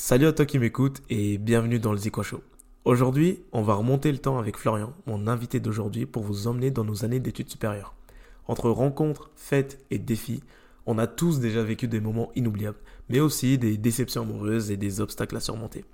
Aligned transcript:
Salut 0.00 0.26
à 0.26 0.32
toi 0.32 0.46
qui 0.46 0.60
m'écoute 0.60 1.02
et 1.10 1.38
bienvenue 1.38 1.80
dans 1.80 1.90
le 1.90 1.98
Zikwa 1.98 2.22
Show. 2.22 2.40
Aujourd'hui, 2.84 3.40
on 3.50 3.62
va 3.62 3.74
remonter 3.74 4.12
le 4.12 4.18
temps 4.18 4.38
avec 4.38 4.56
Florian, 4.56 4.94
mon 5.06 5.26
invité 5.26 5.58
d'aujourd'hui, 5.58 6.06
pour 6.06 6.22
vous 6.22 6.46
emmener 6.46 6.70
dans 6.70 6.84
nos 6.84 7.04
années 7.04 7.18
d'études 7.18 7.50
supérieures. 7.50 7.96
Entre 8.46 8.70
rencontres, 8.70 9.32
fêtes 9.34 9.84
et 9.90 9.98
défis, 9.98 10.40
on 10.86 10.98
a 10.98 11.08
tous 11.08 11.40
déjà 11.40 11.64
vécu 11.64 11.88
des 11.88 11.98
moments 11.98 12.30
inoubliables, 12.36 12.78
mais 13.08 13.18
aussi 13.18 13.58
des 13.58 13.76
déceptions 13.76 14.22
amoureuses 14.22 14.70
et 14.70 14.76
des 14.76 15.00
obstacles 15.00 15.36
à 15.36 15.40
surmonter. 15.40 15.84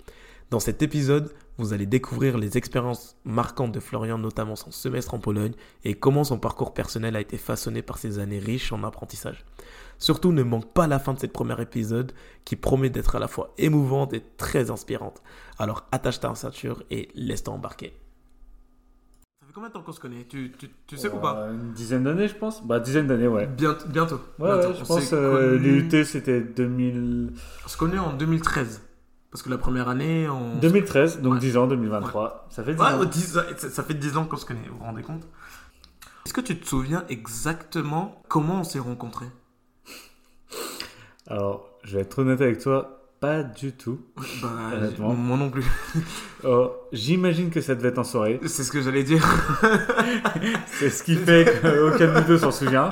Dans 0.51 0.59
cet 0.59 0.83
épisode, 0.83 1.33
vous 1.57 1.73
allez 1.73 1.85
découvrir 1.85 2.37
les 2.37 2.57
expériences 2.57 3.15
marquantes 3.23 3.71
de 3.71 3.79
Florian, 3.79 4.17
notamment 4.17 4.55
son 4.55 4.71
semestre 4.71 5.13
en 5.13 5.19
Pologne, 5.19 5.53
et 5.83 5.93
comment 5.93 6.23
son 6.23 6.37
parcours 6.37 6.73
personnel 6.73 7.15
a 7.15 7.21
été 7.21 7.37
façonné 7.37 7.81
par 7.81 7.97
ces 7.97 8.19
années 8.19 8.39
riches 8.39 8.71
en 8.73 8.83
apprentissage. 8.83 9.45
Surtout, 9.97 10.33
ne 10.33 10.43
manque 10.43 10.73
pas 10.73 10.87
la 10.87 10.99
fin 10.99 11.13
de 11.13 11.19
cet 11.19 11.31
premier 11.31 11.59
épisode 11.61 12.11
qui 12.43 12.55
promet 12.57 12.89
d'être 12.89 13.15
à 13.15 13.19
la 13.19 13.29
fois 13.29 13.53
émouvante 13.57 14.13
et 14.13 14.21
très 14.37 14.69
inspirante. 14.69 15.23
Alors 15.57 15.85
attache 15.91 16.19
ta 16.19 16.35
ceinture 16.35 16.83
et 16.91 17.07
laisse-toi 17.15 17.53
embarquer. 17.53 17.93
Ça 19.39 19.47
fait 19.47 19.53
combien 19.53 19.69
de 19.69 19.73
temps 19.73 19.81
qu'on 19.81 19.93
se 19.93 19.99
connaît? 20.01 20.25
Tu, 20.27 20.51
tu, 20.57 20.69
tu, 20.87 20.97
sais 20.97 21.07
ou 21.09 21.17
pas? 21.19 21.37
Euh, 21.37 21.53
Une 21.53 21.71
dizaine 21.71 22.03
d'années, 22.03 22.27
je 22.27 22.35
pense. 22.35 22.65
Bah, 22.65 22.81
dizaine 22.81 23.07
d'années, 23.07 23.27
ouais. 23.27 23.47
Bien- 23.47 23.77
Bientôt. 23.87 24.19
Ouais, 24.39 24.49
bientôt. 24.49 24.67
ouais, 24.69 24.73
je 24.75 24.83
On 24.83 24.85
pense 24.85 25.03
s'est 25.03 25.15
euh, 25.15 25.57
l'UT 25.57 26.03
c'était 26.03 26.41
2000... 26.41 27.31
On 27.65 27.67
se 27.69 27.77
connaît 27.77 27.99
en 27.99 28.11
2013. 28.13 28.81
Parce 29.35 29.43
que 29.43 29.49
la 29.49 29.57
première 29.57 29.89
année, 29.89 30.29
on... 30.29 30.59
2013, 30.59 31.19
donc 31.19 31.33
Ouais. 31.33 31.39
10 31.41 31.57
ans, 31.57 31.67
2023. 31.67 32.47
Ça 32.49 32.63
fait 32.63 32.73
10 32.73 32.79
Ouais, 32.81 32.87
ans. 32.87 32.99
oh, 33.01 33.03
10 33.05 33.37
ans, 33.37 33.41
ça, 33.57 33.83
fait 33.83 33.93
10 33.93 34.15
ans 34.15 34.23
qu'on 34.23 34.37
se 34.37 34.45
connaît, 34.45 34.65
vous 34.71 34.77
vous 34.77 34.85
rendez 34.85 35.01
compte? 35.03 35.23
Est-ce 36.25 36.33
que 36.33 36.39
tu 36.39 36.57
te 36.57 36.65
souviens 36.65 37.03
exactement 37.09 38.23
comment 38.29 38.61
on 38.61 38.63
s'est 38.63 38.79
rencontrés? 38.79 39.29
Alors, 41.27 41.67
je 41.83 41.97
vais 41.97 42.03
être 42.03 42.17
honnête 42.19 42.39
avec 42.39 42.59
toi, 42.59 43.01
pas 43.19 43.43
du 43.43 43.73
tout. 43.73 43.99
Bah, 44.41 44.47
Honnêtement. 44.73 45.13
moi 45.13 45.35
non 45.35 45.49
plus. 45.49 45.65
Oh, 46.45 46.71
J'imagine 46.93 47.49
que 47.49 47.59
ça 47.59 47.75
devait 47.75 47.89
être 47.89 47.97
en 47.99 48.05
soirée. 48.05 48.39
C'est 48.45 48.63
ce 48.63 48.71
que 48.71 48.81
j'allais 48.81 49.03
dire. 49.03 49.21
C'est 50.67 50.91
ce 50.91 51.03
qui 51.03 51.17
fait 51.17 51.59
qu'aucun 51.61 52.07
de 52.13 52.19
nous 52.21 52.25
deux 52.27 52.37
s'en 52.37 52.51
souvient. 52.51 52.89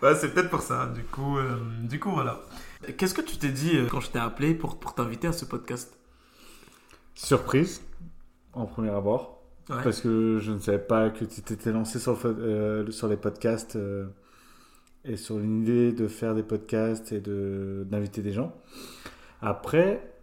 Ouais, 0.00 0.14
c'est 0.14 0.32
peut-être 0.32 0.48
pour 0.48 0.62
ça. 0.62 0.86
Du 0.94 1.02
coup, 1.02 1.36
euh, 1.36 1.58
du 1.82 1.98
coup 2.00 2.12
voilà. 2.12 2.40
Qu'est-ce 2.96 3.14
que 3.14 3.20
tu 3.22 3.36
t'es 3.38 3.48
dit 3.50 3.76
euh, 3.76 3.86
quand 3.90 4.00
je 4.00 4.10
t'ai 4.10 4.18
appelé 4.18 4.54
pour, 4.54 4.78
pour 4.78 4.94
t'inviter 4.94 5.26
à 5.28 5.32
ce 5.32 5.44
podcast? 5.44 5.98
Surprise, 7.14 7.82
en 8.52 8.66
premier 8.66 8.90
abord. 8.90 9.42
Ouais. 9.68 9.82
Parce 9.82 10.00
que 10.00 10.38
je 10.40 10.52
ne 10.52 10.60
savais 10.60 10.78
pas 10.78 11.10
que 11.10 11.24
tu 11.24 11.42
t'étais 11.42 11.72
lancé 11.72 11.98
sur, 11.98 12.12
le 12.12 12.30
euh, 12.38 12.90
sur 12.90 13.08
les 13.08 13.16
podcasts 13.16 13.76
euh, 13.76 14.06
et 15.04 15.16
sur 15.16 15.38
l'idée 15.38 15.92
de 15.92 16.08
faire 16.08 16.34
des 16.34 16.42
podcasts 16.42 17.12
et 17.12 17.20
de- 17.20 17.84
d'inviter 17.90 18.22
des 18.22 18.32
gens. 18.32 18.54
Après, 19.42 20.14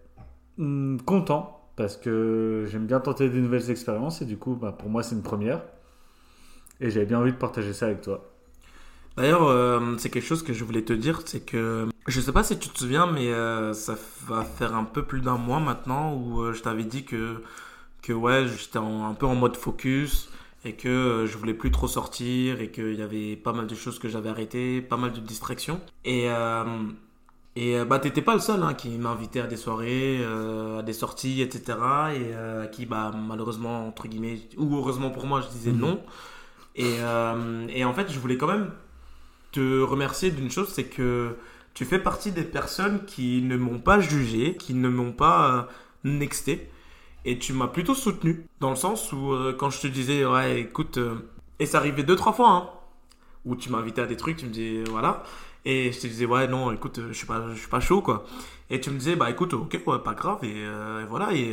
hum, 0.57 0.99
content 1.05 1.69
parce 1.75 1.97
que 1.97 2.65
j'aime 2.67 2.87
bien 2.87 3.01
tenter 3.01 3.29
des 3.29 3.41
nouvelles 3.41 3.69
expériences 3.69 4.21
et 4.21 4.25
du 4.25 4.37
coup, 4.37 4.55
bah, 4.55 4.71
pour 4.71 4.89
moi, 4.89 5.03
c'est 5.03 5.15
une 5.15 5.23
première. 5.23 5.61
Et 6.79 6.89
j'avais 6.89 7.05
bien 7.05 7.19
envie 7.19 7.31
de 7.33 7.37
partager 7.37 7.73
ça 7.73 7.85
avec 7.87 8.01
toi. 8.01 8.34
D'ailleurs, 9.17 9.43
euh, 9.47 9.95
c'est 9.97 10.09
quelque 10.09 10.25
chose 10.25 10.43
que 10.43 10.53
je 10.53 10.63
voulais 10.63 10.83
te 10.83 10.93
dire, 10.93 11.21
c'est 11.25 11.45
que 11.45 11.87
je 12.07 12.19
sais 12.21 12.31
pas 12.33 12.43
si 12.43 12.57
tu 12.59 12.69
te 12.69 12.77
souviens, 12.77 13.07
mais 13.07 13.31
euh, 13.31 13.73
ça 13.73 13.95
va 14.27 14.43
faire 14.43 14.75
un 14.75 14.83
peu 14.83 15.03
plus 15.03 15.21
d'un 15.21 15.37
mois 15.37 15.59
maintenant 15.59 16.13
où 16.13 16.41
euh, 16.41 16.53
je 16.53 16.61
t'avais 16.61 16.83
dit 16.83 17.05
que 17.05 17.41
que 18.01 18.13
ouais, 18.13 18.45
j'étais 18.47 18.77
un 18.77 19.15
peu 19.17 19.25
en 19.25 19.35
mode 19.35 19.57
focus 19.57 20.29
et 20.63 20.73
que 20.73 21.25
je 21.27 21.37
voulais 21.37 21.55
plus 21.55 21.71
trop 21.71 21.87
sortir 21.87 22.61
et 22.61 22.69
qu'il 22.69 22.93
y 22.95 23.01
avait 23.01 23.35
pas 23.35 23.51
mal 23.53 23.65
de 23.67 23.73
choses 23.75 23.97
que 23.99 24.09
j'avais 24.09 24.29
arrêtées, 24.29 24.81
pas 24.81 24.97
mal 24.97 25.11
de 25.11 25.19
distractions. 25.19 25.79
Et 26.03 26.29
et 27.57 27.83
bah 27.85 27.99
t'étais 27.99 28.21
pas 28.21 28.33
le 28.33 28.41
seul 28.41 28.61
hein, 28.63 28.73
qui 28.73 28.89
m'invitait 28.97 29.39
à 29.39 29.47
des 29.47 29.55
soirées, 29.55 30.17
euh, 30.21 30.79
à 30.79 30.83
des 30.83 30.91
sorties, 30.91 31.41
etc. 31.41 31.63
Et 32.13 32.33
euh, 32.33 32.63
à 32.65 32.67
qui 32.67 32.85
bah 32.85 33.11
malheureusement 33.15 33.87
entre 33.87 34.07
guillemets 34.09 34.39
ou 34.57 34.75
heureusement 34.75 35.09
pour 35.09 35.25
moi 35.25 35.39
je 35.41 35.47
disais 35.47 35.71
Mhm. 35.71 35.79
non. 35.79 36.01
Et, 36.75 36.97
euh, 36.99 37.65
et 37.69 37.85
en 37.85 37.93
fait 37.93 38.11
je 38.11 38.19
voulais 38.19 38.37
quand 38.37 38.47
même 38.47 38.71
te 39.55 39.81
remercier 39.81 40.31
d'une 40.31 40.51
chose, 40.51 40.67
c'est 40.67 40.83
que 40.83 41.37
tu 41.73 41.85
fais 41.85 41.99
partie 41.99 42.31
des 42.31 42.43
personnes 42.43 43.05
qui 43.05 43.41
ne 43.41 43.55
m'ont 43.55 43.79
pas 43.79 43.99
jugé, 44.01 44.55
qui 44.55 44.73
ne 44.73 44.89
m'ont 44.89 45.13
pas 45.13 45.49
euh, 45.49 45.61
nexté, 46.03 46.69
et 47.23 47.39
tu 47.39 47.53
m'as 47.53 47.67
plutôt 47.67 47.95
soutenu, 47.95 48.45
dans 48.59 48.69
le 48.69 48.75
sens 48.75 49.13
où 49.13 49.31
euh, 49.31 49.55
quand 49.57 49.69
je 49.69 49.79
te 49.79 49.87
disais, 49.87 50.25
ouais, 50.25 50.59
écoute, 50.59 50.97
euh, 50.97 51.15
et 51.59 51.65
ça 51.65 51.77
arrivait 51.77 52.03
deux, 52.03 52.17
trois 52.17 52.33
fois, 52.33 52.49
hein, 52.49 52.69
où 53.45 53.55
tu 53.55 53.69
m'invitais 53.69 54.01
à 54.01 54.07
des 54.07 54.17
trucs, 54.17 54.37
tu 54.37 54.45
me 54.45 54.51
disais, 54.51 54.83
voilà, 54.89 55.23
et 55.63 55.93
je 55.93 55.99
te 56.01 56.07
disais, 56.07 56.25
ouais, 56.25 56.47
non, 56.49 56.71
écoute, 56.73 56.99
je 57.07 57.13
suis 57.13 57.27
pas, 57.27 57.43
je 57.53 57.59
suis 57.59 57.69
pas 57.69 57.79
chaud, 57.79 58.01
quoi. 58.01 58.25
Et 58.69 58.81
tu 58.81 58.89
me 58.89 58.97
disais, 58.97 59.15
bah 59.15 59.29
écoute, 59.29 59.53
ok, 59.53 59.79
ouais, 59.85 59.99
pas 59.99 60.13
grave, 60.13 60.43
et, 60.43 60.65
voilà, 61.07 61.33
et 61.33 61.51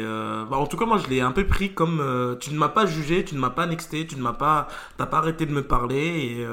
bah, 0.51 0.57
en 0.57 0.67
tout 0.67 0.77
cas, 0.77 0.87
moi, 0.87 0.99
je 0.99 1.09
l'ai 1.09 1.21
un 1.21 1.33
peu 1.33 1.47
pris 1.47 1.73
comme, 1.73 2.37
tu 2.41 2.53
ne 2.53 2.59
m'as 2.59 2.69
pas 2.69 2.87
jugé, 2.87 3.25
tu 3.25 3.35
ne 3.35 3.41
m'as 3.41 3.51
pas 3.51 3.67
nexté, 3.67 4.07
tu 4.07 4.17
ne 4.17 4.23
m'as 4.23 4.33
pas, 4.33 4.69
t'as 4.99 5.07
pas 5.07 5.19
arrêté 5.19 5.47
de 5.47 5.53
me 5.53 5.63
parler, 5.63 6.39
et 6.41 6.47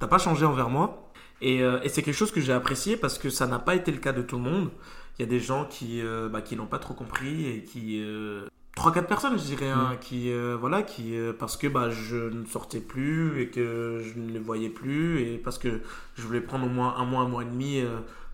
t'as 0.00 0.08
pas 0.08 0.18
changé 0.18 0.44
envers 0.44 0.68
moi. 0.68 1.12
Et, 1.40 1.62
euh, 1.62 1.80
et 1.84 1.88
c'est 1.88 2.02
quelque 2.02 2.16
chose 2.16 2.32
que 2.32 2.40
j'ai 2.40 2.52
apprécié 2.52 2.96
parce 2.96 3.16
que 3.18 3.30
ça 3.30 3.46
n'a 3.46 3.60
pas 3.60 3.76
été 3.76 3.92
le 3.92 3.98
cas 3.98 4.12
de 4.12 4.22
tout 4.22 4.36
le 4.36 4.42
monde. 4.42 4.70
Il 5.18 5.22
y 5.22 5.24
a 5.24 5.28
des 5.28 5.38
gens 5.38 5.64
qui, 5.64 6.02
euh, 6.02 6.28
bah, 6.28 6.40
qui 6.42 6.56
n'ont 6.56 6.66
pas 6.66 6.80
trop 6.80 6.94
compris 6.94 7.46
et 7.46 7.62
qui... 7.62 8.02
euh, 8.02 8.46
Trois, 8.76 8.92
quatre 8.92 9.08
personnes, 9.08 9.38
je 9.38 9.44
dirais, 9.44 9.68
hein, 9.68 9.96
qui, 10.00 10.32
euh, 10.32 10.56
voilà, 10.58 10.82
qui, 10.82 11.16
euh, 11.16 11.32
parce 11.32 11.56
que 11.56 11.66
bah, 11.66 11.90
je 11.90 12.16
ne 12.16 12.44
sortais 12.46 12.80
plus 12.80 13.40
et 13.40 13.48
que 13.48 14.00
je 14.02 14.18
ne 14.18 14.30
les 14.32 14.38
voyais 14.38 14.70
plus 14.70 15.20
et 15.20 15.38
parce 15.38 15.58
que 15.58 15.80
je 16.16 16.22
voulais 16.22 16.40
prendre 16.40 16.66
au 16.66 16.68
moins 16.68 16.94
un 16.96 17.04
mois, 17.04 17.22
un 17.22 17.28
mois 17.28 17.42
et 17.42 17.46
demi 17.46 17.82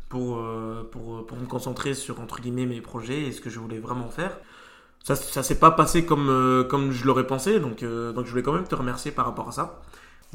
pour, 0.08 0.40
pour, 0.92 1.26
pour 1.26 1.36
me 1.38 1.46
concentrer 1.46 1.94
sur, 1.94 2.20
entre 2.20 2.40
guillemets, 2.40 2.66
mes 2.66 2.80
projets 2.80 3.22
et 3.22 3.32
ce 3.32 3.40
que 3.40 3.50
je 3.50 3.58
voulais 3.58 3.78
vraiment 3.78 4.08
faire. 4.08 4.38
Ça, 5.02 5.14
ça 5.14 5.44
s'est 5.44 5.60
pas 5.60 5.70
passé 5.70 6.04
comme, 6.04 6.28
euh, 6.28 6.64
comme 6.64 6.90
je 6.90 7.06
l'aurais 7.06 7.26
pensé, 7.28 7.60
donc, 7.60 7.84
euh, 7.84 8.12
donc 8.12 8.26
je 8.26 8.30
voulais 8.30 8.42
quand 8.42 8.52
même 8.52 8.66
te 8.66 8.74
remercier 8.74 9.12
par 9.12 9.24
rapport 9.24 9.48
à 9.48 9.52
ça. 9.52 9.80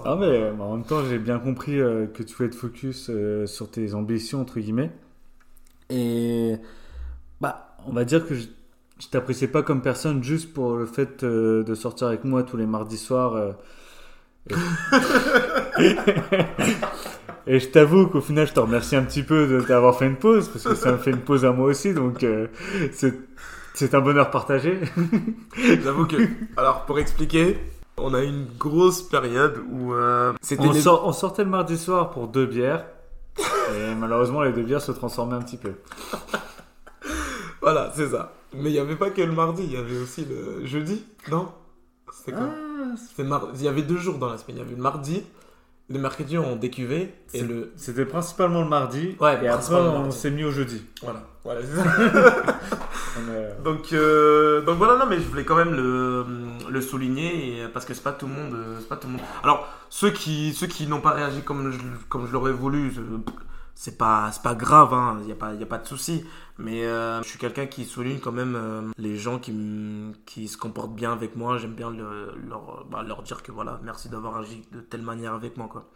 Ah 0.04 0.16
mais 0.16 0.26
euh, 0.26 0.54
en 0.60 0.78
même 0.78 0.86
temps 0.86 1.04
j'ai 1.06 1.20
bien 1.20 1.38
compris 1.40 1.80
euh, 1.80 2.08
que 2.08 2.24
tu 2.24 2.34
voulais 2.36 2.50
te 2.50 2.56
focus 2.56 3.10
euh, 3.10 3.46
sur 3.46 3.70
tes 3.70 3.94
ambitions 3.94 4.42
entre 4.42 4.60
guillemets. 4.60 4.92
Et 5.90 6.56
bah 7.40 7.76
on 7.86 7.94
va 7.94 8.04
dire 8.06 8.26
que 8.26 8.34
je, 8.36 8.48
je 9.00 9.08
t'appréciais 9.08 9.48
pas 9.48 9.64
comme 9.64 9.82
personne 9.82 10.24
juste 10.24 10.54
pour 10.54 10.76
le 10.76 10.86
fait 10.86 11.24
euh, 11.24 11.64
de 11.64 11.76
sortir 11.76 12.08
avec 12.08 12.24
moi 12.24 12.44
tous 12.44 12.58
les 12.58 12.66
mardis 12.66 12.98
soirs 12.98 13.38
et... 13.38 13.52
et 17.46 17.60
je 17.60 17.68
t'avoue 17.68 18.08
qu'au 18.08 18.22
final 18.22 18.48
je 18.48 18.54
te 18.54 18.60
remercie 18.60 18.96
un 18.96 19.04
petit 19.04 19.22
peu 19.22 19.46
de 19.48 19.62
t'avoir 19.62 19.96
fait 20.00 20.08
une 20.08 20.16
pause 20.16 20.50
parce 20.50 20.64
que 20.64 20.74
ça 20.74 20.92
me 20.94 20.98
fait 20.98 21.12
une 21.12 21.22
pause 21.22 21.46
à 21.46 21.52
moi 21.52 21.68
aussi 21.68 21.94
donc 21.94 22.26
c'est 23.74 23.94
un 23.94 24.02
bonheur 24.02 24.30
partagé. 24.32 24.80
J'avoue 25.84 26.06
que, 26.06 26.18
alors 26.58 26.86
pour 26.86 27.00
expliquer, 27.00 27.58
on 28.04 28.14
a 28.14 28.22
eu 28.24 28.28
une 28.28 28.46
grosse 28.58 29.02
période 29.02 29.60
où 29.72 29.94
euh, 29.94 30.34
c'était 30.42 30.68
on, 30.68 30.72
les- 30.72 30.82
sort- 30.82 31.06
on 31.08 31.14
sortait 31.14 31.44
le 31.44 31.50
mardi 31.50 31.78
soir 31.78 32.12
pour 32.12 32.28
deux 32.28 32.46
bières 32.46 32.86
et 33.76 33.96
malheureusement 33.96 34.42
les 34.42 34.52
deux 34.54 34.64
bières 34.64 34.82
se 34.82 34.92
transformaient 34.92 35.36
un 35.36 35.42
petit 35.42 35.58
peu 35.58 35.74
Voilà, 37.62 37.92
c'est 37.96 38.10
ça. 38.10 38.34
Mais 38.54 38.70
il 38.70 38.74
n'y 38.74 38.80
avait 38.80 38.96
pas 38.96 39.12
que 39.12 39.22
le 39.22 39.32
mardi, 39.32 39.64
il 39.64 39.72
y 39.74 39.78
avait 39.78 39.98
aussi 40.00 40.26
le 40.26 40.66
jeudi, 40.66 41.04
non? 41.30 41.48
C'était 42.12 42.32
quoi? 42.34 42.50
C'était 42.98 43.24
le 43.24 43.30
mar- 43.30 43.48
Il 43.56 43.62
y 43.62 43.68
avait 43.68 43.84
deux 43.84 43.98
jours 43.98 44.18
dans 44.18 44.30
la 44.30 44.38
semaine. 44.38 44.58
Il 44.58 44.60
y 44.60 44.64
avait 44.64 44.76
le 44.76 44.82
mardi, 44.82 45.24
le 45.90 46.00
mercredi 46.00 46.38
on 46.40 46.56
décuvait 46.56 47.14
et 47.34 47.42
le. 47.42 47.72
C'était 47.78 48.06
principalement 48.06 48.64
le 48.64 48.68
mardi. 48.68 49.16
Ouais, 49.20 49.44
et 49.44 49.48
après, 49.48 49.76
on 49.76 50.10
s'est 50.12 50.32
mis 50.32 50.44
au 50.44 50.52
jeudi. 50.52 50.84
Voilà, 51.04 51.22
voilà, 51.44 51.62
c'est 51.62 51.76
ça. 51.76 51.84
Est- 53.18 53.62
Donc, 53.64 53.92
euh, 53.94 54.62
donc 54.62 54.78
voilà, 54.78 54.96
non, 54.98 55.06
mais 55.06 55.18
je 55.20 55.28
voulais 55.28 55.44
quand 55.44 55.56
même 55.56 55.74
le, 55.74 56.26
le 56.70 56.82
souligner 56.82 57.64
et- 57.64 57.68
parce 57.68 57.86
que 57.86 57.94
c'est 57.94 58.04
pas 58.04 58.14
tout 58.14 58.28
le 58.28 58.34
monde, 58.34 58.54
euh, 58.54 58.78
c'est 58.80 58.88
pas 58.88 58.96
tout 58.98 59.08
le 59.08 59.14
monde. 59.14 59.22
Alors 59.44 59.68
ceux 59.90 60.12
qui, 60.12 60.54
ceux 60.54 60.68
qui 60.68 60.88
n'ont 60.88 61.02
pas 61.02 61.12
réagi 61.12 61.42
comme 61.42 61.72
je, 61.72 61.80
comme 62.10 62.26
je 62.28 62.32
l'aurais 62.32 62.54
voulu, 62.54 62.88
euh, 62.98 63.18
c'est 63.76 63.98
pas, 63.98 64.32
c'est 64.32 64.42
pas 64.44 64.56
grave, 64.56 64.94
hein, 64.94 65.20
y 65.28 65.32
a 65.32 65.36
pas, 65.36 65.54
y 65.54 65.64
a 65.64 65.66
pas 65.66 65.78
de 65.80 65.88
souci. 65.88 66.26
Mais 66.58 66.86
euh, 66.86 67.22
je 67.24 67.28
suis 67.30 67.40
quelqu'un 67.40 67.66
qui 67.66 67.86
souligne 67.86 68.20
quand 68.20 68.32
même 68.32 68.56
euh, 68.56 68.82
les 68.98 69.18
gens 69.18 69.40
qui, 69.40 69.54
qui 70.26 70.48
se 70.48 70.58
comportent 70.58 70.94
bien 70.96 71.12
avec 71.12 71.36
moi. 71.36 71.58
J'aime 71.58 71.74
bien 71.74 71.90
le- 71.90 72.34
leur, 72.48 72.86
bah, 72.90 73.04
leur 73.04 73.24
dire 73.24 73.42
que 73.44 73.52
voilà, 73.52 73.80
merci 73.84 74.08
d'avoir 74.10 74.38
agi 74.38 74.64
de 74.72 74.80
telle 74.82 75.02
manière 75.02 75.34
avec 75.34 75.58
moi, 75.58 75.68
quoi. 75.72 75.90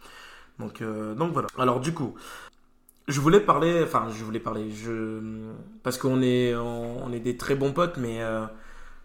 Donc, 0.58 0.82
euh, 0.82 1.14
donc 1.14 1.32
voilà. 1.32 1.48
Alors 1.58 1.80
du 1.80 1.92
coup, 1.94 2.14
je 3.08 3.20
voulais 3.20 3.40
parler, 3.40 3.82
enfin 3.84 4.08
je 4.10 4.24
voulais 4.24 4.40
parler, 4.40 4.70
je 4.70 5.20
parce 5.82 5.98
qu'on 5.98 6.22
est 6.22 6.54
on, 6.56 7.04
on 7.06 7.12
est 7.12 7.20
des 7.20 7.36
très 7.36 7.54
bons 7.54 7.72
potes, 7.72 7.96
mais 7.98 8.22
euh, 8.22 8.44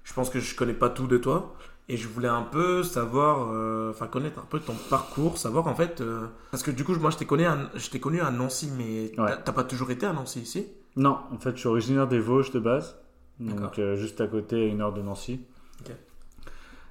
je 0.03 0.13
pense 0.13 0.29
que 0.29 0.39
je 0.39 0.55
connais 0.55 0.73
pas 0.73 0.89
tout 0.89 1.07
de 1.07 1.17
toi 1.17 1.55
et 1.89 1.97
je 1.97 2.07
voulais 2.07 2.27
un 2.29 2.43
peu 2.43 2.83
savoir, 2.83 3.49
euh, 3.51 3.91
enfin 3.91 4.07
connaître 4.07 4.39
un 4.39 4.45
peu 4.49 4.59
ton 4.59 4.75
parcours, 4.89 5.37
savoir 5.37 5.67
en 5.67 5.75
fait, 5.75 6.01
euh, 6.01 6.27
parce 6.51 6.63
que 6.63 6.71
du 6.71 6.83
coup 6.83 6.95
moi 6.95 7.09
je 7.11 7.17
t'ai 7.17 7.25
connu, 7.25 7.45
à, 7.45 7.57
je 7.75 7.89
t'ai 7.89 7.99
connu 7.99 8.21
à 8.21 8.31
Nancy, 8.31 8.71
mais 8.77 9.11
Ouais. 9.21 9.31
t'as- 9.43 9.51
pas 9.51 9.63
toujours 9.63 9.91
été 9.91 10.05
à 10.05 10.13
Nancy 10.13 10.39
ici 10.41 10.67
Non, 10.95 11.19
en 11.31 11.37
fait, 11.37 11.51
je 11.51 11.57
suis 11.59 11.67
originaire 11.69 12.07
des 12.07 12.19
Vosges 12.19 12.51
de 12.51 12.59
base. 12.59 12.97
Donc, 13.39 13.79
juste 13.95 14.19
à 14.21 14.27
côté, 14.27 14.55
à 14.63 14.65
une 14.65 14.81
heure 14.81 14.93
de 14.93 15.01
Nancy. 15.01 15.41
Ok. 15.81 15.91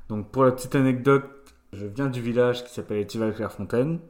Donc, 0.09 0.31
pour 0.31 0.43
la 0.45 0.51
petite 0.53 0.75
anecdote, 0.75 1.25
je 1.73 1.87
viens 1.87 2.09
du 2.09 2.21
village 2.21 2.65
qui 2.65 2.73
s'appelle 2.75 2.97
Étival-Clairefontaine. 2.99 4.01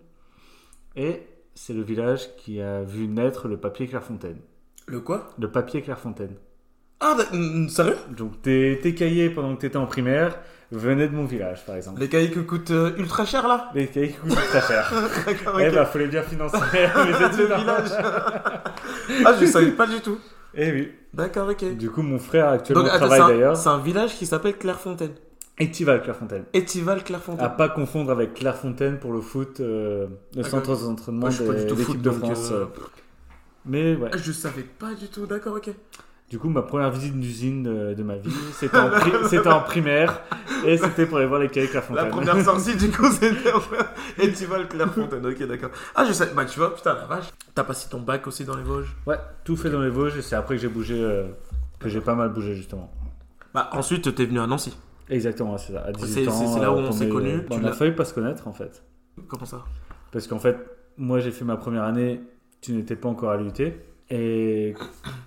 Et 0.96 1.22
c'est 1.54 1.72
le 1.72 1.82
village 1.82 2.34
qui 2.36 2.60
a 2.60 2.82
vu 2.82 3.06
naître 3.06 3.48
le 3.48 3.56
papier 3.56 3.86
Clairefontaine. 3.86 4.38
Le 4.86 5.00
quoi? 5.00 5.30
Le 5.38 5.50
papier 5.50 5.82
Clairefontaine. 5.82 6.34
Ah, 7.00 7.14
bah, 7.16 7.24
mm, 7.32 7.68
sérieux? 7.68 7.96
Donc 8.16 8.42
tes, 8.42 8.78
tes 8.82 8.94
cahiers 8.94 9.30
pendant 9.30 9.54
que 9.54 9.60
tu 9.60 9.66
étais 9.66 9.76
en 9.78 9.86
primaire 9.86 10.38
venaient 10.72 11.08
de 11.08 11.14
mon 11.14 11.24
village, 11.24 11.64
par 11.64 11.76
exemple. 11.76 12.00
Les 12.00 12.08
cahiers 12.08 12.30
qui 12.30 12.44
coûtent 12.44 12.70
euh, 12.70 12.92
ultra 12.98 13.24
cher 13.24 13.48
là? 13.48 13.70
Les 13.74 13.86
cahiers 13.88 14.10
qui 14.10 14.16
coûtent 14.18 14.34
très 14.34 14.60
cher. 14.60 14.92
D'accord, 15.26 15.60
Eh 15.60 15.68
ok. 15.68 15.74
bah, 15.74 15.86
fallait 15.86 16.06
bien 16.08 16.22
financer 16.22 16.56
mes 16.72 16.80
Le 17.10 17.26
études. 17.26 17.52
hein. 17.52 17.58
village. 17.58 17.90
ah, 19.24 19.32
je 19.40 19.46
savais 19.46 19.72
pas 19.72 19.86
du 19.86 20.00
tout. 20.00 20.18
Eh 20.54 20.70
oui. 20.72 20.92
D'accord, 21.14 21.48
ok. 21.48 21.76
Du 21.76 21.90
coup, 21.90 22.02
mon 22.02 22.18
frère 22.18 22.48
actuellement 22.48 22.82
Donc, 22.84 22.90
attends, 22.92 23.06
travaille 23.06 23.18
c'est 23.20 23.24
un- 23.24 23.28
d'ailleurs. 23.28 23.56
c'est 23.56 23.68
un 23.68 23.78
village 23.78 24.14
qui 24.14 24.26
s'appelle 24.26 24.56
Clairefontaine. 24.56 25.12
Etival 25.60 26.02
Clairefontaine. 26.02 26.44
Etival 26.54 26.98
À 26.98 27.02
Clairefontaine. 27.02 27.56
pas 27.56 27.68
confondre 27.68 28.10
avec 28.10 28.34
Clairefontaine 28.34 28.98
pour 28.98 29.12
le 29.12 29.20
foot, 29.20 29.60
euh, 29.60 30.06
le 30.34 30.42
D'accord. 30.42 30.64
centre 30.64 30.82
d'entraînement 30.84 31.28
de 31.28 31.74
l'équipe 31.74 32.02
de 32.02 32.10
France. 32.10 32.50
euh, 32.50 32.64
euh. 32.64 32.66
Mais 33.66 33.94
ouais. 33.94 34.10
Ah, 34.12 34.16
Je 34.16 34.32
savais 34.32 34.62
pas 34.62 34.94
du 34.94 35.08
tout, 35.08 35.26
d'accord, 35.26 35.56
ok. 35.56 35.70
Du 36.30 36.38
coup, 36.38 36.48
ma 36.48 36.62
première 36.62 36.90
visite 36.92 37.18
d'usine 37.18 37.62
de, 37.64 37.92
de 37.94 38.02
ma 38.04 38.16
vie, 38.16 38.30
c'était 38.54 38.78
en, 38.78 38.88
pri- 38.88 39.28
c'était 39.28 39.48
en 39.48 39.60
primaire 39.62 40.22
et 40.64 40.78
c'était 40.78 41.04
pour 41.04 41.18
aller 41.18 41.26
voir 41.26 41.40
les 41.40 41.48
cahiers 41.48 41.66
La 41.66 41.70
Clairefontaine. 41.72 42.08
première 42.10 42.44
sortie, 42.44 42.76
du 42.76 42.90
coup, 42.90 43.10
c'était 43.10 43.50
Etival 44.18 44.68
Clairefontaine, 44.68 45.26
ok, 45.26 45.42
d'accord. 45.46 45.70
Ah, 45.94 46.04
je 46.06 46.12
sais, 46.12 46.30
bah 46.34 46.44
tu 46.44 46.58
vois, 46.58 46.74
putain, 46.74 46.94
la 46.94 47.04
vache. 47.06 47.26
T'as 47.54 47.64
passé 47.64 47.88
ton 47.90 48.00
bac 48.00 48.26
aussi 48.28 48.44
dans 48.44 48.56
les 48.56 48.62
Vosges? 48.62 48.94
Ouais, 49.06 49.18
tout 49.44 49.56
fait 49.56 49.70
dans 49.70 49.80
les 49.82 49.90
Vosges 49.90 50.16
et 50.16 50.22
c'est 50.22 50.36
après 50.36 50.54
que 50.54 50.62
j'ai 50.62 50.68
bougé, 50.68 51.02
euh, 51.02 51.24
que 51.80 51.88
j'ai 51.88 52.00
pas 52.00 52.14
mal 52.14 52.30
bougé 52.30 52.54
justement. 52.54 52.90
Bah, 53.52 53.68
ensuite, 53.72 54.14
t'es 54.14 54.24
venu 54.24 54.38
à 54.40 54.46
Nancy. 54.46 54.74
Exactement, 55.10 55.58
c'est 55.58 55.72
ça. 55.72 55.80
À 55.82 55.92
18 55.92 56.24
C'est- 56.24 56.28
ans. 56.28 56.32
c'est- 56.32 56.46
c'est 56.46 56.60
là 56.60 56.72
où 56.72 56.76
euh, 56.78 56.86
on 56.88 56.92
s'est 56.92 57.08
connus, 57.08 57.44
tu 57.48 57.52
on 57.56 57.58
a 57.58 57.68
l'as- 57.68 57.72
failli 57.72 57.92
pas 57.92 58.04
se 58.04 58.14
connaître 58.14 58.46
en 58.48 58.52
fait. 58.52 58.82
Comment 59.28 59.44
ça? 59.44 59.64
Parce 60.12 60.26
qu'en 60.26 60.38
fait, 60.38 60.56
moi 60.96 61.18
j'ai 61.20 61.30
fait 61.30 61.44
ma 61.44 61.56
première 61.56 61.84
année, 61.84 62.20
tu 62.60 62.72
n'étais 62.72 62.96
pas 62.96 63.08
encore 63.08 63.30
à 63.30 63.36
l'UT. 63.36 63.52
Et 64.12 64.74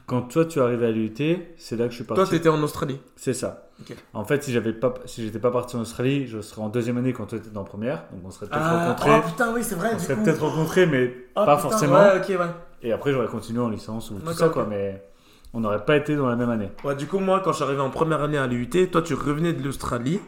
quand 0.08 0.24
toi 0.24 0.44
tu 0.46 0.60
es 0.60 0.62
arrivé 0.62 0.86
à 0.88 0.92
l'UT, 0.92 1.14
c'est 1.58 1.78
là 1.78 1.86
que 1.86 1.92
je 1.92 1.96
suis 1.96 2.04
parti. 2.04 2.22
Toi, 2.22 2.30
t'étais 2.30 2.50
en 2.50 2.62
Australie. 2.62 3.00
C'est 3.16 3.34
ça. 3.34 3.70
En 4.14 4.24
fait, 4.26 4.44
si 4.44 4.52
j'avais 4.52 4.74
pas, 4.74 4.94
si 5.06 5.24
j'étais 5.24 5.40
pas 5.40 5.52
parti 5.52 5.76
en 5.76 5.82
Australie, 5.82 6.28
je 6.28 6.42
serais 6.42 6.62
en 6.62 6.70
deuxième 6.70 6.98
année 6.98 7.14
quand 7.14 7.26
toi 7.26 7.40
t'étais 7.40 7.58
en 7.58 7.64
première. 7.64 8.04
Donc 8.12 8.22
on 8.26 8.32
serait 8.32 8.48
peut-être 8.48 8.62
Ah, 8.62 8.88
rencontrés. 8.90 9.12
oh 9.26 9.30
putain, 9.30 9.54
oui, 9.54 9.62
c'est 9.64 9.76
vrai, 9.76 9.92
on 9.96 10.00
serait 10.00 10.16
peut-être 10.16 10.42
rencontrés, 10.46 10.86
mais 10.86 11.14
Oh, 11.36 11.46
pas 11.46 11.56
putain, 11.56 11.70
forcément. 11.70 11.94
Ouais, 11.96 12.18
ok, 12.22 12.30
ouais. 12.40 12.48
Et 12.82 12.92
après 12.92 13.12
j'aurais 13.14 13.28
continué 13.28 13.62
en 13.62 13.70
licence 13.70 14.12
ou 14.12 14.16
tout 14.20 14.34
ça 14.34 14.50
quoi. 14.50 14.68
Mais 14.70 15.02
on 15.54 15.60
n'aurait 15.60 15.86
pas 15.86 15.96
été 15.96 16.16
dans 16.16 16.28
la 16.28 16.36
même 16.36 16.50
année. 16.50 16.70
Ouais, 16.84 16.96
du 16.96 17.08
coup, 17.08 17.20
moi, 17.20 17.42
quand 17.44 17.60
arrivé 17.62 17.80
en 17.80 17.92
première 17.92 18.22
année 18.22 18.38
à 18.38 18.48
l'UT, 18.48 18.70
toi, 18.92 19.02
tu 19.02 19.14
revenais 19.14 19.54
de 19.54 19.64
l'Australie. 19.64 20.20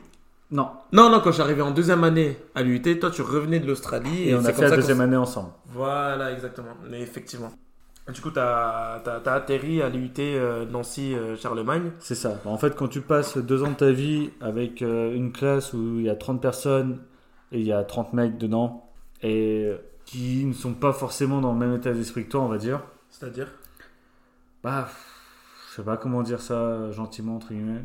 Non. 0.51 0.69
Non, 0.93 1.09
non, 1.09 1.19
quand 1.19 1.37
arrivé 1.39 1.61
en 1.63 1.71
deuxième 1.71 2.03
année 2.03 2.37
à 2.53 2.61
l'UT, 2.61 2.81
toi, 2.99 3.09
tu 3.09 3.23
revenais 3.23 3.59
de 3.59 3.67
l'Australie. 3.67 4.29
Et, 4.29 4.35
on 4.35 4.45
a 4.45 4.53
fait 4.53 4.69
la 4.69 4.75
deuxième 4.75 5.01
année 5.01 5.17
ensemble. 5.17 5.49
Voilà, 5.65 6.31
exactement. 6.31 6.75
Mais 6.89 7.01
effectivement. 7.01 7.51
Du 8.13 8.21
coup, 8.21 8.29
t'as 8.29 9.01
as, 9.03 9.33
atterri 9.33 9.81
à 9.81 9.89
l'UT 9.89 10.11
euh, 10.19 10.65
Nancy-Charlemagne. 10.67 11.91
C'est 11.99 12.13
ça. 12.13 12.39
En 12.45 12.59
fait, 12.59 12.75
quand 12.75 12.87
tu 12.87 13.01
passes 13.01 13.39
deux 13.39 13.63
ans 13.63 13.71
de 13.71 13.75
ta 13.75 13.91
vie 13.91 14.29
avec 14.41 14.83
euh, 14.83 15.15
une 15.15 15.31
classe 15.31 15.73
où 15.73 15.97
il 15.97 16.05
y 16.05 16.09
a 16.09 16.15
30 16.15 16.39
personnes 16.39 16.99
et 17.51 17.59
il 17.59 17.65
y 17.65 17.73
a 17.73 17.83
30 17.83 18.13
mecs 18.13 18.37
dedans 18.37 18.91
et 19.23 19.71
qui 20.05 20.45
ne 20.45 20.53
sont 20.53 20.75
pas 20.75 20.93
forcément 20.93 21.41
dans 21.41 21.53
le 21.53 21.57
même 21.57 21.75
état 21.75 21.93
d'esprit 21.93 22.25
que 22.25 22.29
toi, 22.29 22.41
on 22.41 22.47
va 22.47 22.59
dire. 22.59 22.81
C'est-à-dire? 23.09 23.47
Bah, 24.63 24.87
je 25.75 25.81
sais 25.81 25.85
pas 25.85 25.97
comment 25.97 26.23
dire 26.23 26.39
ça 26.41 26.89
gentiment, 26.91 27.35
entre 27.35 27.49
guillemets. 27.49 27.81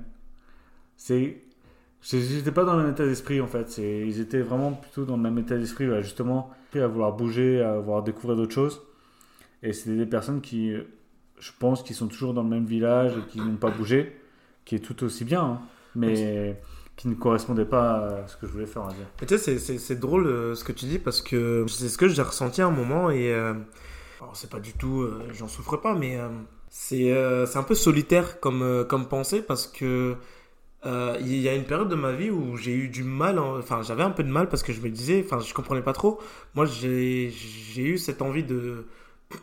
C'est. 0.97 1.43
c'est- 2.01 2.21
J'étais 2.21 2.53
pas 2.53 2.65
dans 2.65 2.77
le 2.77 2.83
même 2.85 2.93
état 2.93 3.05
d'esprit 3.05 3.41
en 3.41 3.49
fait. 3.49 3.79
Ils 3.79 4.21
étaient 4.21 4.43
vraiment 4.43 4.73
plutôt 4.73 5.05
dans 5.05 5.17
le 5.17 5.23
même 5.23 5.39
état 5.39 5.57
d'esprit, 5.57 5.87
justement, 6.03 6.51
à 6.75 6.87
vouloir 6.87 7.13
bouger, 7.17 7.61
à 7.63 7.79
vouloir 7.81 8.03
découvrir 8.05 8.37
d'autres 8.37 8.55
choses. 8.55 8.81
Et 9.65 9.73
c'était 9.73 9.97
des 9.97 10.07
personnes 10.07 10.41
qui, 10.41 10.73
euh, 10.73 10.85
je 11.41 11.51
pense, 11.59 11.83
qui 11.83 11.93
sont 11.95 12.07
toujours 12.07 12.33
dans 12.33 12.43
le 12.45 12.49
même 12.49 12.65
village 12.65 13.13
et 13.19 13.31
qui 13.31 13.39
n'ont 13.39 13.57
pas 13.57 13.71
bougé, 13.71 14.17
qui 14.65 14.77
est 14.77 14.79
tout 14.79 15.03
aussi 15.05 15.25
bien, 15.25 15.43
hein, 15.43 15.61
mais 15.97 16.61
qui 16.97 17.09
ne 17.09 17.15
correspondait 17.15 17.65
pas 17.65 18.07
à 18.23 18.27
ce 18.29 18.37
que 18.37 18.47
je 18.47 18.53
voulais 18.53 18.67
faire, 18.67 18.87
tu 19.27 19.37
sais, 19.37 19.59
c'est- 19.59 19.79
drôle 19.97 20.27
euh, 20.29 20.55
ce 20.55 20.63
que 20.65 20.73
tu 20.73 20.87
dis 20.87 20.99
parce 21.01 21.21
que 21.23 21.67
c'est 21.69 21.89
ce 21.89 21.99
que 21.99 22.07
j'ai 22.09 22.23
ressenti 22.23 22.63
à 22.63 22.67
un 22.67 22.71
moment 22.71 23.11
et. 23.11 23.33
euh, 23.35 23.55
c'est 24.35 24.51
pas 24.51 24.61
du 24.61 24.75
tout. 24.75 25.01
euh, 25.03 25.27
J'en 25.33 25.49
souffre 25.49 25.77
pas, 25.79 25.95
mais 25.95 26.19
euh, 26.21 26.29
c'est 26.71 27.13
euh, 27.13 27.47
un 27.57 27.63
peu 27.65 27.75
solitaire 27.75 28.41
comme, 28.41 28.63
euh, 28.63 28.85
comme 28.85 29.09
pensée 29.09 29.43
parce 29.43 29.67
que. 29.67 30.17
euh, 30.87 31.17
Il 31.21 31.37
y 31.41 31.49
a 31.49 31.55
une 31.55 31.65
période 31.65 31.89
de 31.91 31.95
ma 31.97 32.13
vie 32.13 32.31
où 32.31 32.57
j'ai 32.57 32.73
eu 32.75 32.89
du 32.89 33.05
mal, 33.05 33.39
en- 33.41 33.59
enfin 33.59 33.83
j'avais 33.83 34.03
un 34.05 34.11
peu 34.11 34.25
de 34.25 34.31
mal 34.31 34.49
parce 34.49 34.63
que 34.65 34.73
je 34.73 34.81
me 34.81 34.91
disais, 34.91 35.23
enfin 35.27 35.41
je 35.41 35.55
comprenais 35.55 35.83
pas 35.83 35.93
trop. 35.95 36.21
Moi 36.55 36.67
j'ai 36.67 37.33
eu 37.79 37.99
cette 37.99 38.23
envie 38.23 38.45
de, 38.45 38.87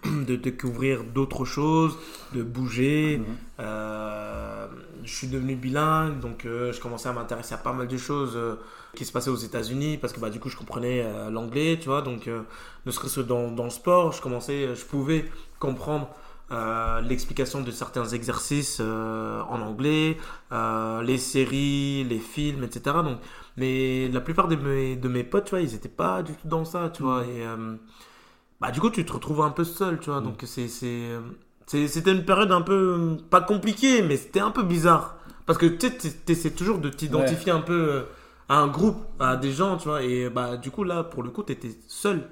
de 0.05 0.35
découvrir 0.35 1.03
d'autres 1.05 1.45
choses, 1.45 1.97
de 2.33 2.43
bouger. 2.43 3.19
Mhm. 3.19 3.25
Euh, 3.61 4.67
je 5.03 5.13
suis 5.15 5.27
devenu 5.27 5.55
bilingue, 5.55 6.19
donc 6.19 6.45
euh, 6.45 6.73
je 6.73 6.81
commençais 6.81 7.09
à 7.09 7.13
m'intéresser 7.13 7.53
à 7.55 7.57
pas 7.57 7.73
mal 7.73 7.87
de 7.87 7.97
choses 7.97 8.33
euh, 8.35 8.55
qui 8.95 9.05
se 9.05 9.11
passaient 9.11 9.29
aux 9.29 9.35
États-Unis 9.35 9.97
parce 9.97 10.13
que 10.13 10.19
bah, 10.19 10.29
du 10.29 10.39
coup 10.39 10.49
je 10.49 10.57
comprenais 10.57 11.03
l'anglais, 11.31 11.77
tu 11.79 11.87
vois. 11.89 12.01
Donc, 12.01 12.29
ne 12.85 12.91
serait-ce 12.91 13.17
que 13.21 13.25
dans, 13.25 13.51
dans 13.51 13.63
le 13.65 13.69
sport, 13.69 14.11
je 14.11 14.21
commençais, 14.21 14.75
je 14.75 14.85
pouvais 14.85 15.25
comprendre 15.59 16.09
euh, 16.51 17.01
l'explication 17.01 17.61
de 17.61 17.71
certains 17.71 18.05
exercices 18.05 18.77
euh, 18.81 19.41
en 19.49 19.61
anglais, 19.61 20.17
euh, 20.51 21.01
les 21.03 21.17
séries, 21.17 22.03
les 22.05 22.19
films, 22.19 22.63
etc. 22.63 23.03
Donc, 23.03 23.19
mais 23.57 24.07
la 24.09 24.21
plupart 24.21 24.47
de 24.47 24.55
mes, 24.55 24.95
de 24.95 25.07
mes 25.09 25.23
potes, 25.23 25.45
tu 25.45 25.49
vois, 25.51 25.61
ils 25.61 25.75
étaient 25.75 25.89
pas 25.89 26.23
du 26.23 26.33
tout 26.33 26.47
dans 26.47 26.65
ça, 26.65 26.89
tu 26.93 27.03
vois. 27.03 27.23
Et 27.25 27.45
euh, 27.45 27.75
bah, 28.61 28.71
du 28.71 28.79
coup, 28.79 28.89
tu 28.89 29.05
te 29.05 29.13
retrouves 29.13 29.41
un 29.41 29.51
peu 29.51 29.63
seul, 29.63 29.99
tu 29.99 30.09
vois. 30.09 30.21
Donc, 30.21 30.43
c'est, 30.45 30.67
euh, 30.83 31.19
c'est- 31.67 31.87
c'était 31.87 32.11
une 32.11 32.25
période 32.25 32.51
un 32.51 32.61
peu, 32.61 33.17
pas 33.29 33.41
compliquée, 33.41 34.01
mais 34.01 34.17
c'était 34.17 34.39
un 34.39 34.51
peu 34.51 34.63
bizarre. 34.63 35.17
Parce 35.45 35.59
que 35.59 35.65
tu 35.65 35.87
essaies 36.31 36.51
toujours 36.51 36.79
de 36.79 36.89
t'identifier 36.89 37.51
un 37.51 37.61
peu 37.61 38.05
à 38.49 38.57
un 38.59 38.67
groupe, 38.67 38.97
à 39.19 39.35
des 39.37 39.51
gens, 39.51 39.77
tu 39.77 39.87
vois. 39.89 40.03
Et 40.03 40.29
bah, 40.29 40.57
du 40.57 40.71
coup, 40.71 40.83
là, 40.83 41.03
pour 41.03 41.23
le 41.23 41.29
coup, 41.29 41.43
tu 41.43 41.53
étais 41.53 41.71
seul. 41.87 42.29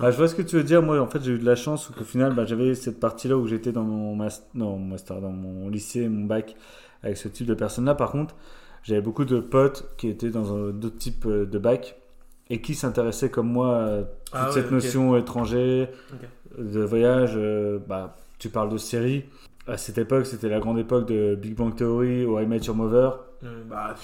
Ah, 0.00 0.10
je 0.10 0.16
vois 0.16 0.28
ce 0.28 0.34
que 0.34 0.42
tu 0.42 0.56
veux 0.56 0.64
dire. 0.64 0.82
Moi, 0.82 0.98
en 1.00 1.06
fait, 1.06 1.22
j'ai 1.22 1.32
eu 1.32 1.38
de 1.38 1.44
la 1.46 1.56
chance 1.56 1.90
qu'au 1.96 2.04
final, 2.04 2.34
bah, 2.34 2.44
j'avais 2.44 2.74
cette 2.74 3.00
partie-là 3.00 3.36
où 3.36 3.46
j'étais 3.46 3.72
dans 3.72 3.84
mon, 3.84 4.14
mas- 4.16 4.46
non, 4.54 4.76
mon 4.78 4.86
master, 4.86 5.20
dans 5.20 5.30
mon 5.30 5.68
lycée, 5.68 6.08
mon 6.08 6.24
bac, 6.26 6.54
avec 7.02 7.16
ce 7.16 7.28
type 7.28 7.46
de 7.46 7.54
personnes-là. 7.54 7.94
Par 7.94 8.10
contre, 8.10 8.34
j'avais 8.82 9.00
beaucoup 9.00 9.24
de 9.24 9.40
potes 9.40 9.90
qui 9.96 10.08
étaient 10.08 10.30
dans 10.30 10.70
d'autres 10.70 10.98
types 10.98 11.26
euh, 11.26 11.44
de 11.46 11.58
bac 11.58 11.96
et 12.50 12.60
qui 12.60 12.74
s'intéressaient 12.74 13.30
comme 13.30 13.48
moi 13.52 13.76
à 13.84 13.98
toute 14.02 14.08
Ah 14.32 14.50
cette 14.52 14.70
notion 14.70 15.16
étranger, 15.16 15.88
Ok. 16.12 16.64
de 16.64 16.80
voyage. 16.80 17.32
euh, 17.36 17.78
bah, 17.86 18.16
tu 18.38 18.48
parles 18.48 18.70
de 18.70 18.78
séries. 18.78 19.24
À 19.66 19.76
cette 19.76 19.98
époque, 19.98 20.24
c'était 20.26 20.48
la 20.48 20.60
grande 20.60 20.78
époque 20.78 21.06
de 21.08 21.34
Big 21.34 21.54
Bang 21.54 21.74
Theory 21.74 22.24
ou 22.24 22.38
I 22.40 22.46
Met 22.46 22.58
Your 22.60 22.74
Mother. 22.76 23.18
Euh, 23.44 23.62
bah, 23.68 23.94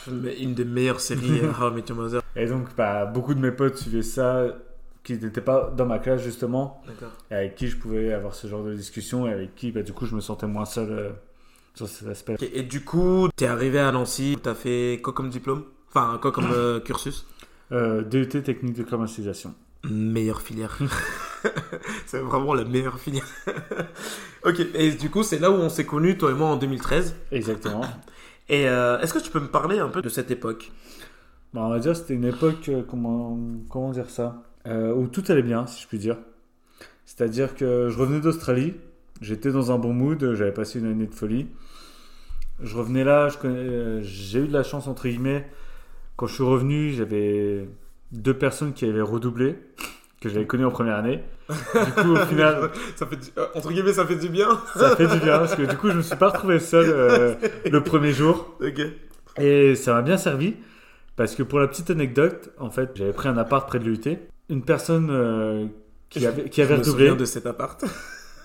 une 0.40 0.52
des 0.55 0.64
meilleures 0.67 1.00
séries, 1.00 1.40
How 1.61 1.71
I 1.71 1.75
Met 1.75 1.85
Your 1.88 1.97
Mother. 1.99 2.21
Et 2.37 2.47
donc, 2.47 2.67
bah, 2.76 3.07
beaucoup 3.07 3.33
de 3.35 3.40
mes 3.40 3.50
potes 3.52 3.76
suivaient 3.79 4.02
ça, 4.02 4.45
qui 5.05 5.13
n'étaient 5.19 5.41
pas 5.41 5.71
dans 5.77 5.87
ma 5.87 5.99
classe 5.99 6.23
justement. 6.23 6.83
Et 7.31 7.35
avec 7.35 7.55
qui 7.55 7.69
je 7.69 7.77
pouvais 7.77 8.13
avoir 8.13 8.35
ce 8.35 8.49
genre 8.49 8.65
de 8.65 8.75
discussion 8.75 9.29
et 9.29 9.33
avec 9.33 9.55
qui 9.55 9.71
bah, 9.71 9.83
du 9.83 9.93
coup 9.93 10.07
je 10.07 10.17
me 10.17 10.21
sentais 10.21 10.47
moins 10.47 10.65
seul 10.65 10.91
euh, 10.91 11.11
sur 11.75 11.87
cet 11.87 12.09
aspect. 12.09 12.37
Et 12.41 12.63
du 12.63 12.83
coup, 12.83 13.29
t'es 13.37 13.47
arrivé 13.47 13.79
à 13.79 13.93
Nancy, 13.93 14.39
t'as 14.43 14.55
fait 14.55 15.01
quoi 15.03 15.13
comme 15.13 15.29
diplôme? 15.29 15.65
Enfin, 15.89 16.19
quoi 16.21 16.33
comme 16.33 16.51
euh, 16.51 16.81
cursus? 16.85 17.27
Euh, 17.73 18.03
DET 18.03 18.43
technique 18.43 18.77
de 18.77 18.83
commercialisation. 18.83 19.55
Meilleure 19.85 20.41
filière. 20.41 20.79
c'est 22.07 22.21
vraiment 22.21 22.55
la 22.55 22.65
meilleure 22.65 22.99
filière. 22.99 23.27
ok, 24.45 24.61
et 24.75 24.93
du 24.93 25.11
coup, 25.11 25.23
c'est 25.23 25.39
là 25.39 25.51
où 25.51 25.55
on 25.55 25.69
s'est 25.69 25.85
connus, 25.85 26.17
toi 26.17 26.31
et 26.31 26.35
moi, 26.35 26.49
en 26.49 26.57
2013. 26.57 27.15
Exactement. 27.31 27.83
Et 28.51 28.69
euh, 28.69 29.01
est-ce 29.01 29.15
que 29.15 29.21
tu 29.21 29.31
peux 29.31 29.41
me 29.41 29.49
parler 29.49 29.79
un 29.79 29.89
peu 29.89 30.03
de 30.03 30.09
cette 30.11 30.31
époque? 30.31 30.71
Bah, 31.55 31.63
on 31.63 31.71
va 31.71 31.79
dire 31.79 31.97
c'était 31.97 32.13
une 32.13 32.27
époque, 32.27 32.71
comment, 32.91 33.39
comment 33.71 33.91
dire 33.91 34.11
ça, 34.11 34.43
Euh, 34.66 34.92
où 34.94 35.09
tout 35.09 35.23
allait 35.28 35.42
bien 35.42 35.66
si 35.66 35.83
je 35.83 35.88
puis 35.88 35.99
dire. 35.99 36.16
C'est-à-dire 37.04 37.54
que 37.54 37.88
je 37.90 37.99
revenais 37.99 38.21
d'Australie, 38.21 38.75
j'étais 39.21 39.50
dans 39.52 39.71
un 39.73 39.78
bon 39.78 39.92
mood, 39.92 40.35
j'avais 40.35 40.52
passé 40.52 40.78
une 40.78 40.87
année 40.87 41.06
de 41.06 41.14
folie. 41.14 41.49
Je 42.62 42.75
revenais 42.76 43.04
là, 43.04 43.28
euh, 43.44 44.00
j'ai 44.02 44.40
eu 44.40 44.49
de 44.49 44.52
la 44.52 44.62
chance 44.62 44.87
entre 44.87 45.06
guillemets. 45.09 45.47
Quand 46.16 46.26
je 46.26 46.35
suis 46.35 46.44
revenu, 46.44 46.92
j'avais 46.92 47.68
deux 48.12 48.35
personnes 48.35 48.73
qui 48.73 48.87
avaient 48.87 49.00
redoublé, 49.02 49.59
que 50.21 50.28
j'avais 50.28 50.47
connues 50.47 50.64
en 50.64 50.71
première 50.71 50.94
année. 50.97 51.23
Du 51.50 51.92
coup, 52.02 52.12
au 52.12 52.16
final, 52.26 52.71
ça 52.97 53.06
fait 53.06 53.16
du- 53.16 53.28
euh, 53.37 53.47
Entre 53.54 53.71
guillemets, 53.71 53.92
ça 53.92 54.06
fait 54.06 54.16
du 54.16 54.28
bien. 54.30 54.49
Ça 54.76 54.97
fait 54.97 55.09
du 55.09 55.18
bien 55.18 55.38
parce 55.38 55.54
que 55.56 55.62
du 55.62 55.76
coup 55.76 55.90
je 55.90 55.97
me 55.97 56.02
suis 56.02 56.16
pas 56.16 56.28
retrouvé 56.30 56.59
seul 56.59 56.87
euh, 56.88 57.35
le 57.71 57.83
premier 57.83 58.12
jour 58.12 58.56
et 59.37 59.75
ça 59.75 59.92
m'a 59.92 60.00
bien 60.02 60.16
servi 60.16 60.54
parce 61.16 61.35
que 61.35 61.42
pour 61.42 61.59
la 61.59 61.68
petite 61.68 61.90
anecdote 61.90 62.50
en 62.59 62.71
fait 62.71 62.92
j'avais 62.94 63.12
pris 63.12 63.28
un 63.28 63.37
appart 63.37 63.68
près 63.68 63.78
de 63.78 63.85
l'UT 63.85 64.00
une 64.49 64.63
personne 64.63 65.09
euh, 65.11 65.67
qui 66.11 66.27
avait, 66.27 66.49
qui 66.49 66.63
avait 66.63 66.77
Je 66.77 66.81
redoublé 66.81 67.15
de 67.15 67.25
cet 67.25 67.47
appart. 67.47 67.85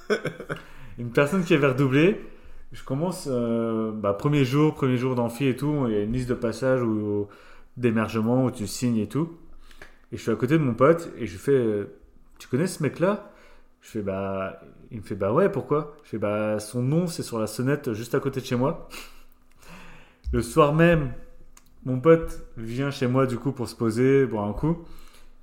une 0.98 1.12
personne 1.12 1.44
qui 1.44 1.54
avait 1.54 1.68
redoublé 1.68 2.20
je 2.72 2.84
commence 2.84 3.28
euh, 3.30 3.92
bah, 3.92 4.14
premier 4.14 4.46
jour 4.46 4.76
premier 4.76 4.98
jour 4.98 5.16
d'amphi 5.16 5.46
et 5.48 5.56
tout 5.56 5.86
il 5.88 5.94
y 5.94 5.98
a 5.98 6.02
une 6.02 6.14
liste 6.14 6.30
de 6.30 6.36
passage 6.36 6.84
ou 6.84 7.28
d'émergement 7.78 8.46
où 8.46 8.52
tu 8.52 8.68
signes 8.68 8.98
et 8.98 9.08
tout 9.08 9.38
et 10.12 10.18
je 10.18 10.22
suis 10.22 10.32
à 10.32 10.36
côté 10.36 10.58
de 10.58 10.64
mon 10.64 10.74
pote 10.74 11.12
et 11.18 11.26
je 11.26 11.38
fais 11.38 11.52
euh, 11.52 11.86
tu 12.38 12.48
connais 12.48 12.68
ce 12.68 12.82
mec 12.82 13.00
là 13.00 13.32
Je 13.82 13.90
fais 13.90 14.02
bah. 14.02 14.62
Il 14.92 14.98
me 14.98 15.04
fait 15.04 15.16
bah 15.16 15.32
ouais, 15.32 15.50
pourquoi? 15.50 15.96
Je 16.04 16.10
fais 16.10 16.18
bah 16.18 16.60
son 16.60 16.82
nom 16.82 17.06
c'est 17.06 17.22
sur 17.22 17.38
la 17.38 17.46
sonnette 17.46 17.94
juste 17.94 18.16
à 18.16 18.20
côté 18.20 18.40
de 18.42 18.46
chez 18.46 18.56
moi. 18.56 18.90
Le 20.32 20.42
soir 20.42 20.74
même, 20.74 21.14
mon 21.86 22.00
pote 22.00 22.44
vient 22.58 22.90
chez 22.90 23.08
moi 23.08 23.28
du 23.28 23.38
coup 23.38 23.52
pour 23.52 23.68
se 23.68 23.76
poser, 23.76 24.26
boire 24.26 24.46
un 24.46 24.54
coup. 24.54 24.80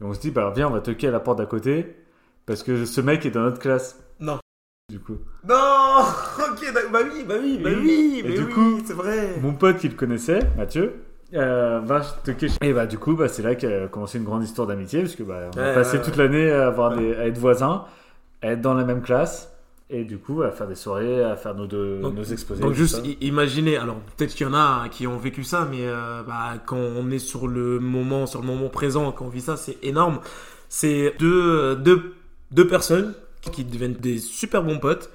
Et 0.00 0.05
on 0.05 0.12
se 0.12 0.21
dit 0.21 0.31
bah 0.31 0.53
viens, 0.55 0.69
on 0.69 0.73
va 0.73 0.81
toquer 0.81 1.09
à 1.09 1.11
la 1.11 1.21
porte 1.21 1.38
d'à 1.38 1.47
côté 1.47 1.97
parce 2.47 2.62
que 2.62 2.85
ce 2.85 3.00
mec 3.00 3.25
est 3.26 3.31
dans 3.31 3.41
notre 3.43 3.59
classe. 3.59 3.99
Non. 4.21 4.38
Du 4.91 5.00
coup. 5.00 5.17
Non 5.49 5.55
Ok, 6.50 6.73
d'accord. 6.73 6.91
bah 6.93 6.99
oui, 7.03 7.25
bah 7.26 7.35
oui, 7.41 7.59
bah 7.62 7.71
oui, 7.76 8.23
mais 8.25 8.35
du 8.35 8.45
oui, 8.45 8.53
coup, 8.53 8.81
c'est 8.85 8.93
vrai. 8.95 9.35
Mon 9.43 9.53
pote 9.55 9.79
qui 9.79 9.88
le 9.88 9.95
connaissait, 9.97 10.38
Mathieu, 10.57 10.95
euh, 11.35 11.81
va 11.81 12.00
toquer 12.25 12.49
chez... 12.49 12.57
Et 12.62 12.73
bah 12.73 12.87
du 12.87 12.97
coup, 12.99 13.17
bah, 13.17 13.26
c'est 13.29 13.43
là 13.43 13.57
qu'a 13.57 13.88
commencé 13.88 14.19
une 14.19 14.25
grande 14.25 14.45
histoire 14.45 14.69
d'amitié, 14.69 15.00
parce 15.00 15.17
que 15.17 15.25
bah, 15.25 15.50
on 15.57 15.59
a 15.59 15.75
passé 15.75 16.00
toute 16.00 16.17
l'année 16.17 16.53
à, 16.53 16.69
avoir 16.69 16.93
Ouais. 16.93 16.99
des, 16.99 17.15
à 17.17 17.26
être 17.26 17.38
voisins, 17.38 17.85
à 18.43 18.53
être 18.53 18.61
dans 18.61 18.75
la 18.75 18.85
même 18.85 19.03
classe, 19.03 19.53
et 19.88 20.05
du 20.05 20.19
coup 20.19 20.43
à 20.43 20.50
faire 20.50 20.66
des 20.66 20.75
soirées, 20.75 21.23
à 21.23 21.37
faire 21.37 21.55
nos, 21.55 21.66
deux, 21.66 22.00
Donc- 22.00 22.14
nos 22.14 22.25
exposés. 22.25 22.61
Donc 22.62 22.75
juste 22.75 23.00
imaginez, 23.21 23.76
alors 23.76 23.97
peut-être 24.16 24.35
qu'il 24.35 24.47
y 24.47 24.50
en 24.50 24.55
a 24.55 24.88
qui 24.88 25.07
ont 25.07 25.16
vécu 25.19 25.45
ça, 25.45 25.66
mais 25.71 25.81
euh, 25.87 26.23
bah, 26.25 26.55
quand 26.66 26.76
on 26.78 27.11
est 27.11 27.19
sur 27.21 27.47
le 27.47 27.78
moment, 27.78 28.26
sur 28.26 28.40
le 28.40 28.47
moment 28.47 28.69
présent, 28.69 29.12
quand 29.12 29.26
on 29.26 29.28
vit 29.28 29.40
ça, 29.40 29.57
c'est 29.57 29.76
énorme. 29.83 30.19
C'est 30.69 31.14
deux, 31.21 31.76
deux, 31.76 32.14
deux 32.50 32.66
personnes 32.66 33.14
qui 33.52 33.64
deviennent 33.64 33.93
des 33.95 34.19
super 34.19 34.64
bons 34.64 34.78
potes 34.78 35.11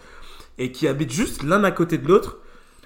et 0.57 0.71
qui 0.71 0.87
habitent 0.87 1.11
juste 1.11 1.43
l'un 1.43 1.63
à 1.65 1.71
côté 1.71 1.97
de 1.97 2.07
l'autre. 2.07 2.37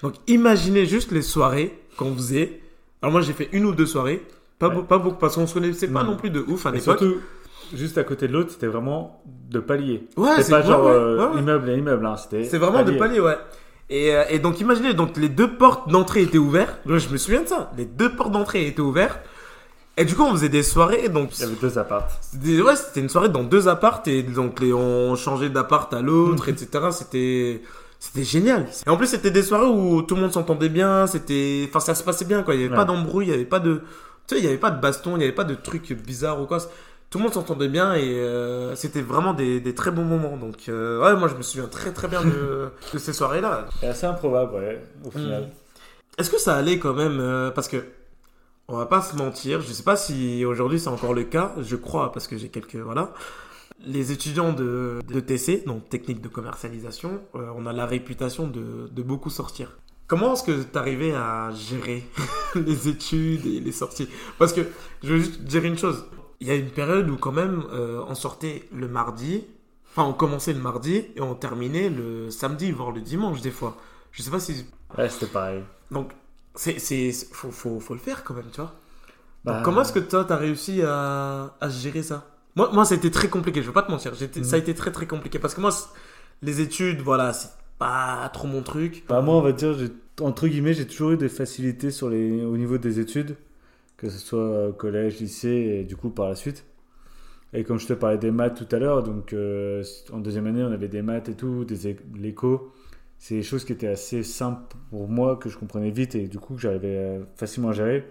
Donc 0.02 0.14
imaginez 0.26 0.86
juste 0.86 1.12
les 1.12 1.22
soirées 1.22 1.78
qu'on 1.96 2.12
faisait. 2.14 2.60
Alors 3.00 3.12
moi 3.12 3.20
j'ai 3.20 3.32
fait 3.32 3.48
une 3.52 3.64
ou 3.64 3.72
deux 3.72 3.86
soirées, 3.86 4.26
pas, 4.58 4.68
Ouais. 4.68 4.74
beau- 4.74 4.82
pas 4.82 4.98
beaucoup 4.98 5.18
parce 5.18 5.36
qu'on 5.36 5.46
se 5.46 5.54
connaissait 5.54 5.86
pas 5.88 6.02
Non. 6.02 6.16
plus 6.16 6.30
de 6.30 6.40
ouf 6.40 6.66
à 6.66 6.70
l'époque. 6.72 6.98
surtout, 6.98 7.20
juste 7.74 7.98
à 7.98 8.04
côté 8.04 8.28
de 8.28 8.32
l'autre, 8.32 8.50
c'était 8.50 8.66
vraiment 8.66 9.22
de 9.50 9.60
palier. 9.60 10.08
Ouais, 10.16 10.30
C'était 10.30 10.42
c'est 10.44 10.50
pas 10.52 10.62
genre 10.62 10.84
ouais, 10.84 10.90
euh, 10.92 11.30
ouais, 11.32 11.38
immeuble 11.40 11.70
à 11.70 11.72
immeuble, 11.74 12.06
hein, 12.06 12.16
c'était 12.16 12.44
C'est 12.44 12.58
vraiment 12.58 12.82
de 12.84 12.92
palier, 12.92 13.20
ouais. 13.20 13.36
Et, 13.88 14.14
euh, 14.14 14.24
et 14.30 14.38
donc 14.40 14.60
imaginez, 14.60 14.94
donc 14.94 15.16
les 15.16 15.28
deux 15.28 15.56
portes 15.56 15.88
d'entrée 15.88 16.22
étaient 16.22 16.38
ouvertes. 16.38 16.76
Je 16.86 17.08
me 17.08 17.16
souviens 17.16 17.42
de 17.42 17.48
ça. 17.48 17.70
Les 17.76 17.84
deux 17.84 18.10
portes 18.14 18.32
d'entrée 18.32 18.66
étaient 18.66 18.80
ouvertes. 18.80 19.20
Et 19.98 20.04
du 20.04 20.14
coup, 20.14 20.24
on 20.24 20.32
faisait 20.32 20.48
des 20.50 20.62
soirées. 20.62 21.08
Donc, 21.08 21.38
Il 21.38 21.40
y 21.40 21.44
avait 21.44 21.54
deux 21.54 21.78
apparts. 21.78 22.06
c'était 22.20 22.60
ouais, 22.60 22.76
c'était 22.76 23.00
une 23.00 23.08
soirée 23.08 23.28
dans 23.30 23.44
deux 23.44 23.68
appartes. 23.68 24.08
Et 24.08 24.22
donc, 24.22 24.60
les, 24.60 24.72
on 24.74 25.14
changeait 25.14 25.48
d'appart 25.48 25.92
à 25.94 26.02
l'autre, 26.02 26.48
etc. 26.50 26.68
C'était, 26.90 27.62
c'était 27.98 28.24
génial. 28.24 28.66
Et 28.86 28.90
en 28.90 28.96
plus, 28.98 29.06
c'était 29.06 29.30
des 29.30 29.42
soirées 29.42 29.68
où 29.68 30.02
tout 30.02 30.16
le 30.16 30.20
monde 30.22 30.32
s'entendait 30.32 30.68
bien. 30.68 31.06
C'était, 31.06 31.64
enfin, 31.70 31.80
ça 31.80 31.94
se 31.94 32.02
passait 32.04 32.26
bien, 32.26 32.42
quoi. 32.42 32.54
Il 32.54 32.60
y 32.60 32.64
avait 32.64 32.70
Ouais. 32.72 32.76
pas 32.76 32.84
d'embrouille, 32.84 33.26
il 33.26 33.30
y 33.30 33.34
avait 33.34 33.44
pas 33.46 33.60
de, 33.60 33.76
tu 34.26 34.34
sais, 34.34 34.38
il 34.40 34.44
y 34.44 34.48
avait 34.48 34.58
pas 34.58 34.70
de 34.70 34.80
baston, 34.82 35.16
il 35.16 35.20
y 35.20 35.24
avait 35.24 35.32
pas 35.32 35.44
de 35.44 35.54
trucs 35.54 35.90
bizarres 35.92 36.42
ou 36.42 36.46
quoi. 36.46 36.58
Tout 37.10 37.18
le 37.18 37.24
monde 37.24 37.34
s'entendait 37.34 37.68
bien 37.68 37.94
et 37.94 38.18
euh, 38.18 38.74
c'était 38.74 39.00
vraiment 39.00 39.32
des, 39.32 39.60
des 39.60 39.74
très 39.74 39.90
bons 39.90 40.04
moments. 40.04 40.36
Donc, 40.36 40.68
euh, 40.68 41.00
ouais, 41.00 41.16
moi, 41.16 41.28
je 41.28 41.34
me 41.34 41.42
souviens 41.42 41.68
très 41.68 41.92
très 41.92 42.08
bien 42.08 42.24
de, 42.24 42.70
de 42.92 42.98
ces 42.98 43.12
soirées-là. 43.12 43.66
C'est 43.80 43.88
assez 43.88 44.06
improbable, 44.06 44.54
ouais, 44.54 44.84
au 45.04 45.10
final. 45.10 45.42
Mm. 45.42 45.50
Est-ce 46.18 46.30
que 46.30 46.38
ça 46.38 46.56
allait 46.56 46.78
quand 46.78 46.94
même 46.94 47.20
euh, 47.20 47.50
Parce 47.50 47.68
que 47.68 47.84
on 48.68 48.76
va 48.76 48.86
pas 48.86 49.00
se 49.00 49.14
mentir, 49.14 49.60
je 49.60 49.72
sais 49.72 49.84
pas 49.84 49.96
si 49.96 50.44
aujourd'hui 50.44 50.80
c'est 50.80 50.88
encore 50.88 51.14
le 51.14 51.22
cas, 51.22 51.54
je 51.60 51.76
crois 51.76 52.10
parce 52.10 52.26
que 52.26 52.36
j'ai 52.36 52.48
quelques 52.48 52.74
voilà. 52.74 53.12
Les 53.86 54.10
étudiants 54.10 54.52
de, 54.52 54.98
de 55.06 55.20
TC, 55.20 55.62
donc 55.66 55.88
technique 55.88 56.20
de 56.20 56.26
commercialisation, 56.26 57.20
on 57.34 57.66
a 57.66 57.72
la 57.72 57.86
réputation 57.86 58.48
de, 58.48 58.88
de 58.90 59.02
beaucoup 59.02 59.30
sortir. 59.30 59.76
Comment 60.08 60.34
est-ce 60.34 60.44
que 60.44 60.62
tu 60.62 60.78
arrivais 60.78 61.12
à 61.12 61.50
gérer 61.52 62.04
les 62.54 62.88
études 62.88 63.44
et 63.46 63.60
les 63.60 63.72
sorties? 63.72 64.08
Parce 64.38 64.52
que 64.52 64.62
je 65.02 65.12
veux 65.14 65.18
juste 65.18 65.42
dire 65.42 65.64
une 65.64 65.78
chose. 65.78 66.04
Il 66.40 66.46
y 66.46 66.50
a 66.50 66.54
une 66.54 66.70
période 66.70 67.08
où 67.10 67.16
quand 67.16 67.32
même 67.32 67.64
euh, 67.72 68.02
on 68.08 68.14
sortait 68.14 68.64
le 68.72 68.88
mardi, 68.88 69.44
enfin 69.90 70.04
on 70.04 70.12
commençait 70.12 70.52
le 70.52 70.60
mardi 70.60 71.04
et 71.16 71.20
on 71.20 71.34
terminait 71.34 71.88
le 71.90 72.30
samedi, 72.30 72.70
voire 72.72 72.92
le 72.92 73.00
dimanche 73.00 73.40
des 73.40 73.50
fois. 73.50 73.76
Je 74.12 74.22
sais 74.22 74.30
pas 74.30 74.40
si 74.40 74.66
Ouais, 74.98 75.08
c'était 75.08 75.26
pareil. 75.30 75.62
donc, 75.90 76.12
c'est, 76.54 76.78
c'est, 76.78 77.12
faut, 77.32 77.50
faut, 77.50 77.80
faut 77.80 77.94
le 77.94 78.00
faire 78.00 78.24
quand 78.24 78.34
même, 78.34 78.50
tu 78.52 78.60
vois. 78.60 78.74
Donc, 79.46 79.56
Bah, 79.56 79.62
comment 79.62 79.82
est-ce 79.82 79.92
que 79.92 80.00
toi, 80.00 80.24
t'as 80.26 80.36
réussi 80.36 80.82
à, 80.82 81.54
à 81.60 81.68
gérer 81.70 82.02
ça? 82.02 82.26
Moi, 82.56 82.70
moi, 82.72 82.84
ça 82.84 82.94
a 82.94 82.98
été 82.98 83.10
très 83.10 83.28
compliqué, 83.30 83.62
je 83.62 83.68
veux 83.68 83.72
pas 83.74 83.82
te 83.82 83.90
mentir. 83.92 84.14
J'étais, 84.14 84.44
Ça 84.44 84.56
a 84.56 84.58
été 84.60 84.74
très, 84.74 84.92
très 84.92 85.06
compliqué. 85.06 85.38
Parce 85.38 85.54
que 85.54 85.60
moi, 85.62 85.70
les 86.42 86.60
études, 86.60 87.00
voilà, 87.00 87.32
c'est 87.32 87.50
pas 87.78 88.28
trop 88.34 88.48
mon 88.48 88.62
truc. 88.62 89.04
Bah, 89.08 89.20
moi, 89.22 89.36
on 89.36 89.40
va 89.40 89.52
dire, 89.52 89.74
j'ai- 89.78 89.92
entre 90.20 90.48
guillemets, 90.48 90.74
j'ai 90.74 90.86
toujours 90.86 91.10
eu 91.12 91.16
des 91.16 91.28
facilités 91.28 91.90
sur 91.90 92.08
les, 92.10 92.44
au 92.44 92.56
niveau 92.56 92.78
des 92.78 92.98
études, 93.00 93.36
que 93.96 94.08
ce 94.08 94.18
soit 94.18 94.72
collège, 94.76 95.20
lycée 95.20 95.78
et 95.80 95.84
du 95.84 95.96
coup 95.96 96.10
par 96.10 96.28
la 96.28 96.34
suite. 96.34 96.64
Et 97.52 97.64
comme 97.64 97.78
je 97.78 97.86
te 97.86 97.92
parlais 97.92 98.18
des 98.18 98.30
maths 98.30 98.56
tout 98.56 98.74
à 98.74 98.78
l'heure, 98.78 99.02
donc 99.02 99.32
euh, 99.32 99.82
en 100.12 100.18
deuxième 100.18 100.46
année, 100.46 100.62
on 100.62 100.72
avait 100.72 100.88
des 100.88 101.02
maths 101.02 101.28
et 101.28 101.34
tout, 101.34 101.64
des 101.64 101.96
l'éco. 102.14 102.72
C'est 103.18 103.36
des 103.36 103.42
choses 103.42 103.64
qui 103.64 103.72
étaient 103.72 103.86
assez 103.86 104.22
simples 104.22 104.76
pour 104.90 105.08
moi, 105.08 105.36
que 105.36 105.48
je 105.48 105.56
comprenais 105.56 105.90
vite 105.90 106.14
et 106.14 106.28
du 106.28 106.38
coup 106.38 106.54
que 106.54 106.60
j'arrivais 106.60 106.96
euh, 106.96 107.24
facilement 107.36 107.70
à 107.70 107.72
gérer. 107.72 108.04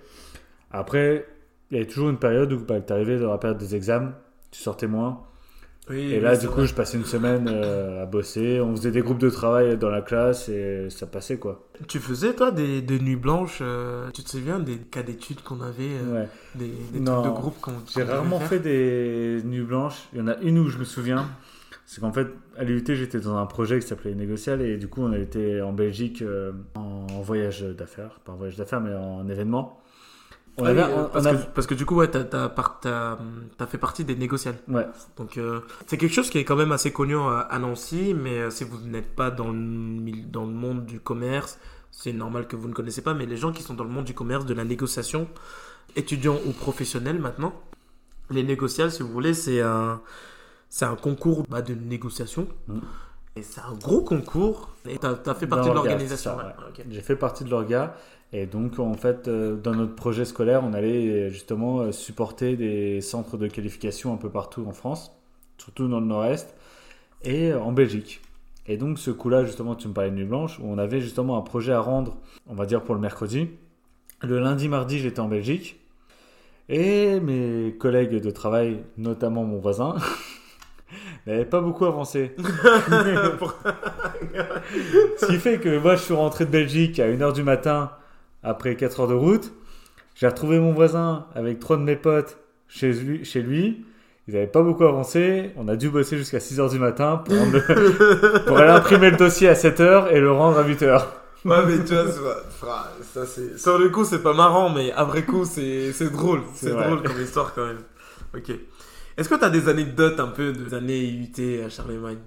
Après, 0.72 1.28
il 1.70 1.78
y 1.78 1.80
avait 1.80 1.88
toujours 1.88 2.10
une 2.10 2.18
période 2.18 2.52
où 2.54 2.60
bah, 2.66 2.82
tu 2.82 2.92
arrivais 2.92 3.20
dans 3.20 3.32
la 3.32 3.38
période 3.38 3.60
des 3.60 3.76
examens, 3.76 4.16
tu 4.52 4.62
sortais 4.62 4.88
moins. 4.88 5.24
Oui, 5.88 6.14
Et 6.14 6.20
là, 6.20 6.36
du 6.36 6.48
coup, 6.48 6.66
je 6.66 6.74
passais 6.74 6.98
une 6.98 7.06
semaine 7.06 7.48
euh, 7.48 8.04
à 8.04 8.06
bosser. 8.08 8.60
On 8.60 8.76
faisait 8.76 8.90
des 8.90 9.02
groupes 9.02 9.20
de 9.20 9.30
travail 9.30 9.78
dans 9.78 9.90
la 9.92 10.02
classe 10.02 10.50
et 10.50 10.90
ça 10.90 11.06
passait 11.06 11.38
quoi. 11.38 11.68
Tu 11.88 12.00
faisais, 12.00 12.34
toi, 12.34 12.52
des, 12.52 12.82
des 12.82 13.00
nuits 13.00 13.16
blanches 13.16 13.60
euh, 13.62 14.10
Tu 14.12 14.24
te 14.24 14.30
souviens 14.30 14.58
des 14.60 14.78
cas 14.78 15.04
d'études 15.04 15.42
qu'on 15.44 15.62
avait 15.62 15.84
euh, 16.04 16.22
Ouais. 16.22 16.28
Des, 16.56 16.72
des 16.92 17.00
Non. 17.00 17.22
trucs 17.22 17.36
de 17.36 17.40
groupe 17.40 17.62
qu'on 17.62 17.74
J'ai 17.94 18.02
rarement 18.02 18.40
fait 18.40 18.60
des 18.60 19.42
nuits 19.46 19.62
blanches. 19.64 20.08
Il 20.14 20.20
y 20.20 20.22
en 20.22 20.28
a 20.28 20.38
une 20.38 20.58
où 20.58 20.70
je 20.70 20.80
me 20.80 20.86
souviens. 20.86 21.28
C'est 21.86 22.02
qu'en 22.02 22.12
fait, 22.12 22.30
à 22.58 22.64
l'UT, 22.64 22.84
j'étais 22.88 23.20
dans 23.20 23.38
un 23.38 23.46
projet 23.46 23.80
qui 23.80 23.86
s'appelait 23.88 24.16
Négocial 24.16 24.60
et 24.64 24.78
du 24.78 24.88
coup, 24.88 25.04
on 25.04 25.12
a 25.12 25.20
été 25.20 25.62
en 25.62 25.72
Belgique 25.72 26.24
en 26.74 27.06
voyage 27.22 27.62
d'affaires. 27.62 28.20
Pas 28.26 28.32
en 28.32 28.38
voyage 28.38 28.56
d'affaires, 28.58 28.82
mais 28.82 28.96
en 28.96 29.30
événement. 29.30 29.80
On 30.58 30.64
oui, 30.64 30.70
avait- 30.70 30.84
euh, 30.84 31.06
on- 31.06 31.10
parce, 31.10 31.26
on 31.26 31.32
que, 31.36 31.44
parce 31.54 31.68
que 31.68 31.74
du 31.74 31.86
coup, 31.86 31.96
ouais, 31.96 32.10
t'as, 32.10 32.24
t'as 32.24 33.66
fait 33.68 33.78
partie 33.78 34.06
des. 34.06 34.16
Ouais, 34.70 34.88
Donc 35.18 35.38
euh, 35.38 35.60
c'est 35.88 35.98
quelque 35.98 36.14
chose 36.14 36.30
qui 36.30 36.38
est 36.38 36.46
quand 36.46 36.56
même 36.56 36.72
assez 36.72 36.92
connu 36.94 37.18
à, 37.18 37.40
à 37.40 37.60
Nancy, 37.60 38.14
mais 38.14 38.40
euh, 38.40 38.50
si 38.50 38.64
vous 38.64 38.80
n'êtes 38.88 39.16
pas 39.16 39.32
dans 39.32 39.48
le, 39.50 39.58
mil- 39.58 40.32
dans 40.32 40.46
le 40.46 40.54
monde 40.54 40.86
du 40.86 41.00
commerce, 41.00 41.60
c'est 41.92 42.14
normal 42.14 42.48
que 42.48 42.56
vous 42.56 42.68
ne 42.70 42.74
connaissez 42.74 43.02
pas, 43.02 43.14
mais 43.14 43.26
les 43.26 43.38
gens 43.38 43.52
qui 43.52 43.64
sont 43.64 43.74
dans 43.74 43.84
le 43.84 43.90
monde 43.90 44.06
du 44.06 44.14
commerce, 44.14 44.46
de 44.46 44.54
la 44.54 44.64
négociation, 44.64 45.28
étudiants 45.96 46.40
ou 46.46 46.52
professionnels 46.52 47.20
maintenant, 47.20 47.54
les 48.30 48.44
négociations, 48.44 48.98
si 48.98 49.04
vous 49.04 49.10
voulez, 49.12 49.34
c'est 49.34 49.62
un, 49.62 50.00
concours 51.02 51.44
bah, 51.50 51.62
de 51.62 51.74
négociation. 51.74 52.48
Mm. 52.68 52.80
Et 53.38 53.44
c'est 53.44 53.60
un 53.62 53.74
gros 53.74 54.02
concours. 54.02 54.70
Et 54.88 54.98
t'as, 54.98 55.14
t'as 55.16 55.34
fait 55.34 55.48
partie 55.48 55.68
de 55.70 55.74
l'orga, 55.74 55.90
l'organisation. 55.90 56.38
ouais. 56.38 56.86
J'ai 56.90 57.02
fait 57.02 57.18
partie 57.18 57.44
de 57.44 57.50
l'orga. 57.50 57.96
Et 58.38 58.48
donc, 58.48 58.80
en 58.80 58.96
fait, 58.96 59.30
euh, 59.30 59.56
dans 59.56 59.74
notre 59.74 59.96
projet 59.96 60.26
scolaire, 60.26 60.62
on 60.66 60.74
allait 60.74 61.08
euh, 61.08 61.30
justement 61.30 61.80
euh, 61.80 61.94
supporter 61.94 62.58
des 62.58 63.00
centres 63.00 63.38
de 63.38 63.48
qualification 63.48 64.14
un 64.14 64.18
peu 64.18 64.30
partout 64.30 64.66
en 64.68 64.74
France, 64.74 65.16
surtout 65.58 65.88
dans 65.88 66.02
le 66.02 66.06
nord-est, 66.06 66.54
et 67.24 67.54
en 67.54 67.72
Belgique. 67.72 68.20
Et 68.68 68.76
donc, 68.76 69.00
ce 69.00 69.10
coup-là, 69.10 69.46
justement, 69.46 69.74
tu 69.76 69.88
me 69.88 69.94
parlais 69.94 70.10
de 70.10 70.16
Nuit 70.18 70.26
Blanche, 70.26 70.60
où 70.60 70.64
on 70.66 70.78
avait 70.78 71.00
justement 71.00 71.38
un 71.38 71.44
projet 71.44 71.72
à 71.72 71.80
rendre, 71.80 72.18
on 72.46 72.56
va 72.56 72.66
dire 72.66 72.84
pour 72.84 72.94
le 72.94 73.00
mercredi. 73.00 73.48
Le 74.22 74.38
lundi, 74.40 74.68
mardi, 74.68 75.00
j'étais 75.00 75.22
en 75.22 75.30
Belgique. 75.30 75.80
Et 76.68 77.22
mes 77.22 77.74
collègues 77.80 78.20
de 78.20 78.32
travail, 78.32 78.84
notamment 78.98 79.46
mon 79.46 79.60
voisin, 79.60 79.96
n'avaient 81.26 81.46
pas 81.46 81.62
beaucoup 81.62 81.86
avancé. 81.86 82.36
Ce 85.20 85.26
qui 85.26 85.38
fait 85.38 85.58
que 85.58 85.80
moi, 85.80 85.96
je 85.96 86.02
suis 86.02 86.14
rentré 86.14 86.46
de 86.46 86.52
Belgique 86.52 87.00
à 87.00 87.08
1h 87.08 87.32
du 87.32 87.44
matin, 87.44 87.92
après 88.46 88.76
4 88.76 89.02
heures 89.02 89.08
de 89.08 89.14
route. 89.14 89.52
J'ai 90.16 90.28
retrouvé 90.28 90.60
mon 90.60 90.72
voisin 90.72 91.26
avec 91.36 91.60
trois 91.60 91.76
de 91.78 91.82
mes 91.82 91.96
potes 91.98 92.38
chez 92.68 92.92
lui. 92.94 93.26
Chez 93.26 93.42
lui. 93.42 93.86
Ils 94.28 94.34
n'avaient 94.34 94.48
pas 94.48 94.64
beaucoup 94.64 94.86
avancé. 94.86 95.52
On 95.58 95.68
a 95.68 95.76
dû 95.76 95.90
bosser 95.90 96.18
jusqu'à 96.18 96.40
6 96.40 96.60
heures 96.60 96.70
du 96.70 96.80
matin 96.80 97.18
pour, 97.18 97.36
rendre 97.38 97.54
le- 97.54 98.46
pour 98.46 98.58
aller 98.58 98.72
imprimer 98.72 99.12
le 99.12 99.18
dossier 99.18 99.50
à 99.50 99.56
7 99.56 99.80
heures 99.82 100.12
et 100.12 100.20
le 100.20 100.32
rendre 100.32 100.58
à 100.58 100.64
8 100.66 100.82
heures. 100.84 101.12
Ouais, 101.44 101.58
mais 101.68 101.84
tu 101.86 101.94
vois, 101.94 102.34
ça 103.14 103.26
c'est. 103.28 103.60
Sur 103.60 103.78
le 103.78 103.90
coup, 103.90 104.04
c'est 104.04 104.24
pas 104.24 104.34
marrant, 104.34 104.70
mais 104.72 104.92
après 104.94 105.24
coup, 105.24 105.46
c'est 105.46 105.92
drôle. 106.12 106.42
C'est 106.56 106.72
drôle 106.72 107.04
comme 107.04 107.22
histoire 107.22 107.54
quand 107.54 107.68
même. 107.68 107.82
Ok. 108.36 108.52
Est-ce 109.18 109.30
que 109.30 109.36
t'as 109.36 109.50
des 109.52 109.70
anecdotes 109.70 110.20
un 110.20 110.28
peu 110.28 110.52
des 110.54 110.74
années 110.74 111.06
UT 111.08 111.64
à 111.64 111.70
Charlemagne 111.70 112.18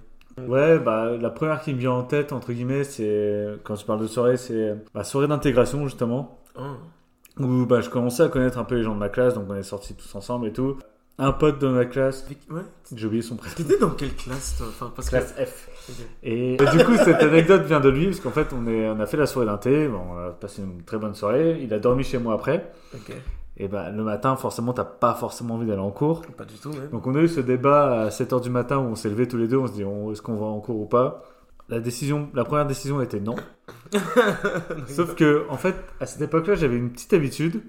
Ouais, 0.47 0.79
bah, 0.79 1.11
la 1.19 1.29
première 1.29 1.61
qui 1.61 1.73
me 1.73 1.79
vient 1.79 1.91
en 1.91 2.03
tête, 2.03 2.31
entre 2.33 2.51
guillemets, 2.53 2.83
c'est 2.83 3.45
quand 3.63 3.75
je 3.75 3.85
parle 3.85 4.01
de 4.01 4.07
soirée, 4.07 4.37
c'est 4.37 4.75
la 4.95 5.03
soirée 5.03 5.27
d'intégration, 5.27 5.83
justement. 5.85 6.39
Oh. 6.57 6.61
Où 7.39 7.65
bah, 7.65 7.81
je 7.81 7.89
commençais 7.89 8.23
à 8.23 8.27
connaître 8.29 8.57
un 8.57 8.63
peu 8.63 8.75
les 8.75 8.83
gens 8.83 8.93
de 8.93 8.99
ma 8.99 9.09
classe, 9.09 9.33
donc 9.33 9.45
on 9.49 9.55
est 9.55 9.63
sortis 9.63 9.93
tous 9.95 10.13
ensemble 10.15 10.47
et 10.47 10.53
tout. 10.53 10.77
Un 11.21 11.33
pote 11.33 11.59
de 11.59 11.67
ma 11.67 11.83
classe, 11.85 12.25
Ouais. 12.49 12.61
j'ai 12.95 13.05
oublié 13.07 13.21
son 13.21 13.35
prénom. 13.35 13.53
T'étais 13.55 13.77
dans 13.77 13.89
quelle 13.89 14.15
classe 14.15 14.55
toi? 14.57 14.67
Enfin, 14.69 14.91
parce 14.95 15.09
que... 15.09 15.17
Classe 15.17 15.33
F. 15.33 15.69
Et, 16.23 16.53
et 16.53 16.57
du 16.57 16.85
coup, 16.85 16.95
cette 16.95 17.21
anecdote 17.21 17.63
vient 17.63 17.81
de 17.81 17.89
lui, 17.89 18.05
parce 18.05 18.21
qu'en 18.21 18.31
fait, 18.31 18.47
on, 18.53 18.65
est, 18.67 18.87
on 18.89 18.99
a 19.01 19.05
fait 19.05 19.17
la 19.17 19.25
soirée 19.25 19.45
d'inté, 19.47 19.87
bon, 19.89 19.99
on 20.11 20.17
a 20.17 20.29
passé 20.29 20.61
une 20.61 20.81
très 20.83 20.97
bonne 20.97 21.15
soirée, 21.15 21.59
il 21.61 21.73
a 21.73 21.79
dormi 21.79 22.03
chez 22.05 22.19
moi 22.19 22.35
après, 22.35 22.71
Ok. 22.93 23.13
Et 23.61 23.67
ben 23.67 23.91
le 23.91 24.03
matin, 24.03 24.35
forcément, 24.37 24.71
t'as 24.73 24.85
pas 24.85 25.13
forcément 25.13 25.55
envie 25.55 25.67
d'aller 25.67 25.81
en 25.81 25.91
cours. 25.91 26.21
Pas 26.37 26.45
du 26.45 26.55
tout. 26.55 26.71
Donc 26.91 27.05
on 27.07 27.15
a 27.15 27.19
eu 27.19 27.27
ce 27.27 27.41
débat 27.41 28.03
à 28.03 28.09
7h 28.09 28.41
du 28.41 28.49
matin 28.49 28.77
où 28.77 28.83
on 28.83 28.95
s'est 28.95 29.09
levé 29.09 29.27
tous 29.27 29.35
les 29.37 29.47
deux, 29.49 29.57
on 29.57 29.67
se 29.67 29.73
dit 29.73 29.81
est-ce 29.83 30.21
qu'on 30.21 30.37
va 30.37 30.45
en 30.45 30.59
cours 30.61 30.79
ou 30.79 30.85
pas? 30.85 31.23
La, 31.67 31.79
décision, 31.79 32.29
la 32.33 32.45
première 32.45 32.65
décision 32.65 33.01
était 33.01 33.19
non. 33.19 33.35
Sauf 34.87 35.13
que, 35.15 35.45
en 35.49 35.57
fait, 35.57 35.75
à 35.99 36.05
cette 36.05 36.21
époque-là, 36.21 36.55
j'avais 36.55 36.77
une 36.77 36.91
petite 36.91 37.13
habitude. 37.13 37.61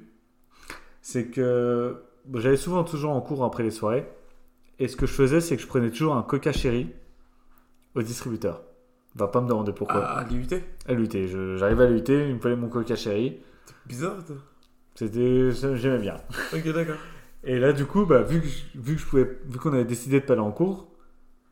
C'est 1.03 1.27
que 1.27 1.97
j'allais 2.35 2.57
souvent 2.57 2.85
toujours 2.85 3.11
en 3.13 3.21
cours 3.21 3.45
après 3.45 3.63
les 3.63 3.71
soirées. 3.71 4.09
Et 4.79 4.89
ce 4.89 4.97
que 4.97 5.07
je 5.07 5.13
faisais, 5.13 5.41
c'est 5.41 5.57
que 5.57 5.63
je 5.63 5.67
prenais 5.67 5.91
toujours 5.91 6.15
un 6.17 6.23
coca 6.23 6.53
chéri 6.53 6.91
au 7.95 8.01
distributeur. 8.03 8.63
Va 9.17 9.27
pas 9.29 9.41
me 9.41 9.49
demander 9.49 9.73
pourquoi. 9.73 10.03
Ah, 10.03 10.19
À 10.21 10.25
l'UT. 10.25 11.11
Je- 11.13 11.57
J'arrivais 11.57 11.85
à 11.85 11.89
l'UT, 11.89 12.05
il 12.09 12.35
me 12.37 12.41
fallait 12.41 12.57
mon 12.57 12.69
coca 12.69 12.97
chéri. 12.97 13.41
Bizarre, 13.87 14.25
toi. 14.25 14.37
C'était, 14.95 15.51
j'aimais 15.77 15.99
bien. 15.99 16.17
Ok, 16.55 16.73
d'accord. 16.73 16.97
Et 17.45 17.59
là, 17.59 17.73
du 17.73 17.87
coup, 17.87 18.05
bah, 18.05 18.21
vu 18.23 18.41
que 18.43 18.47
je- 18.49 18.79
vu 18.79 18.95
que 18.97 19.01
je 19.01 19.07
pouvais, 19.07 19.39
vu 19.49 19.59
qu'on 19.59 19.73
avait 19.73 19.85
décidé 19.85 20.21
de 20.21 20.25
pas 20.27 20.35
aller 20.35 20.43
en 20.43 20.51
cours, 20.51 20.89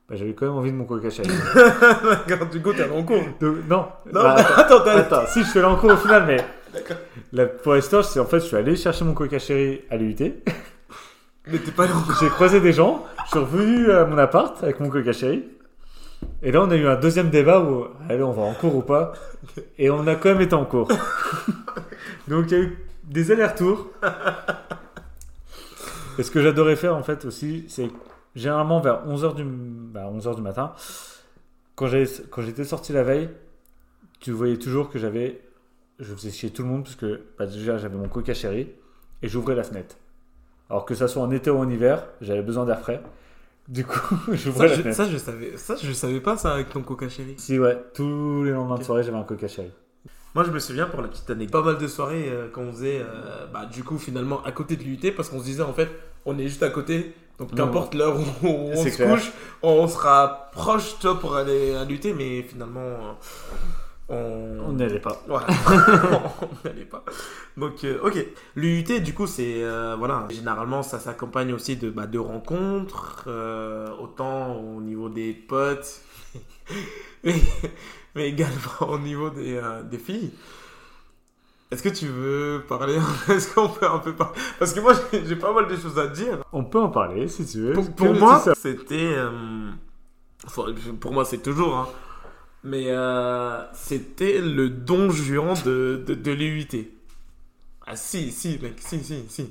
bah, 0.08 0.16
j'avais 0.16 0.34
quand 0.34 0.46
même 0.46 0.54
envie 0.56 0.70
de 0.70 0.76
mon 0.76 0.84
coca 0.84 1.08
chéri. 1.10 1.28
D'accord, 2.28 2.48
du 2.48 2.60
coup, 2.60 2.72
t'es 2.74 2.82
allé 2.82 2.92
en 2.92 3.02
cours. 3.04 3.22
Donc, 3.40 3.56
non. 3.68 3.86
Non, 4.06 4.22
bah, 4.22 4.34
attends, 4.56 4.78
attends, 4.80 4.90
attends, 4.90 5.26
si 5.28 5.42
je 5.42 5.48
suis 5.48 5.58
allé 5.58 5.68
en 5.68 5.76
cours 5.76 5.92
au 5.92 5.96
final, 5.96 6.24
mais 6.26 6.38
D'accord. 6.74 6.98
la, 7.32 7.46
pour 7.46 7.74
l'histoire, 7.74 8.04
c'est 8.04 8.20
en 8.20 8.26
fait, 8.26 8.40
je 8.40 8.44
suis 8.46 8.56
allé 8.56 8.76
chercher 8.76 9.04
mon 9.04 9.14
coca 9.14 9.38
chéri 9.38 9.80
à 9.90 9.96
l'UT. 9.96 10.14
Mais 11.50 11.58
t'es 11.58 11.70
pas 11.70 11.84
allé 11.84 11.92
en 11.94 12.02
cours. 12.02 12.14
J'ai 12.20 12.28
croisé 12.28 12.60
des 12.60 12.74
gens, 12.74 13.06
je 13.24 13.30
suis 13.30 13.38
revenu 13.38 13.90
à 13.90 14.04
mon 14.04 14.18
appart 14.18 14.62
avec 14.62 14.80
mon 14.80 14.90
coca 14.90 15.12
chéri. 15.12 15.44
Et 16.42 16.52
là, 16.52 16.62
on 16.62 16.70
a 16.70 16.76
eu 16.76 16.86
un 16.86 16.96
deuxième 16.96 17.30
débat 17.30 17.60
où, 17.60 17.86
allez, 18.10 18.22
on 18.22 18.32
va 18.32 18.42
en 18.42 18.52
cours 18.52 18.76
ou 18.76 18.82
pas 18.82 19.12
Et 19.78 19.88
on 19.88 20.06
a 20.06 20.16
quand 20.16 20.28
même 20.30 20.40
été 20.42 20.54
en 20.54 20.64
cours. 20.66 20.88
Donc, 22.28 22.50
il 22.50 22.52
y 22.52 22.60
a 22.60 22.64
eu 22.64 22.78
des 23.08 23.32
allers-retours. 23.32 23.88
Et 26.18 26.22
ce 26.22 26.30
que 26.30 26.40
j'adorais 26.42 26.76
faire, 26.76 26.96
en 26.96 27.02
fait, 27.02 27.24
aussi, 27.24 27.64
c'est 27.68 27.88
généralement 28.34 28.80
vers 28.80 29.06
11h 29.06 29.34
du, 29.34 29.44
bah, 29.44 30.10
11h 30.12 30.36
du 30.36 30.42
matin, 30.42 30.72
quand 31.76 31.86
j'étais 31.86 32.64
sorti 32.64 32.92
la 32.92 33.02
veille, 33.04 33.30
tu 34.20 34.32
voyais 34.32 34.56
toujours 34.56 34.90
que 34.90 34.98
j'avais. 34.98 35.40
Je 36.00 36.14
faisais 36.14 36.30
chier 36.30 36.50
tout 36.50 36.62
le 36.62 36.68
monde, 36.68 36.84
parce 36.84 36.96
que 36.96 37.22
bah, 37.38 37.46
déjà, 37.46 37.78
j'avais 37.78 37.96
mon 37.96 38.08
coca 38.08 38.34
chéri 38.34 38.68
et 39.22 39.28
j'ouvrais 39.28 39.54
la 39.54 39.64
fenêtre. 39.64 39.96
Alors 40.70 40.84
que 40.84 40.94
ça 40.94 41.08
soit 41.08 41.22
en 41.22 41.30
été 41.30 41.50
ou 41.50 41.58
en 41.58 41.68
hiver, 41.68 42.04
j'avais 42.20 42.42
besoin 42.42 42.64
d'air 42.64 42.80
frais. 42.80 43.00
Du 43.68 43.84
coup, 43.84 44.16
j'ouvrais 44.32 44.68
la 44.68 44.74
je, 44.74 44.80
fenêtre. 44.82 44.96
ça, 44.96 45.08
je 45.08 45.16
savais, 45.16 45.56
ça, 45.56 45.76
je 45.76 45.92
savais 45.92 46.20
pas 46.20 46.36
ça 46.36 46.54
avec 46.54 46.70
ton 46.70 46.82
coca 46.82 47.08
chéri. 47.08 47.34
Si, 47.38 47.58
ouais, 47.58 47.78
tous 47.94 48.44
les 48.44 48.50
lendemains 48.52 48.78
de 48.78 48.84
soirée, 48.84 49.02
j'avais 49.02 49.18
un 49.18 49.24
coca 49.24 49.48
chéri. 49.48 49.70
Moi, 50.34 50.44
je 50.44 50.50
me 50.50 50.58
souviens 50.58 50.86
pour 50.86 51.00
la 51.02 51.08
petite 51.08 51.28
année, 51.30 51.46
pas 51.46 51.62
mal 51.62 51.78
de 51.78 51.86
soirées 51.86 52.28
euh, 52.28 52.48
qu'on 52.50 52.70
faisait, 52.72 53.00
euh, 53.00 53.46
bah, 53.52 53.66
du 53.66 53.82
coup, 53.82 53.98
finalement, 53.98 54.42
à 54.44 54.52
côté 54.52 54.76
de 54.76 54.82
l'UT, 54.84 55.12
parce 55.16 55.30
qu'on 55.30 55.40
se 55.40 55.44
disait, 55.44 55.62
en 55.62 55.72
fait, 55.72 55.88
on 56.26 56.38
est 56.38 56.46
juste 56.48 56.62
à 56.62 56.68
côté, 56.70 57.14
donc 57.38 57.54
qu'importe 57.54 57.94
l'heure 57.94 58.16
où 58.18 58.46
on 58.46 58.76
C'est 58.76 58.90
se 58.90 58.96
clair. 58.96 59.10
couche, 59.14 59.32
on 59.62 59.88
sera 59.88 60.50
proche, 60.52 60.98
toi, 61.00 61.18
pour 61.18 61.34
aller 61.34 61.74
à 61.74 61.84
l'UT, 61.84 62.00
mais 62.16 62.42
finalement, 62.42 62.78
euh, 62.80 63.12
on. 64.10 64.68
On 64.68 64.72
n'y 64.74 64.82
allait 64.82 65.00
pas. 65.00 65.22
Voilà, 65.26 65.46
on 66.42 66.68
n'allait 66.68 66.84
pas. 66.84 67.04
Donc, 67.56 67.82
euh, 67.84 67.98
ok. 68.02 68.24
L'UT, 68.54 69.00
du 69.00 69.14
coup, 69.14 69.26
c'est. 69.26 69.62
voilà, 69.98 70.26
généralement, 70.30 70.82
ça 70.82 70.98
s'accompagne 70.98 71.54
aussi 71.54 71.76
de, 71.76 71.88
bah, 71.90 72.06
de 72.06 72.18
rencontres, 72.18 73.28
autant 73.98 74.56
au 74.56 74.80
niveau 74.82 75.08
des 75.08 75.32
potes, 75.32 76.02
mais, 77.24 77.34
mais 78.14 78.28
également 78.28 78.80
au 78.88 78.98
niveau 78.98 79.30
des, 79.30 79.56
euh, 79.56 79.82
des 79.82 79.98
filles. 79.98 80.32
Est-ce 81.70 81.82
que 81.82 81.90
tu 81.90 82.06
veux 82.06 82.62
parler 82.66 82.98
Est-ce 83.28 83.52
qu'on 83.54 83.68
peut 83.68 83.86
un 83.86 83.98
peu 83.98 84.14
parler 84.14 84.38
Parce 84.58 84.72
que 84.72 84.80
moi, 84.80 84.94
j'ai 85.12 85.36
pas 85.36 85.52
mal 85.52 85.68
de 85.68 85.76
choses 85.76 85.98
à 85.98 86.06
dire. 86.06 86.38
On 86.52 86.64
peut 86.64 86.78
en 86.80 86.88
parler 86.88 87.28
si 87.28 87.44
tu 87.46 87.60
veux. 87.60 87.72
Pour, 87.74 88.14
moi, 88.14 88.42
c'était. 88.56 89.12
euh, 89.16 89.70
enfin, 90.46 90.62
pour 90.98 91.12
moi, 91.12 91.26
c'est 91.26 91.42
toujours. 91.42 91.76
hein. 91.76 91.88
mais 92.64 92.86
euh, 92.88 93.62
c'était 93.74 94.40
le 94.40 94.70
don 94.70 95.10
juan 95.10 95.54
de, 95.66 96.02
de, 96.06 96.14
de. 96.14 96.84
Ah, 97.86 97.96
si, 97.96 98.32
si, 98.32 98.58
mec, 98.62 98.76
si, 98.78 99.04
si, 99.04 99.24
si. 99.28 99.50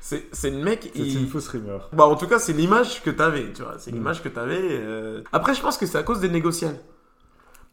C'est 0.00 0.50
le 0.50 0.64
mec. 0.64 0.90
c'est 0.94 0.98
il- 1.02 1.20
une 1.20 1.28
fausse 1.28 1.48
rumeur. 1.48 1.90
Bah, 1.92 2.04
en 2.06 2.16
tout 2.16 2.26
cas, 2.26 2.38
c'est 2.38 2.54
l'image 2.54 3.02
que 3.02 3.10
t'avais, 3.10 3.52
tu 3.52 3.62
vois. 3.62 3.76
C'est 3.78 3.92
Mm. 3.92 3.94
l'image 3.96 4.22
que 4.22 4.28
t'avais. 4.30 4.58
euh. 4.62 5.22
Après, 5.30 5.54
je 5.54 5.60
pense 5.60 5.76
que 5.76 5.84
c'est 5.84 5.98
à 5.98 6.02
cause 6.02 6.20
des 6.20 6.30
négociables. 6.30 6.78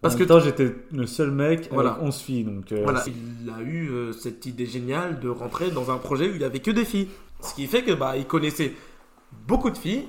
Parce 0.01 0.15
en 0.15 0.17
que 0.19 0.23
temps, 0.25 0.39
j'étais 0.39 0.75
le 0.91 1.07
seul 1.07 1.31
mec 1.31 1.69
Voilà. 1.71 1.91
avec 1.93 2.03
11 2.03 2.17
filles. 2.17 2.43
Donc, 2.43 2.71
euh, 2.71 2.81
Voilà, 2.83 3.03
il 3.07 3.49
a 3.49 3.61
eu 3.61 3.89
euh, 3.89 4.13
cette 4.13 4.45
idée 4.45 4.65
géniale 4.65 5.19
de 5.19 5.29
rentrer 5.29 5.71
dans 5.71 5.89
un 5.91 5.97
projet 5.97 6.29
où 6.29 6.33
il 6.33 6.37
n'y 6.39 6.43
avait 6.43 6.59
que 6.59 6.71
des 6.71 6.85
filles. 6.85 7.09
Ce 7.41 7.53
qui 7.55 7.65
fait 7.67 7.83
que 7.83 7.93
bah, 7.93 8.15
il 8.17 8.25
connaissait 8.25 8.73
beaucoup 9.47 9.69
de 9.71 9.77
filles. 9.77 10.07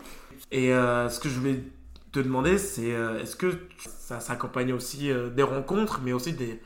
Et 0.51 0.73
euh, 0.73 1.09
ce 1.09 1.21
que 1.21 1.29
je 1.29 1.39
voulais 1.39 1.63
te 2.13 2.21
demander, 2.21 2.59
c'est 2.59 2.89
est-ce 2.89 3.37
que 3.37 3.53
ça 3.79 4.21
s'accompagne 4.21 4.73
aussi 4.73 5.11
des 5.37 5.43
rencontres, 5.43 6.01
mais 6.03 6.13
aussi 6.13 6.33
des 6.33 6.61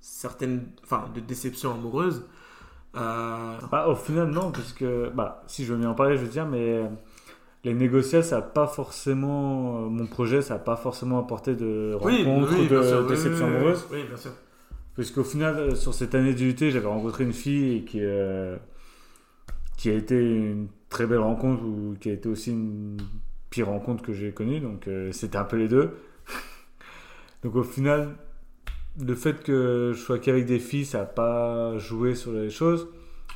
certaines, 0.00 0.66
enfin, 0.82 1.04
de 1.14 1.20
déceptions 1.20 1.72
amoureuses? 1.72 2.24
Bah, 2.94 3.86
au 3.88 3.94
final, 3.94 4.30
non, 4.30 4.50
parce 4.50 4.72
que 4.72 5.08
bah, 5.14 5.42
si 5.46 5.64
je 5.64 5.72
veux 5.72 5.78
bien 5.78 5.90
en 5.90 5.94
parler, 5.94 6.16
je 6.16 6.22
veux 6.22 6.28
dire, 6.28 6.46
mais 6.46 6.82
les 7.64 7.74
négociations, 7.74 8.28
ça 8.30 8.36
n'a 8.36 8.42
pas 8.42 8.66
forcément. 8.66 9.86
euh, 9.86 9.88
Mon 9.88 10.06
projet, 10.06 10.42
ça 10.42 10.54
n'a 10.54 10.60
pas 10.60 10.76
forcément 10.76 11.18
apporté 11.18 11.54
de 11.54 11.96
oui, 12.02 12.24
rencontres 12.24 12.52
oui, 12.58 12.68
de 12.68 12.82
sûr, 12.82 13.00
oui, 13.02 13.08
déceptions 13.08 13.48
oui, 13.48 13.72
oui, 13.92 14.04
bien 14.08 14.16
sûr. 14.16 14.32
Puisqu'au 14.94 15.24
final, 15.24 15.56
euh, 15.58 15.74
sur 15.74 15.94
cette 15.94 16.14
année 16.14 16.34
d'UT, 16.34 16.56
j'avais 16.58 16.86
rencontré 16.86 17.24
une 17.24 17.32
fille 17.32 17.84
qui, 17.84 17.98
euh, 18.02 18.56
qui 19.76 19.90
a 19.90 19.94
été 19.94 20.16
une 20.20 20.68
très 20.88 21.06
belle 21.06 21.20
rencontre 21.20 21.62
ou 21.64 21.96
qui 22.00 22.10
a 22.10 22.12
été 22.12 22.28
aussi 22.28 22.50
une 22.52 22.96
pire 23.50 23.68
rencontre 23.68 24.02
que 24.02 24.12
j'ai 24.12 24.32
connue. 24.32 24.60
Donc 24.60 24.88
euh, 24.88 25.12
c'était 25.12 25.38
un 25.38 25.44
peu 25.44 25.56
les 25.56 25.68
deux. 25.68 25.96
donc 27.44 27.54
au 27.56 27.62
final, 27.62 28.16
le 29.00 29.14
fait 29.14 29.42
que 29.42 29.92
je 29.94 30.00
sois 30.00 30.18
qu'avec 30.18 30.46
des 30.46 30.58
filles, 30.58 30.84
ça 30.84 30.98
n'a 31.00 31.04
pas 31.06 31.76
joué 31.78 32.14
sur 32.14 32.32
les 32.32 32.50
choses. 32.50 32.88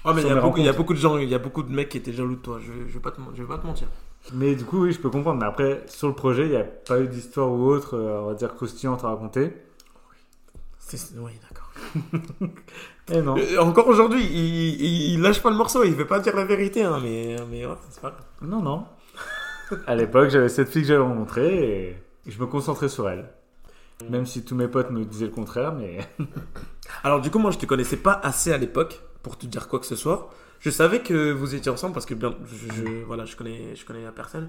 Ah, 0.04 0.12
mais 0.14 0.22
il 0.22 0.28
y, 0.28 0.30
a 0.30 0.40
beaucoup, 0.40 0.58
il 0.58 0.64
y 0.64 0.68
a 0.68 0.72
beaucoup 0.72 0.94
de 0.94 0.98
gens, 0.98 1.16
il 1.18 1.28
y 1.28 1.34
a 1.34 1.38
beaucoup 1.38 1.62
de 1.62 1.72
mecs 1.72 1.88
qui 1.88 1.98
étaient 1.98 2.12
jaloux 2.12 2.34
de 2.34 2.40
toi. 2.40 2.58
Je, 2.60 2.72
je, 2.88 2.94
vais, 2.94 3.00
pas 3.00 3.12
te, 3.12 3.20
je 3.34 3.42
vais 3.42 3.48
pas 3.48 3.58
te 3.58 3.66
mentir. 3.66 3.86
Mais 4.32 4.54
du 4.54 4.64
coup, 4.64 4.82
oui, 4.84 4.92
je 4.92 5.00
peux 5.00 5.10
comprendre. 5.10 5.40
Mais 5.40 5.46
après, 5.46 5.82
sur 5.88 6.08
le 6.08 6.14
projet, 6.14 6.44
il 6.44 6.50
n'y 6.50 6.56
a 6.56 6.64
pas 6.64 7.00
eu 7.00 7.08
d'histoire 7.08 7.50
ou 7.50 7.66
autre, 7.66 7.96
euh, 7.96 8.20
on 8.22 8.26
va 8.26 8.34
dire, 8.34 8.54
croustillante 8.54 9.04
à 9.04 9.08
raconter. 9.08 9.52
C'est- 10.78 11.16
Oui, 11.18 11.32
d'accord. 11.42 11.70
Et 13.12 13.20
non. 13.20 13.36
Euh, 13.36 13.58
Encore 13.58 13.88
aujourd'hui, 13.88 14.22
il, 14.24 14.80
il, 14.80 15.12
il 15.14 15.20
lâche 15.20 15.42
pas 15.42 15.50
le 15.50 15.56
morceau, 15.56 15.82
il 15.84 15.94
veut 15.94 16.06
pas 16.06 16.20
dire 16.20 16.36
la 16.36 16.44
vérité, 16.44 16.82
hein, 16.84 17.00
mais, 17.02 17.36
mais 17.50 17.66
ouais, 17.66 17.74
c'est 17.90 18.00
pas 18.00 18.10
grave. 18.10 18.24
Non, 18.42 18.62
non. 18.62 18.84
à 19.86 19.94
l'époque, 19.96 20.28
j'avais 20.30 20.48
cette 20.48 20.68
fille 20.68 20.82
que 20.82 20.88
j'avais 20.88 21.02
rencontrée 21.02 21.96
et 22.26 22.30
je 22.30 22.38
me 22.40 22.46
concentrais 22.46 22.88
sur 22.88 23.08
elle. 23.08 23.28
Même 24.08 24.26
si 24.26 24.44
tous 24.44 24.54
mes 24.56 24.68
potes 24.68 24.90
me 24.90 25.04
disaient 25.04 25.26
le 25.26 25.32
contraire, 25.32 25.72
mais 25.72 25.98
Alors 27.04 27.20
du 27.20 27.30
coup, 27.30 27.38
moi, 27.38 27.50
je 27.52 27.58
te 27.58 27.66
connaissais 27.66 27.96
pas 27.96 28.20
assez 28.22 28.52
à 28.52 28.58
l'époque 28.58 29.00
pour 29.22 29.38
te 29.38 29.46
dire 29.46 29.68
quoi 29.68 29.78
que 29.80 29.86
ce 29.86 29.96
soit. 29.96 30.30
Je 30.60 30.70
savais 30.70 31.00
que 31.00 31.32
vous 31.32 31.54
étiez 31.54 31.70
ensemble 31.70 31.94
parce 31.94 32.06
que 32.06 32.14
bien, 32.14 32.34
je, 32.46 32.74
je- 32.74 33.04
voilà, 33.06 33.24
je 33.24 33.36
connais, 33.36 33.74
je 33.76 33.84
connais 33.84 34.04
la 34.04 34.12
personne. 34.12 34.48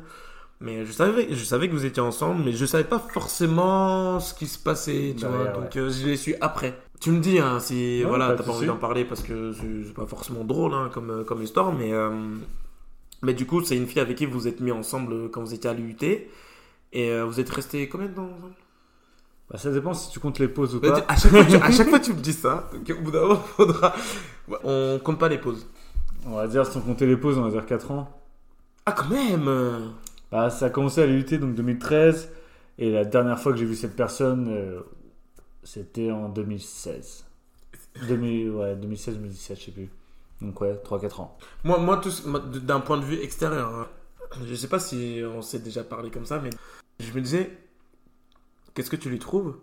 Mais 0.62 0.86
je 0.86 0.92
savais, 0.92 1.28
je 1.32 1.44
savais 1.44 1.68
que 1.68 1.74
vous 1.74 1.86
étiez 1.86 2.02
ensemble, 2.02 2.44
mais 2.46 2.54
je 2.54 2.66
savais 2.66 2.86
pas 2.86 3.00
forcément 3.00 4.20
ce 4.20 4.34
qui 4.34 4.48
se 4.48 4.58
passait, 4.60 5.14
tu 5.18 5.22
Derrière, 5.22 5.54
vois. 5.54 5.62
Donc 5.62 5.76
euh, 5.76 5.90
je 5.90 6.06
l'ai 6.06 6.18
su 6.18 6.36
après. 6.42 6.80
Tu 7.02 7.12
me 7.12 7.20
dis 7.20 7.40
hein, 7.40 7.60
si 7.60 8.02
Ouais, 8.04 8.08
voilà, 8.10 8.34
t'as 8.34 8.44
pas 8.44 8.54
envie 8.54 8.68
d'en 8.68 8.78
parler 8.78 9.04
parce 9.06 9.22
que 9.24 9.52
c'est 9.54 9.94
pas 9.94 10.06
forcément 10.06 10.46
drôle 10.46 10.74
hein, 10.74 10.90
comme 10.94 11.10
euh, 11.12 11.24
comme 11.26 11.42
histoire, 11.44 11.74
mais 11.74 11.92
euh, 11.94 12.12
mais 13.22 13.34
du 13.34 13.46
coup, 13.46 13.64
c'est 13.64 13.78
une 13.78 13.88
fille 13.88 14.02
avec 14.02 14.18
qui 14.18 14.26
vous 14.26 14.48
êtes 14.48 14.60
mis 14.60 14.72
ensemble 14.72 15.30
quand 15.32 15.42
vous 15.42 15.54
étiez 15.54 15.70
à 15.70 15.74
l'UT 15.74 16.30
et 16.94 17.12
euh, 17.12 17.26
vous 17.26 17.40
êtes 17.40 17.50
resté 17.50 17.90
combien 17.90 18.08
de 18.08 18.14
temps 18.16 18.30
ensemble? 18.38 18.54
Bah, 19.54 19.60
ça 19.60 19.72
dépend 19.72 19.94
si 19.94 20.10
tu 20.10 20.20
comptes 20.20 20.40
les 20.40 20.48
pauses 20.48 20.74
ou 20.74 20.80
Bah, 20.80 20.92
pas. 21.02 21.14
À 21.14 21.16
chaque, 21.16 21.32
fois, 21.32 21.46
tu, 21.46 21.56
à 21.56 21.72
chaque 21.72 21.88
fois, 21.90 22.00
tu 22.00 22.12
me 22.14 22.20
dis 22.20 22.34
ça. 22.34 22.70
Donc, 22.74 22.98
au 22.98 23.02
bout 23.02 23.12
d'un 23.12 23.22
moment, 23.22 23.36
faudra. 23.36 23.94
Ouais, 24.48 24.58
On 24.64 25.00
compte 25.00 25.20
pas 25.20 25.30
les 25.30 25.38
pauses. 25.38 25.68
On 26.26 26.32
va 26.36 26.48
dire, 26.48 26.66
sans 26.66 26.82
compter 26.82 27.06
les 27.06 27.18
pauses, 27.18 27.38
on 27.38 27.44
va 27.44 27.52
dire 27.52 27.66
4 27.66 27.92
ans. 27.92 28.10
Ah, 28.88 28.94
quand 28.94 29.10
même 29.10 29.94
Bah, 30.32 30.50
ça 30.50 30.66
a 30.66 30.70
commencé 30.72 31.02
à 31.02 31.06
l'UT, 31.06 31.38
donc 31.38 31.54
2013. 31.54 32.30
Et 32.80 32.92
la 32.92 33.06
dernière 33.06 33.40
fois 33.40 33.52
que 33.52 33.60
j'ai 33.60 33.66
vu 33.66 33.76
cette 33.76 33.96
personne, 33.96 34.48
euh, 34.50 34.80
c'était 35.62 36.10
en 36.10 36.30
2016. 36.30 37.26
2000, 38.08 38.50
ouais, 38.50 38.76
2016-2017, 38.76 39.60
je 39.60 39.66
sais 39.66 39.72
plus. 39.72 39.90
Donc 40.42 40.60
ouais, 40.62 40.74
3-4 40.84 41.22
ans. 41.22 41.38
Moi, 41.64 41.78
moi, 41.78 42.02
d'un 42.40 42.80
point 42.80 42.98
de 42.98 43.06
vue 43.06 43.22
extérieur, 43.22 43.70
hein, 43.70 43.88
je 44.46 44.56
sais 44.56 44.68
pas 44.68 44.80
si 44.80 45.22
on 45.24 45.44
s'est 45.44 45.60
déjà 45.60 45.84
parlé 45.84 46.10
comme 46.10 46.26
ça, 46.26 46.40
mais 46.40 46.50
je 47.00 47.14
me 47.14 47.22
disais, 47.22 47.56
qu'est-ce 48.74 48.90
que 48.90 48.96
tu 48.96 49.10
lui 49.10 49.20
trouves? 49.20 49.56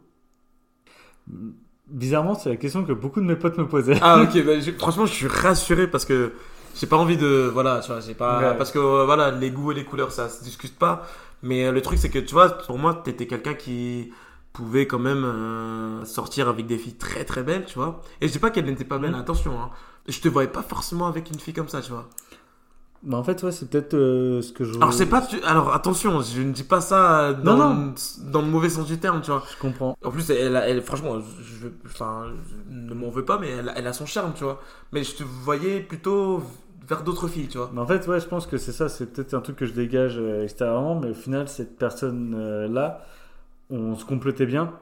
Bizarrement, 1.88 2.35
c'est 2.35 2.49
la 2.51 2.57
question 2.57 2.85
que 2.85 2.92
beaucoup 2.92 3.20
de 3.20 3.27
mes 3.27 3.37
potes 3.37 3.59
me 3.59 3.66
posaient. 3.66 3.99
Ah, 4.01 4.23
ok, 4.23 4.44
bah, 4.44 4.61
je- 4.61 4.70
franchement, 4.73 5.07
je 5.07 5.12
suis 5.12 5.27
rassuré 5.27 5.88
parce 5.88 6.05
que 6.05 6.33
j'ai 6.77 6.87
pas 6.87 6.96
envie 6.96 7.16
de. 7.16 7.51
Voilà, 7.53 7.81
tu 7.81 7.90
vois, 7.90 8.01
j'ai 8.01 8.14
pas. 8.14 8.38
Ouais. 8.53 8.57
Parce 8.57 8.70
que 8.70 8.79
euh, 8.79 9.05
voilà, 9.05 9.31
les 9.33 9.51
goûts 9.51 9.73
et 9.73 9.75
les 9.75 9.85
couleurs, 9.85 10.12
ça 10.12 10.29
se 10.29 10.42
discute 10.44 10.79
pas. 10.79 11.07
Mais 11.42 11.64
euh, 11.66 11.73
le 11.73 11.83
truc, 11.83 11.99
c'est 11.99 12.11
que 12.11 12.18
tu 12.20 12.33
vois, 12.33 12.49
pour 12.51 12.79
moi, 12.79 12.94
t'étais 13.05 13.27
quelqu'un 13.27 13.55
qui. 13.55 14.12
pouvait 14.53 14.87
quand 14.88 14.99
même 14.99 15.25
euh, 15.25 16.05
sortir 16.05 16.49
avec 16.49 16.66
des 16.66 16.77
filles 16.77 16.96
très 16.96 17.25
très 17.25 17.42
belles, 17.44 17.64
tu 17.66 17.79
vois. 17.79 18.03
Et 18.20 18.27
je 18.27 18.33
dis 18.33 18.40
pas 18.40 18.51
qu'elles 18.51 18.64
n'étaient 18.66 18.85
pas 18.85 18.99
belles, 18.99 19.12
Mhm. 19.12 19.20
attention. 19.20 19.53
Hein. 19.61 19.70
Je 20.09 20.20
te 20.20 20.29
voyais 20.29 20.49
pas 20.51 20.62
forcément 20.62 21.07
avec 21.07 21.31
une 21.31 21.38
fille 21.38 21.55
comme 21.55 21.68
ça, 21.68 21.81
tu 21.81 21.92
vois. 21.92 22.09
Bah, 23.02 23.16
en 23.16 23.24
fait, 23.24 23.42
ouais, 23.42 23.50
c'est 23.52 23.70
peut-être 23.70 23.94
euh, 23.94 24.42
ce 24.42 24.52
que 24.52 24.62
je. 24.64 24.74
Alors 24.76 24.92
c'est 24.92 25.06
pas, 25.06 25.22
tu- 25.22 25.42
alors 25.44 25.72
attention, 25.74 26.20
je 26.20 26.42
ne 26.42 26.52
dis 26.52 26.64
pas 26.64 26.82
ça 26.82 27.32
dans, 27.32 27.56
Non, 27.56 27.94
dans 28.30 28.42
le 28.42 28.48
mauvais 28.48 28.68
sens 28.68 28.86
du 28.86 28.98
terme, 28.98 29.22
tu 29.22 29.30
vois. 29.30 29.42
Je 29.50 29.58
comprends. 29.58 29.96
En 30.04 30.10
plus, 30.10 30.28
elle, 30.30 30.54
a- 30.54 30.68
elle, 30.68 30.82
franchement, 30.82 31.18
je, 31.18 31.42
je- 31.62 31.68
enfin, 31.86 32.26
je 32.70 32.74
ne 32.74 32.92
m'en 32.94 33.08
veux 33.08 33.24
pas, 33.24 33.38
mais 33.38 33.48
elle, 33.48 33.70
a- 33.70 33.78
elle 33.78 33.86
a 33.86 33.92
son 33.94 34.04
charme, 34.04 34.32
tu 34.36 34.44
vois. 34.44 34.60
Mais 34.92 35.02
je 35.02 35.14
te 35.14 35.22
voyais 35.22 35.80
plutôt 35.80 36.42
vers 36.86 37.02
d'autres 37.02 37.26
filles, 37.28 37.48
tu 37.48 37.56
vois. 37.56 37.70
Mais 37.72 37.80
en 37.80 37.86
fait, 37.86 38.06
ouais, 38.06 38.20
je 38.20 38.26
pense 38.26 38.46
que 38.46 38.58
c'est 38.58 38.72
ça. 38.72 38.90
C'est 38.90 39.06
peut-être 39.06 39.32
un 39.32 39.40
truc 39.40 39.56
que 39.56 39.64
je 39.64 39.72
dégage 39.72 40.16
euh, 40.18 40.42
extérieurement, 40.44 41.00
mais 41.00 41.10
au 41.10 41.14
final, 41.14 41.48
cette 41.48 41.78
personne-là, 41.78 43.00
on 43.70 43.94
se 43.96 44.04
complétait 44.04 44.46
bien. 44.46 44.74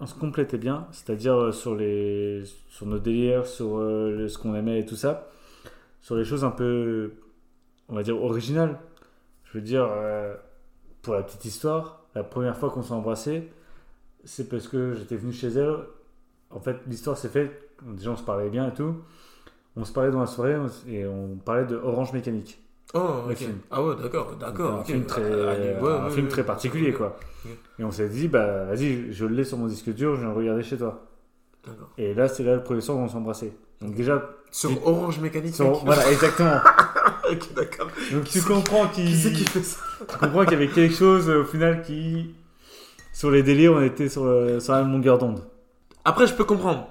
On 0.00 0.06
se 0.06 0.14
complétait 0.14 0.58
bien, 0.58 0.86
c'est-à-dire 0.92 1.34
euh, 1.34 1.52
sur 1.52 1.74
les, 1.74 2.44
sur 2.70 2.86
nos 2.86 2.98
délires, 3.00 3.46
sur 3.46 3.66
ce 3.78 4.38
qu'on 4.38 4.54
aimait 4.54 4.80
et 4.80 4.86
tout 4.86 4.94
ça, 4.94 5.26
sur 6.02 6.14
les 6.14 6.24
choses 6.24 6.44
un 6.44 6.50
peu, 6.52 7.12
on 7.88 7.94
va 7.94 8.02
dire 8.02 8.22
originales. 8.22 8.78
Je 9.44 9.58
veux 9.58 9.64
dire, 9.64 9.86
euh, 9.90 10.34
pour 11.02 11.14
la 11.14 11.22
petite 11.22 11.44
histoire, 11.44 12.02
la 12.14 12.22
première 12.22 12.56
fois 12.56 12.70
qu'on 12.70 12.82
s'est 12.82 12.92
embrassé, 12.92 13.50
c'est 14.24 14.48
parce 14.48 14.68
que 14.68 14.94
j'étais 14.94 15.16
venu 15.16 15.32
chez 15.32 15.48
elle. 15.48 15.76
En 16.50 16.60
fait, 16.60 16.76
l'histoire 16.86 17.16
s'est 17.16 17.28
faite. 17.28 17.52
Déjà, 17.82 18.10
on 18.10 18.16
se 18.16 18.22
parlait 18.22 18.50
bien 18.50 18.68
et 18.68 18.74
tout. 18.74 18.94
On 19.76 19.84
se 19.84 19.92
parlait 19.92 20.10
dans 20.10 20.20
la 20.20 20.26
soirée 20.26 20.56
et 20.88 21.06
on 21.06 21.36
parlait 21.36 21.64
de 21.66 21.76
Orange 21.76 22.12
Mécanique. 22.12 22.60
Oh, 22.94 23.22
Le 23.26 23.32
ok. 23.32 23.36
film. 23.36 23.58
Ah 23.70 23.82
ouais, 23.82 23.94
d'accord, 24.02 24.34
d'accord. 24.36 24.80
un 24.80 24.84
film 24.84 25.04
très, 25.04 25.22
Ah, 25.22 25.50
allez, 25.50 25.74
ouais, 25.74 25.90
un 25.92 26.04
ouais, 26.06 26.10
film 26.10 26.24
ouais, 26.26 26.30
très 26.32 26.42
particulier, 26.44 26.92
quoi. 26.92 27.16
Et 27.78 27.84
on 27.84 27.90
s'est 27.90 28.08
dit, 28.08 28.28
bah 28.28 28.64
vas-y, 28.64 29.12
je 29.12 29.26
l'ai 29.26 29.44
sur 29.44 29.58
mon 29.58 29.66
disque 29.66 29.90
dur, 29.94 30.16
je 30.16 30.22
viens 30.22 30.32
regarder 30.32 30.62
chez 30.62 30.78
toi. 30.78 31.04
Et 31.98 32.14
là, 32.14 32.28
c'est 32.28 32.42
là 32.44 32.56
le 32.56 32.62
premier 32.64 32.80
soir 32.80 32.96
où 32.98 33.00
on 33.02 33.08
s'embrassait. 33.08 33.52
Donc 33.82 33.94
déjà, 33.94 34.22
Sur 34.50 34.86
Orange 34.86 35.20
Mécanique. 35.20 35.54
sur- 35.54 35.84
voilà, 35.84 36.10
exactement. 36.10 36.58
ok, 37.32 37.54
d'accord. 37.54 37.88
Donc 38.12 38.24
tu 38.24 38.42
comprends 38.42 38.86
qu'il 38.88 39.06
Qui 39.06 39.14
c'est 39.16 39.32
qui 39.32 39.44
fait 39.44 39.62
ça 39.62 39.78
tu 40.00 40.16
comprends 40.18 40.42
qu'il 40.44 40.52
y 40.52 40.56
avait 40.56 40.68
quelque 40.68 40.94
chose 40.94 41.28
euh, 41.28 41.42
au 41.42 41.44
final 41.44 41.82
qui, 41.82 42.34
sur 43.12 43.30
les 43.30 43.42
délires, 43.42 43.72
on 43.74 43.82
était 43.82 44.08
sur, 44.08 44.24
le- 44.24 44.60
sur 44.60 44.72
la 44.74 44.82
même 44.82 44.92
longueur 44.92 45.18
d'onde. 45.18 45.40
Après, 46.04 46.26
je 46.26 46.34
peux 46.34 46.44
comprendre. 46.44 46.86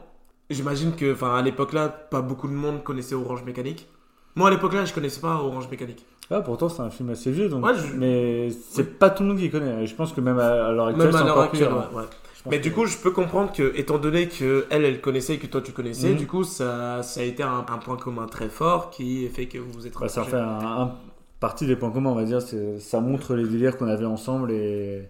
J'imagine 0.49 0.95
que, 0.95 1.13
enfin, 1.13 1.35
à 1.35 1.41
l'époque 1.41 1.73
là, 1.73 1.89
pas 1.89 2.21
beaucoup 2.21 2.47
de 2.47 2.53
monde 2.53 2.83
connaissait 2.83 3.15
Orange 3.15 3.43
Mécanique. 3.45 3.87
Moi, 4.35 4.47
à 4.49 4.51
l'époque 4.51 4.73
là, 4.73 4.85
je 4.85 4.93
connaissais 4.93 5.19
pas 5.21 5.35
Orange 5.35 5.69
Mécanique. 5.69 6.05
Ah, 6.29 6.41
pourtant, 6.41 6.67
c'est 6.69 6.81
un 6.81 6.89
film 6.89 7.09
assez 7.09 7.31
vieux, 7.31 7.47
donc. 7.49 7.65
Ouais, 7.65 7.71
je- 7.75 7.95
Mais 7.95 8.49
c'est 8.71 8.97
pas 8.99 9.09
tout 9.09 9.23
le 9.23 9.29
monde 9.29 9.39
qui 9.39 9.49
connaît. 9.49 9.85
Je 9.87 9.95
pense 9.95 10.11
que 10.13 10.19
même 10.21 10.37
à, 10.39 10.67
à 10.67 10.71
l'heure 10.71 10.87
actuelle, 10.87 11.07
Même 11.07 11.15
c'est 11.15 11.21
à 11.21 11.23
l'heure 11.25 11.37
encore 11.37 11.49
plus. 11.49 11.63
actuelle, 11.63 11.77
hein. 11.77 11.89
ouais, 11.93 12.01
ouais. 12.01 12.07
Mais 12.49 12.57
que- 12.57 12.63
du 12.63 12.71
coup, 12.71 12.85
je 12.85 12.97
peux 12.97 13.11
comprendre 13.11 13.51
que, 13.53 13.73
étant 13.77 13.97
donné 13.97 14.27
que 14.27 14.65
elle, 14.69 14.83
elle 14.85 15.01
connaissait 15.01 15.35
et 15.35 15.39
que 15.39 15.47
toi 15.47 15.61
tu 15.61 15.71
connaissais, 15.71 16.11
Mhm. 16.11 16.17
du 16.17 16.27
coup, 16.27 16.43
ça, 16.43 17.03
ça 17.03 17.21
a 17.21 17.23
été 17.23 17.43
un, 17.43 17.65
un 17.67 17.77
point 17.77 17.97
commun 17.97 18.25
très 18.27 18.49
fort 18.49 18.89
qui 18.89 19.27
fait 19.29 19.47
que 19.47 19.57
vous 19.57 19.71
vous 19.71 19.87
êtes 19.87 19.93
Bah, 19.99 20.07
ça 20.09 20.23
fait 20.23 20.35
un, 20.37 20.59
un- 20.81 20.95
partie 21.39 21.67
des 21.67 21.75
points 21.75 21.91
communs, 21.91 22.09
on 22.11 22.15
va 22.15 22.23
dire. 22.25 22.39
Ça 22.79 22.99
montre 22.99 23.35
les 23.35 23.47
délires 23.47 23.77
qu'on 23.77 23.87
avait 23.87 24.05
ensemble 24.05 24.51
et 24.51 25.07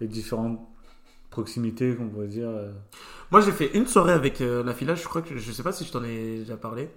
les 0.00 0.08
différentes 0.08 0.60
proximités 1.30 1.94
qu'on 1.94 2.08
pourrait 2.08 2.26
dire. 2.26 2.48
euh. 2.48 2.70
Moi, 3.30 3.40
j'ai 3.40 3.52
fait 3.52 3.70
une 3.76 3.86
soirée 3.86 4.12
avec 4.12 4.40
euh, 4.40 4.62
la 4.64 4.72
là. 4.86 4.94
Je 4.94 5.04
crois 5.06 5.22
que 5.22 5.36
je 5.36 5.52
sais 5.52 5.62
pas 5.62 5.72
si 5.72 5.84
je 5.84 5.92
t'en 5.92 6.02
ai 6.02 6.38
déjà 6.38 6.56
parlé. 6.56 6.88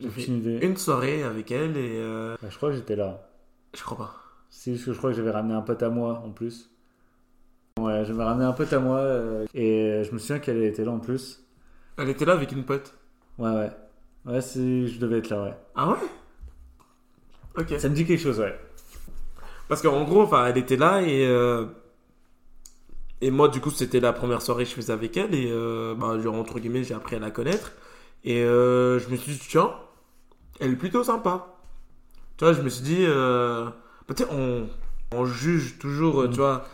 J'ai 0.00 0.08
fait 0.08 0.22
Aucune 0.22 0.36
idée. 0.38 0.58
une 0.62 0.76
soirée 0.76 1.22
avec 1.24 1.50
elle 1.50 1.76
et 1.76 1.96
euh, 1.96 2.36
Bah, 2.40 2.48
je 2.50 2.56
crois 2.56 2.70
que 2.70 2.76
j'étais 2.76 2.96
là. 2.96 3.28
je 3.76 3.82
crois 3.82 3.98
pas. 3.98 4.14
C'est 4.50 4.72
juste 4.74 4.86
que 4.86 4.92
je 4.92 4.98
crois 4.98 5.10
que 5.10 5.16
j'avais 5.16 5.30
ramené 5.30 5.54
un 5.54 5.62
pote 5.62 5.82
à 5.82 5.88
moi 5.90 6.22
en 6.24 6.30
plus. 6.30 6.70
Ouais, 7.84 8.04
j'avais 8.04 8.22
ramené 8.22 8.44
un 8.44 8.52
pote 8.52 8.72
à 8.72 8.78
moi 8.78 8.98
euh, 8.98 9.44
et 9.54 10.02
je 10.04 10.12
me 10.12 10.18
souviens 10.18 10.38
qu'elle 10.38 10.62
était 10.62 10.84
là 10.84 10.92
en 10.92 10.98
plus. 10.98 11.44
Elle 11.98 12.08
était 12.08 12.24
là 12.24 12.34
avec 12.34 12.52
une 12.52 12.64
pote. 12.64 12.94
Ouais, 13.38 13.50
ouais. 13.50 13.70
Ouais, 14.24 14.40
c'est... 14.40 14.86
je 14.86 14.98
devais 14.98 15.18
être 15.18 15.30
là, 15.30 15.42
ouais. 15.42 15.54
Ah 15.74 15.90
ouais? 15.90 15.98
Ok. 17.58 17.74
Ça 17.78 17.88
me 17.88 17.94
dit 17.94 18.06
quelque 18.06 18.20
chose, 18.20 18.38
ouais. 18.40 18.58
Parce 19.68 19.82
qu'en 19.82 20.04
gros, 20.04 20.22
enfin, 20.22 20.46
elle 20.46 20.58
était 20.58 20.76
là 20.76 21.02
et 21.02 21.26
euh, 21.26 21.66
et 23.20 23.30
moi, 23.30 23.48
du 23.48 23.60
coup, 23.60 23.70
c'était 23.70 24.00
la 24.00 24.12
première 24.12 24.42
soirée 24.42 24.64
que 24.64 24.70
je 24.70 24.74
faisais 24.74 24.92
avec 24.92 25.16
elle 25.16 25.34
et 25.34 25.48
euh, 25.50 25.94
bah, 25.94 26.18
genre, 26.18 26.34
entre 26.34 26.58
guillemets, 26.58 26.84
j'ai 26.84 26.94
appris 26.94 27.16
à 27.16 27.18
la 27.20 27.30
connaître 27.30 27.72
et 28.24 28.42
euh, 28.42 28.98
je 28.98 29.08
me 29.08 29.16
suis 29.16 29.32
dit 29.32 29.40
tiens, 29.48 29.72
elle 30.60 30.72
est 30.72 30.76
plutôt 30.76 31.04
sympa. 31.04 31.46
Tu 32.36 32.44
vois, 32.44 32.52
je 32.52 32.62
me 32.62 32.68
suis 32.68 32.82
dit, 32.84 33.04
euh, 33.06 33.66
bah, 34.08 34.14
tu 34.16 34.24
sais, 34.24 34.28
on, 34.32 34.68
on 35.12 35.24
juge 35.24 35.78
toujours, 35.78 36.22
euh, 36.22 36.28
tu 36.28 36.36
vois, 36.36 36.66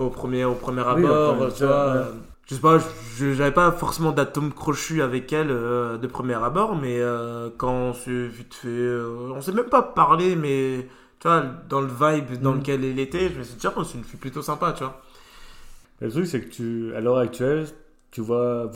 au 0.00 0.10
premier 0.10 0.44
au 0.44 0.54
premier 0.54 0.82
Oui, 0.90 1.06
abord, 1.06 1.34
après, 1.34 1.52
tu 1.52 1.64
vois. 1.64 1.94
ouais. 1.94 2.04
euh, 2.08 2.12
Je 2.46 2.54
sais 2.56 2.60
pas, 2.60 2.78
je- 3.16 3.32
j'avais 3.34 3.52
pas 3.52 3.70
forcément 3.72 4.10
d'atome 4.12 4.52
crochu 4.52 5.02
avec 5.02 5.32
elle 5.32 5.50
euh, 5.50 5.98
de 5.98 6.06
premier 6.08 6.34
abord, 6.34 6.74
mais 6.76 6.98
euh, 7.00 7.48
quand 7.56 7.72
on 7.72 7.92
s'est 7.94 8.26
vite 8.26 8.54
fait, 8.54 8.68
euh, 8.68 9.32
on 9.34 9.40
s'est 9.40 9.52
même 9.52 9.68
pas 9.68 9.82
parlé, 9.82 10.34
mais 10.36 10.88
tu 11.20 11.28
vois, 11.28 11.42
dans 11.68 11.80
le 11.80 11.86
vibe 11.88 12.40
dans 12.42 12.52
Mhm. 12.52 12.58
lequel 12.58 12.84
elle 12.84 12.98
était, 12.98 13.28
je 13.30 13.38
me 13.38 13.42
suis 13.44 13.54
dit, 13.54 13.60
tiens, 13.60 13.72
c'est 13.84 13.98
une 13.98 14.04
fille 14.04 14.18
plutôt 14.18 14.42
sympa, 14.42 14.72
tu 14.72 14.82
vois. 14.84 15.00
Le 16.00 16.10
truc, 16.10 16.26
c'est 16.26 16.40
que 16.42 16.50
tu, 16.50 16.94
à 16.96 17.00
l'heure 17.00 17.18
actuelle, 17.18 17.66
tu 18.10 18.20
vois. 18.20 18.70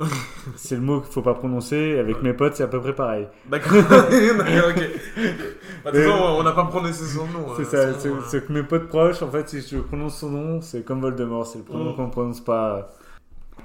c'est 0.56 0.74
le 0.76 0.80
mot 0.80 1.00
qu'il 1.00 1.12
faut 1.12 1.22
pas 1.22 1.34
prononcer. 1.34 1.98
Avec 1.98 2.22
mes 2.22 2.32
potes, 2.32 2.54
c'est 2.54 2.62
à 2.62 2.68
peu 2.68 2.80
près 2.80 2.94
pareil. 2.94 3.28
D'accord, 3.48 3.72
ok. 3.78 4.82
Bah, 5.84 5.90
Mais- 5.92 6.04
façon, 6.04 6.22
on 6.38 6.42
n'a 6.42 6.52
pas 6.52 6.64
prononcé 6.64 7.04
son 7.04 7.26
nom. 7.26 7.46
c'est 7.56 7.74
euh, 7.74 7.92
ça, 7.94 8.00
c'est 8.28 8.36
euh. 8.38 8.40
que 8.40 8.52
mes 8.52 8.62
potes 8.62 8.88
proches, 8.88 9.22
en 9.22 9.30
fait, 9.30 9.48
si 9.48 9.60
je 9.60 9.78
prononce 9.78 10.18
son 10.18 10.30
nom, 10.30 10.60
c'est 10.60 10.82
comme 10.84 11.00
Voldemort, 11.00 11.46
c'est 11.46 11.58
le 11.58 11.64
prénom 11.64 11.92
Mm. 11.92 11.96
qu'on 11.96 12.06
ne 12.06 12.10
prononce 12.10 12.40
pas. 12.40 12.92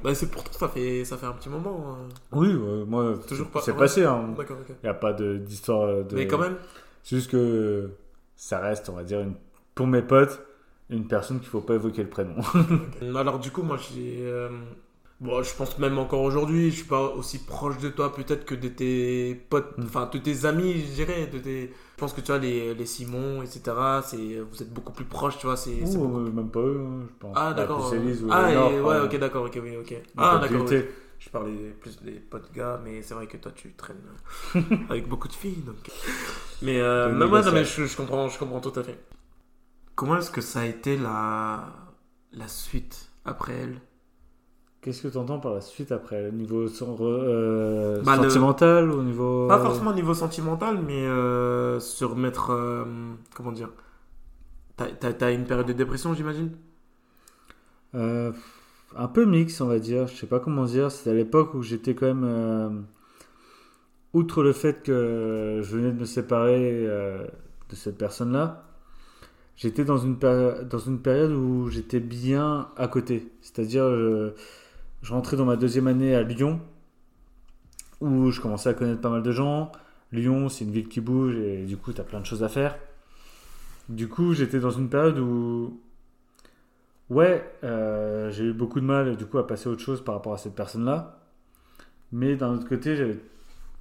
Bah, 0.04 0.14
c'est 0.14 0.30
pourtant, 0.30 0.52
ça 0.52 0.68
fait, 0.68 1.04
ça 1.06 1.18
fait 1.18 1.26
un 1.26 1.32
petit 1.32 1.50
moment. 1.50 1.98
euh. 2.00 2.14
Oui, 2.34 2.54
moi, 2.88 3.16
Toujours 3.28 3.48
pas- 3.48 3.62
c'est 3.62 3.72
ouais. 3.72 3.78
passé. 3.78 4.04
Hein. 4.04 4.36
Il 4.70 4.76
n'y 4.84 4.90
a 4.90 4.94
pas 4.94 5.14
d'histoire 5.14 6.04
de. 6.04 6.16
Mais 6.16 6.28
quand 6.28 6.38
même, 6.38 6.58
C'est 7.04 7.16
juste 7.16 7.32
que 7.32 7.90
ça 8.36 8.60
reste, 8.60 8.90
on 8.90 8.94
va 8.94 9.04
dire, 9.04 9.22
une... 9.22 9.34
pour 9.74 9.88
mes 9.88 10.02
potes, 10.02 10.42
une 10.90 11.08
personne 11.08 11.40
qu'il 11.40 11.48
faut 11.50 11.62
pas 11.62 11.76
évoquer 11.76 12.04
le 12.04 12.10
prénom. 12.10 12.36
Alors 13.18 13.40
du 13.40 13.52
coup, 13.52 13.64
moi, 13.64 13.78
j'ai... 13.78 14.30
Bon, 15.22 15.42
je 15.44 15.54
pense 15.56 15.78
même 15.80 15.98
encore 15.98 16.22
aujourd'hui, 16.24 16.72
je 16.72 16.76
suis 16.78 16.84
pas 16.86 17.02
aussi 17.02 17.40
proche 17.40 17.78
de 17.78 17.88
toi 17.90 18.14
peut-être 18.14 18.44
que 18.46 18.54
de 18.54 18.68
tes 18.68 19.34
potes, 19.50 19.78
Mm. 19.78 19.84
enfin 19.86 20.10
de 20.12 20.18
tes 20.18 20.44
amis, 20.46 20.74
je 20.82 20.92
dirais. 20.94 21.28
De 21.28 21.40
tes... 21.40 21.68
Je 21.68 22.00
pense 22.00 22.12
que 22.14 22.20
tu 22.20 22.28
vois, 22.28 22.38
les, 22.38 22.74
les 22.76 22.86
Simon, 22.86 23.42
etc., 23.42 24.02
c'est... 24.06 24.40
vous 24.42 24.62
êtes 24.62 24.74
beaucoup 24.74 24.92
plus 24.92 25.06
proches, 25.06 25.38
tu 25.38 25.46
vois. 25.46 25.56
C'est, 25.56 25.84
beaucoup- 25.86 26.20
même 26.20 26.50
pas 26.50 26.60
eux, 26.60 26.86
hein, 26.86 27.06
je 27.08 27.14
pense. 27.18 27.38
Ah, 27.38 27.50
Ouais, 27.52 27.56
d'accord. 27.56 27.90
plus 27.90 27.98
Élise 27.98 28.24
ou 28.26 28.30
Ah, 28.30 28.52
et- 28.52 28.82
ouais, 28.82 29.00
ok, 29.00 29.18
d'accord, 29.20 29.46
ok, 29.46 29.60
oui, 29.64 29.78
ok. 29.78 29.96
Ah, 30.18 30.38
d'accord. 30.42 30.66
oui. 30.70 30.84
Je 31.18 31.30
parlais 31.30 31.54
plus 31.80 31.98
des 32.04 32.12
potes 32.20 32.52
gars, 32.54 32.80
mais 32.84 33.02
c'est 33.02 33.14
vrai 33.14 33.26
que 33.28 33.38
toi, 33.38 33.52
tu 33.56 33.74
traînes 33.74 34.04
avec 34.90 35.08
beaucoup 35.08 35.30
de 35.30 35.34
filles, 35.34 35.64
donc... 35.66 35.78
Mais, 36.62 36.80
euh, 36.82 37.10
mais 37.18 37.26
moi, 37.26 37.42
non, 37.42 37.52
mais 37.54 37.64
je, 37.64 37.86
je 37.86 37.96
comprends, 37.98 38.28
je 38.28 38.38
comprends 38.38 38.60
tout 38.60 38.78
à 38.78 38.84
fait. 38.84 38.98
Comment 39.96 40.18
est-ce 40.18 40.32
que 40.32 40.42
ça 40.42 40.62
a 40.62 40.66
été 40.66 40.98
la, 40.98 41.74
la 42.32 42.48
suite 42.48 43.10
après 43.26 43.54
elle? 43.54 43.82
Qu'est-ce 44.86 45.02
que 45.02 45.08
tu 45.08 45.18
entends 45.18 45.40
par 45.40 45.56
la 45.56 45.62
suite 45.62 45.92
après 45.92 46.28
Au 46.28 46.32
niveau 46.32 46.62
euh, 47.02 48.04
Bah, 48.04 48.18
le- 48.18 48.30
sentimental 48.30 48.92
Au 48.92 49.02
niveau. 49.02 49.48
Pas 49.48 49.58
forcément 49.58 49.90
au 49.90 49.96
niveau 49.96 50.14
sentimental, 50.14 50.78
mais 50.86 51.08
euh, 51.08 51.80
se 51.80 52.06
remettre. 52.06 52.52
euh, 52.52 52.86
comment 53.34 53.52
dire 53.52 53.70
T'as- 54.78 55.12
t'as 55.14 55.34
une 55.34 55.46
période 55.46 55.66
de 55.66 55.74
dépression, 55.74 56.14
j'imagine? 56.14 56.52
Euh, 57.96 58.32
un 58.96 59.08
peu 59.08 59.26
mix, 59.26 59.60
on 59.60 59.66
va 59.66 59.80
dire. 59.80 60.06
Je 60.06 60.16
sais 60.18 60.28
pas 60.28 60.40
comment 60.40 60.66
dire. 60.66 60.92
C'était 60.92 61.10
à 61.10 61.14
l'époque 61.16 61.56
où 61.56 61.64
j'étais 61.64 61.96
quand 61.96 62.14
même. 62.14 62.86
outre 64.14 64.44
le 64.44 64.54
fait 64.54 64.84
que 64.84 65.62
je 65.64 65.76
venais 65.76 65.92
de 65.92 66.00
me 66.00 66.06
séparer 66.06 66.86
de 66.86 67.76
cette 67.76 67.98
personne-là, 67.98 68.66
j'étais 69.56 69.84
dans 69.84 69.98
une, 69.98 70.16
dans 70.20 70.80
une 70.80 71.00
période 71.00 71.32
où 71.32 71.70
j'étais 71.70 72.00
bien 72.00 72.70
à 72.78 72.88
côté. 72.88 73.32
C'est-à-dire, 73.42 73.84
je, 75.06 75.14
rentrais 75.14 75.38
dans 75.38 75.46
ma 75.46 75.56
deuxième 75.56 75.88
année 75.88 76.16
à 76.16 76.24
Lyon, 76.24 76.60
où 78.02 78.32
je 78.32 78.42
commençais 78.42 78.70
à 78.70 78.74
connaître 78.74 79.02
pas 79.02 79.10
mal 79.10 79.22
de 79.22 79.32
gens. 79.32 79.72
Lyon, 80.12 80.50
c'est 80.50 80.66
une 80.66 80.72
ville 80.72 80.88
qui 80.88 81.00
bouge 81.02 81.36
et 81.36 81.66
du 81.66 81.78
coup, 81.78 81.94
tu 81.94 82.02
plein 82.02 82.20
de 82.20 82.26
choses 82.26 82.44
à 82.44 82.50
faire. 82.50 82.76
Du 83.88 84.08
coup, 84.08 84.34
j'étais 84.34 84.60
dans 84.60 84.72
une 84.72 84.90
période 84.90 85.20
où 85.20 85.80
Ouais, 87.10 87.48
euh, 87.64 88.32
j'ai 88.32 88.46
eu 88.46 88.54
beaucoup 88.54 88.80
de 88.80 88.86
mal 88.86 89.16
du 89.16 89.26
coup 89.28 89.38
à 89.38 89.46
passer 89.46 89.70
à 89.70 89.72
autre 89.72 89.82
chose 89.82 90.04
par 90.04 90.16
rapport 90.16 90.34
à 90.34 90.38
cette 90.40 90.56
personne-là. 90.56 91.20
Mais 92.12 92.36
d'un 92.36 92.54
autre 92.54 92.68
côté, 92.68 92.96
j'avais 92.96 93.20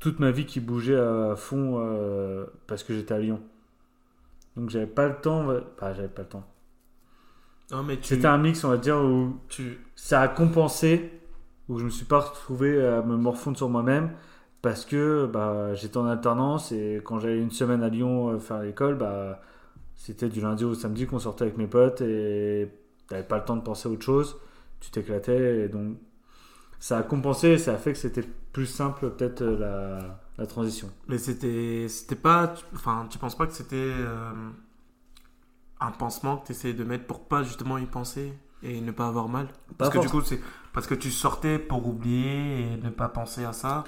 toute 0.01 0.19
ma 0.21 0.31
vie 0.31 0.45
qui 0.45 0.61
bougeait 0.61 0.99
à 0.99 1.35
fond 1.37 1.77
euh, 1.79 2.45
parce 2.67 2.83
que 2.85 2.95
j'étais 2.95 3.15
à 3.15 3.19
Lyon. 3.19 3.41
Donc 4.57 4.71
j'avais 4.71 4.87
pas 4.87 5.09
le 5.09 5.17
temps. 5.17 5.47
Enfin, 5.77 5.95
j'avais 5.95 6.09
pas 6.09 6.23
le 6.23 6.29
temps. 6.29 6.45
Non, 7.71 7.83
mais 7.83 7.97
tu. 7.97 8.15
C'était 8.15 8.27
un 8.27 8.39
mix, 8.39 8.63
on 8.65 8.69
va 8.69 8.77
dire, 8.77 8.97
où 8.99 9.39
tu... 9.49 9.79
ça 9.97 10.21
a 10.21 10.29
compensé, 10.29 11.11
où 11.69 11.79
je 11.79 11.85
me 11.85 11.91
suis 11.91 12.05
pas 12.05 12.21
retrouvé 12.21 12.85
à 12.85 13.03
me 13.03 13.17
morfondre 13.17 13.57
sur 13.57 13.69
moi-même 13.69 14.11
parce 14.63 14.85
que 14.87 15.27
bah, 15.27 15.75
j'étais 15.75 15.99
en 15.99 16.07
alternance 16.07 16.73
et 16.73 17.01
quand 17.05 17.19
j'allais 17.21 17.39
une 17.39 17.51
semaine 17.51 17.83
à 17.83 17.89
Lyon 17.91 18.31
euh, 18.31 18.39
faire 18.39 18.63
l'école, 18.63 18.97
bah, 18.97 19.41
c'était 19.95 20.29
du 20.29 20.41
lundi 20.41 20.65
au 20.65 20.75
samedi 20.75 21.07
qu'on 21.07 21.19
sortait 21.19 21.45
avec 21.45 21.59
mes 21.59 21.67
potes 21.67 22.01
et 22.01 22.69
t'avais 23.09 23.23
pas 23.25 23.39
le 23.39 23.45
temps 23.45 23.57
de 23.57 23.63
penser 23.63 23.89
à 23.89 23.93
autre 23.93 24.03
chose, 24.05 24.37
tu 24.81 24.91
t'éclatais, 24.91 25.65
et 25.65 25.69
donc 25.69 25.97
ça 26.81 26.99
a 26.99 27.03
compensé, 27.03 27.59
ça 27.59 27.75
a 27.75 27.77
fait 27.77 27.93
que 27.93 27.99
c'était 27.99 28.25
plus 28.53 28.67
simple 28.67 29.11
peut-être 29.11 29.43
euh, 29.43 29.59
la, 29.59 30.21
la 30.39 30.47
transition. 30.47 30.91
Mais 31.09 31.19
c'était, 31.19 31.87
c'était 31.89 32.15
pas, 32.17 32.55
enfin, 32.75 33.07
tu 33.11 33.19
penses 33.19 33.37
pas 33.37 33.47
que 33.47 33.53
c'était 33.53 33.77
euh, 33.77 34.33
un 35.85 35.91
pansement 35.91 36.39
que 36.39 36.47
tu 36.47 36.53
essayais 36.53 36.75
de 36.75 36.85
mettre 36.85 37.07
pour 37.07 37.21
pas 37.21 37.43
justement 37.43 37.79
y 37.79 37.87
penser 37.87 38.33
et 38.63 38.81
ne 38.81 38.91
pas 38.91 39.07
avoir 39.07 39.29
mal 39.29 39.49
Parce 39.79 39.91
que 39.91 39.99
du 39.99 40.09
coup, 40.09 40.23
c'est 40.23 40.41
parce 40.73 40.87
que 40.87 40.95
tu 40.95 41.11
sortais 41.11 41.59
pour 41.59 41.87
oublier 41.87 42.73
et 42.73 42.77
ne 42.77 42.91
pas 42.91 43.09
penser 43.09 43.45
à 43.45 43.53
ça. 43.53 43.85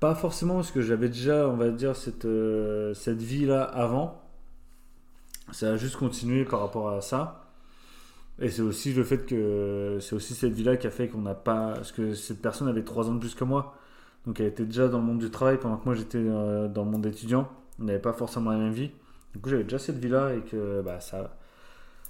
Pas 0.00 0.14
forcément, 0.14 0.56
parce 0.56 0.70
que 0.70 0.80
j'avais 0.80 1.08
déjà, 1.08 1.48
on 1.48 1.56
va 1.56 1.70
dire, 1.70 1.96
cette, 1.96 2.24
euh, 2.24 2.94
cette 2.94 3.20
vie-là 3.20 3.62
avant. 3.62 4.20
Ça 5.52 5.72
a 5.72 5.76
juste 5.76 5.96
continué 5.96 6.44
par 6.44 6.60
rapport 6.60 6.90
à 6.90 7.00
ça. 7.00 7.50
Et 8.40 8.48
c'est 8.48 8.62
aussi 8.62 8.92
le 8.92 9.04
fait 9.04 9.26
que 9.26 9.98
c'est 10.00 10.14
aussi 10.14 10.34
cette 10.34 10.52
vie-là 10.52 10.76
qui 10.76 10.86
a 10.86 10.90
fait 10.90 11.08
qu'on 11.08 11.20
n'a 11.20 11.34
pas. 11.34 11.74
Parce 11.74 11.92
que 11.92 12.14
cette 12.14 12.40
personne 12.40 12.68
avait 12.68 12.82
3 12.82 13.10
ans 13.10 13.14
de 13.14 13.20
plus 13.20 13.34
que 13.34 13.44
moi. 13.44 13.74
Donc 14.26 14.40
elle 14.40 14.46
était 14.46 14.64
déjà 14.64 14.88
dans 14.88 14.98
le 14.98 15.04
monde 15.04 15.18
du 15.18 15.30
travail 15.30 15.58
pendant 15.58 15.76
que 15.76 15.84
moi 15.84 15.94
j'étais 15.94 16.18
euh, 16.18 16.68
dans 16.68 16.84
le 16.84 16.90
monde 16.90 17.06
étudiant. 17.06 17.48
On 17.78 17.84
n'avait 17.84 17.98
pas 17.98 18.12
forcément 18.12 18.50
la 18.50 18.56
même 18.56 18.72
vie. 18.72 18.90
Du 19.34 19.40
coup, 19.40 19.50
j'avais 19.50 19.64
déjà 19.64 19.78
cette 19.78 19.98
vie-là 19.98 20.34
et 20.34 20.40
que 20.42 20.80
bah, 20.82 21.00
ça, 21.00 21.36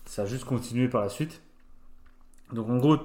ça 0.04 0.22
a 0.22 0.26
juste 0.26 0.44
continué 0.44 0.88
par 0.88 1.00
la 1.00 1.08
suite. 1.08 1.42
Donc 2.52 2.68
en 2.68 2.76
gros, 2.76 2.98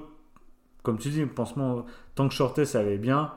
comme 0.84 0.98
tu 1.00 1.10
dis, 1.10 1.26
pansement, 1.26 1.86
tant 2.16 2.28
que 2.28 2.34
je 2.34 2.38
sortais, 2.38 2.66
ça 2.66 2.80
allait 2.80 2.98
bien. 2.98 3.34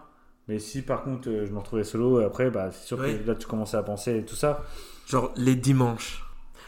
Mais 0.49 0.59
si 0.59 0.83
par 0.83 1.05
contre 1.05 1.29
euh, 1.29 1.47
je 1.47 1.53
me 1.53 1.59
retrouvais 1.59 1.85
solo, 1.85 2.21
et 2.21 2.25
après, 2.25 2.51
bah, 2.51 2.71
c'est 2.73 2.85
sûr 2.87 2.99
Oui. 2.99 3.17
que 3.23 3.29
là 3.29 3.35
tu 3.37 3.47
commençais 3.47 3.77
à 3.77 3.83
penser 3.85 4.19
et 4.19 4.25
tout 4.25 4.35
ça. 4.35 4.65
Genre 5.07 5.33
les 5.37 5.55
dimanches. 5.55 6.25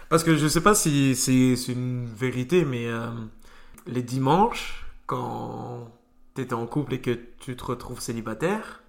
Parce 0.09 0.22
que 0.22 0.37
je 0.37 0.46
sais 0.46 0.61
pas 0.61 0.74
si 0.77 1.16
c'est 1.16 1.72
une 1.72 2.07
vérité, 2.07 2.64
mais 2.64 2.87
euh, 2.87 3.09
les 3.87 4.03
dimanches, 4.03 4.85
quand 5.07 5.88
t'étais 6.35 6.55
en 6.55 6.66
couple 6.66 6.94
et 6.94 7.00
que 7.00 7.18
tu 7.40 7.57
te 7.57 7.64
retrouves 7.64 8.00
célibataire, 8.00 8.83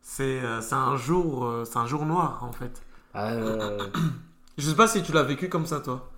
c'est 0.00 0.40
euh, 0.44 0.60
un 0.70 0.96
jour, 0.96 1.44
euh, 1.44 1.64
c'est 1.64 1.78
un 1.78 1.86
jour 1.86 2.06
noir 2.06 2.44
en 2.44 2.52
fait. 2.52 2.82
Euh, 3.16 3.88
Je 4.58 4.68
sais 4.68 4.76
pas 4.76 4.86
si 4.88 5.02
tu 5.02 5.12
l'as 5.12 5.22
vécu 5.22 5.48
comme 5.48 5.66
ça 5.66 5.80
toi. 5.80 6.10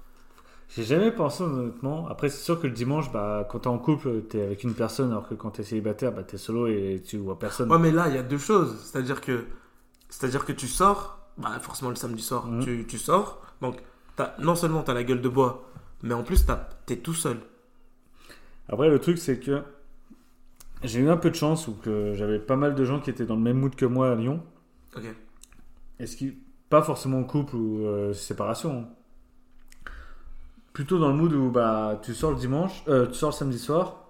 J'ai 0.74 0.84
jamais 0.84 1.12
pensé 1.12 1.42
honnêtement. 1.42 2.06
Après, 2.08 2.28
c'est 2.30 2.42
sûr 2.42 2.58
que 2.60 2.66
le 2.66 2.72
dimanche, 2.72 3.12
bah, 3.12 3.46
quand 3.50 3.60
t'es 3.60 3.68
en 3.68 3.78
couple, 3.78 4.22
t'es 4.22 4.40
avec 4.42 4.64
une 4.64 4.74
personne, 4.74 5.10
alors 5.10 5.28
que 5.28 5.34
quand 5.34 5.50
t'es 5.50 5.62
célibataire, 5.64 6.12
bah, 6.12 6.22
t'es 6.22 6.38
solo 6.38 6.66
et 6.66 7.02
tu 7.06 7.18
vois 7.18 7.38
personne. 7.38 7.70
Ouais, 7.70 7.78
mais 7.78 7.90
là 7.90 8.08
il 8.08 8.14
y 8.14 8.18
a 8.18 8.22
deux 8.22 8.38
choses. 8.38 8.78
C'est-à-dire 8.82 9.20
que, 9.20 9.44
c'est-à-dire 10.08 10.44
que 10.46 10.52
tu 10.52 10.66
sors, 10.68 11.18
bah 11.36 11.58
forcément 11.60 11.90
le 11.90 11.96
samedi 11.96 12.22
soir, 12.22 12.46
Mhm. 12.46 12.64
tu, 12.64 12.86
tu 12.88 12.98
sors, 12.98 13.42
donc 13.60 13.76
t'as- 14.16 14.34
non 14.38 14.54
seulement 14.54 14.82
t'as 14.82 14.94
la 14.94 15.04
gueule 15.04 15.20
de 15.20 15.28
bois, 15.28 15.68
mais 16.02 16.14
en 16.14 16.22
plus 16.22 16.46
t'es 16.86 16.96
tout 16.96 17.14
seul. 17.14 17.38
Après, 18.68 18.88
le 18.88 18.98
truc, 18.98 19.18
c'est 19.18 19.38
que 19.40 19.62
j'ai 20.82 21.00
eu 21.00 21.10
un 21.10 21.16
peu 21.18 21.28
de 21.30 21.34
chance 21.36 21.68
ou 21.68 21.74
que 21.74 22.14
j'avais 22.14 22.38
pas 22.38 22.56
mal 22.56 22.74
de 22.74 22.84
gens 22.84 22.98
qui 23.00 23.10
étaient 23.10 23.26
dans 23.26 23.36
le 23.36 23.42
même 23.42 23.58
mood 23.58 23.74
que 23.74 23.84
moi 23.84 24.10
à 24.10 24.14
Lyon. 24.14 24.42
Ok. 24.96 25.04
Et 26.00 26.06
ce 26.06 26.16
qui, 26.16 26.38
pas 26.72 26.80
forcément 26.82 27.18
en 27.18 27.24
couple 27.24 27.54
ou 27.54 27.84
euh, 27.86 28.14
séparation. 28.14 28.86
Plutôt 30.72 30.98
dans 30.98 31.08
le 31.08 31.14
mood 31.14 31.30
où 31.34 31.50
bah, 31.50 32.00
tu 32.02 32.14
sors 32.14 32.30
le 32.30 32.38
dimanche, 32.38 32.82
euh, 32.88 33.06
tu 33.06 33.12
sors 33.12 33.28
le 33.28 33.34
samedi 33.34 33.58
soir. 33.58 34.06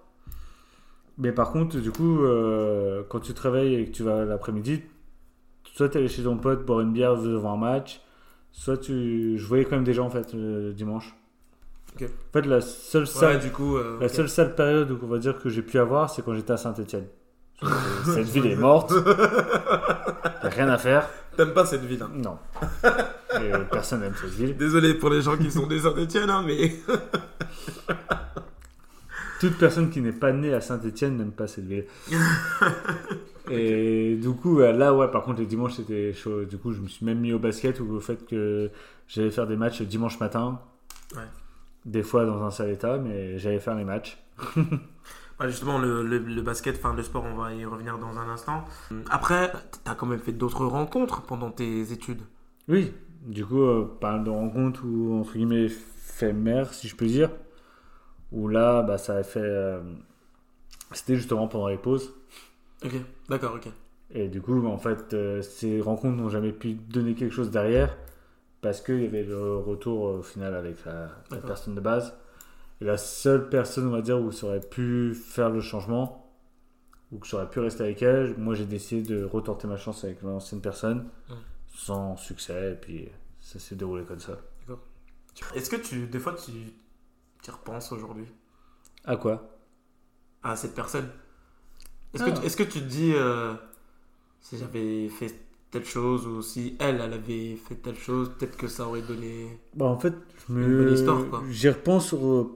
Mais 1.17 1.33
par 1.33 1.51
contre, 1.51 1.77
du 1.77 1.91
coup, 1.91 2.23
euh, 2.23 3.03
quand 3.09 3.19
tu 3.19 3.33
te 3.33 3.41
réveilles 3.41 3.75
et 3.75 3.85
que 3.85 3.91
tu 3.91 4.03
vas 4.03 4.23
l'après-midi, 4.23 4.81
soit 5.73 5.89
tu 5.89 5.97
allé 5.97 6.07
chez 6.07 6.23
ton 6.23 6.37
pote 6.37 6.65
boire 6.65 6.79
une 6.79 6.93
bière 6.93 7.17
devant 7.17 7.53
un 7.53 7.57
match, 7.57 7.99
soit 8.53 8.77
tu. 8.77 9.37
Je 9.37 9.45
voyais 9.45 9.65
quand 9.65 9.75
même 9.75 9.83
des 9.83 9.93
gens 9.93 10.05
en 10.05 10.09
fait 10.09 10.33
le 10.33 10.71
dimanche. 10.71 11.13
Ok. 11.95 12.03
En 12.03 12.31
fait, 12.31 12.45
la 12.45 12.61
seule 12.61 13.01
Ouais, 13.03 13.07
salle, 13.07 13.39
du 13.41 13.51
coup. 13.51 13.75
euh, 13.75 13.97
la 13.99 14.07
seule 14.07 14.29
sale 14.29 14.55
période 14.55 14.89
où 14.89 14.97
on 15.03 15.07
va 15.07 15.17
dire 15.17 15.37
que 15.37 15.49
j'ai 15.49 15.63
pu 15.63 15.77
avoir, 15.79 16.09
c'est 16.09 16.23
quand 16.23 16.33
j'étais 16.33 16.53
à 16.53 16.57
Saint-Etienne. 16.57 17.07
Cette 18.05 18.29
ville 18.29 18.45
est 18.45 18.55
morte. 18.55 18.93
Rien 20.55 20.69
à 20.69 20.77
faire. 20.77 21.09
T'aimes 21.35 21.53
pas 21.53 21.65
cette 21.65 21.83
ville. 21.83 22.01
hein. 22.03 22.11
Non. 22.13 22.37
Et, 22.83 23.51
euh, 23.53 23.59
personne 23.71 24.01
n'aime 24.01 24.13
cette 24.19 24.29
ville. 24.31 24.55
Désolé 24.55 24.93
pour 24.93 25.09
les 25.09 25.21
gens 25.21 25.37
qui 25.37 25.49
sont 25.51 25.67
des 25.67 25.79
Saint-Etienne, 25.79 26.29
hein, 26.29 26.43
mais. 26.45 26.75
Toute 29.39 29.57
personne 29.57 29.89
qui 29.89 29.99
n'est 29.99 30.13
pas 30.13 30.31
née 30.31 30.53
à 30.53 30.61
Saint-Etienne 30.61 31.17
n'aime 31.17 31.31
pas 31.31 31.47
cette 31.47 31.65
ville. 31.65 31.85
Et 33.51 34.15
du 34.15 34.29
coup, 34.29 34.61
euh, 34.61 34.71
là, 34.71 34.93
ouais, 34.93 35.09
par 35.09 35.23
contre, 35.23 35.39
les 35.41 35.45
dimanches, 35.45 35.73
c'était 35.73 36.13
chaud. 36.13 36.45
Du 36.45 36.57
coup, 36.57 36.71
je 36.71 36.79
me 36.79 36.87
suis 36.87 37.05
même 37.05 37.19
mis 37.19 37.33
au 37.33 37.39
basket 37.39 37.79
ou 37.81 37.95
au 37.95 37.99
fait 37.99 38.25
que 38.25 38.69
j'allais 39.07 39.31
faire 39.31 39.47
des 39.47 39.57
matchs 39.57 39.81
dimanche 39.81 40.17
matin. 40.19 40.61
Ouais. 41.13 41.23
Des 41.85 42.03
fois 42.03 42.25
dans 42.25 42.41
un 42.43 42.51
sale 42.51 42.69
état, 42.69 42.97
mais 42.97 43.37
j'allais 43.37 43.59
faire 43.59 43.75
les 43.75 43.83
matchs. 43.83 44.17
Ouais, 45.39 45.49
justement, 45.49 45.79
le, 45.79 46.03
le, 46.03 46.19
le 46.19 46.41
basket, 46.41 46.75
enfin 46.77 46.93
le 46.93 47.03
sport, 47.03 47.23
on 47.25 47.35
va 47.35 47.53
y 47.53 47.65
revenir 47.65 47.97
dans 47.97 48.17
un 48.17 48.29
instant. 48.29 48.65
Après, 49.09 49.51
t'as 49.83 49.95
quand 49.95 50.05
même 50.05 50.19
fait 50.19 50.31
d'autres 50.31 50.65
rencontres 50.65 51.21
pendant 51.23 51.51
tes 51.51 51.91
études. 51.91 52.21
Oui, 52.67 52.93
du 53.23 53.45
coup, 53.45 53.61
euh, 53.61 53.97
pas 53.99 54.13
mal 54.13 54.23
de 54.23 54.29
rencontres 54.29 54.83
ou 54.85 55.19
entre 55.19 55.33
guillemets 55.33 55.65
éphémères, 55.65 56.73
si 56.73 56.87
je 56.87 56.95
peux 56.95 57.07
dire. 57.07 57.29
Où 58.31 58.47
là, 58.47 58.81
bah, 58.83 58.97
ça 58.97 59.15
a 59.17 59.23
fait. 59.23 59.39
euh, 59.41 59.81
C'était 60.91 61.15
justement 61.15 61.47
pendant 61.47 61.67
les 61.67 61.77
pauses. 61.77 62.13
Ok, 62.85 62.93
d'accord, 63.29 63.55
ok. 63.55 63.69
Et 64.11 64.27
du 64.27 64.41
coup, 64.41 64.65
en 64.67 64.77
fait, 64.77 65.13
euh, 65.13 65.41
ces 65.41 65.81
rencontres 65.81 66.17
n'ont 66.17 66.29
jamais 66.29 66.51
pu 66.51 66.73
donner 66.73 67.15
quelque 67.15 67.33
chose 67.33 67.49
derrière 67.49 67.97
parce 68.61 68.81
qu'il 68.81 69.01
y 69.03 69.07
avait 69.07 69.23
le 69.23 69.57
retour 69.57 70.07
euh, 70.07 70.19
au 70.19 70.23
final 70.23 70.55
avec 70.55 70.77
la, 70.85 71.09
personne 71.41 71.75
de 71.75 71.81
base. 71.81 72.13
Et 72.83 72.85
la 72.85 72.97
seule 72.97 73.47
personne, 73.47 73.87
on 73.87 73.91
va 73.91 74.01
dire, 74.01 74.19
où 74.19 74.33
ça 74.33 74.47
aurait 74.47 74.59
pu 74.59 75.13
faire 75.15 75.49
le 75.49 75.61
changement 75.61 76.29
ou 77.13 77.17
que 77.19 77.25
j'aurais 77.27 77.49
pu 77.49 77.59
rester 77.61 77.83
avec 77.83 78.01
elle, 78.01 78.35
moi 78.37 78.55
j'ai 78.55 78.65
décidé 78.65 79.03
de 79.15 79.23
retenter 79.23 79.67
ma 79.67 79.77
chance 79.77 80.03
avec 80.03 80.21
l'ancienne 80.21 80.59
personne 80.59 81.07
Mm. 81.29 81.33
sans 81.75 82.17
succès. 82.17 82.73
Et 82.73 82.75
puis 82.75 83.07
ça 83.39 83.57
s'est 83.59 83.75
déroulé 83.75 84.03
comme 84.03 84.19
ça. 84.19 84.37
Est-ce 85.55 85.69
que 85.69 85.77
tu, 85.77 86.07
des 86.07 86.19
fois, 86.19 86.33
tu 86.33 86.51
tu 87.41 87.49
y 87.49 87.51
repenses 87.51 87.91
aujourd'hui? 87.91 88.25
À 89.05 89.15
quoi? 89.17 89.57
À 90.43 90.55
cette 90.55 90.75
personne 90.75 91.07
Est-ce 92.13 92.23
Ah. 92.23 92.31
que, 92.31 92.39
tu- 92.39 92.45
est-ce 92.45 92.57
que 92.57 92.63
tu 92.63 92.79
te 92.81 92.85
dis 92.85 93.13
euh, 93.15 93.53
si 94.41 94.57
j'avais 94.57 95.07
fait 95.09 95.33
telle 95.71 95.85
chose 95.85 96.27
ou 96.27 96.41
si 96.41 96.75
elle, 96.79 97.01
elle 97.01 97.13
avait 97.13 97.55
fait 97.55 97.75
telle 97.75 97.97
chose, 97.97 98.31
peut-être 98.37 98.55
que 98.57 98.67
ça 98.67 98.85
aurait 98.87 99.01
donné. 99.01 99.59
Bah, 99.73 99.85
en 99.85 99.97
fait, 99.97 100.13
je 100.47 100.53
Une 100.53 100.77
bonne 100.83 100.93
histoire, 100.93 101.29
quoi. 101.29 101.43
j'y 101.49 101.69
repense 101.69 102.07
sur, 102.09 102.51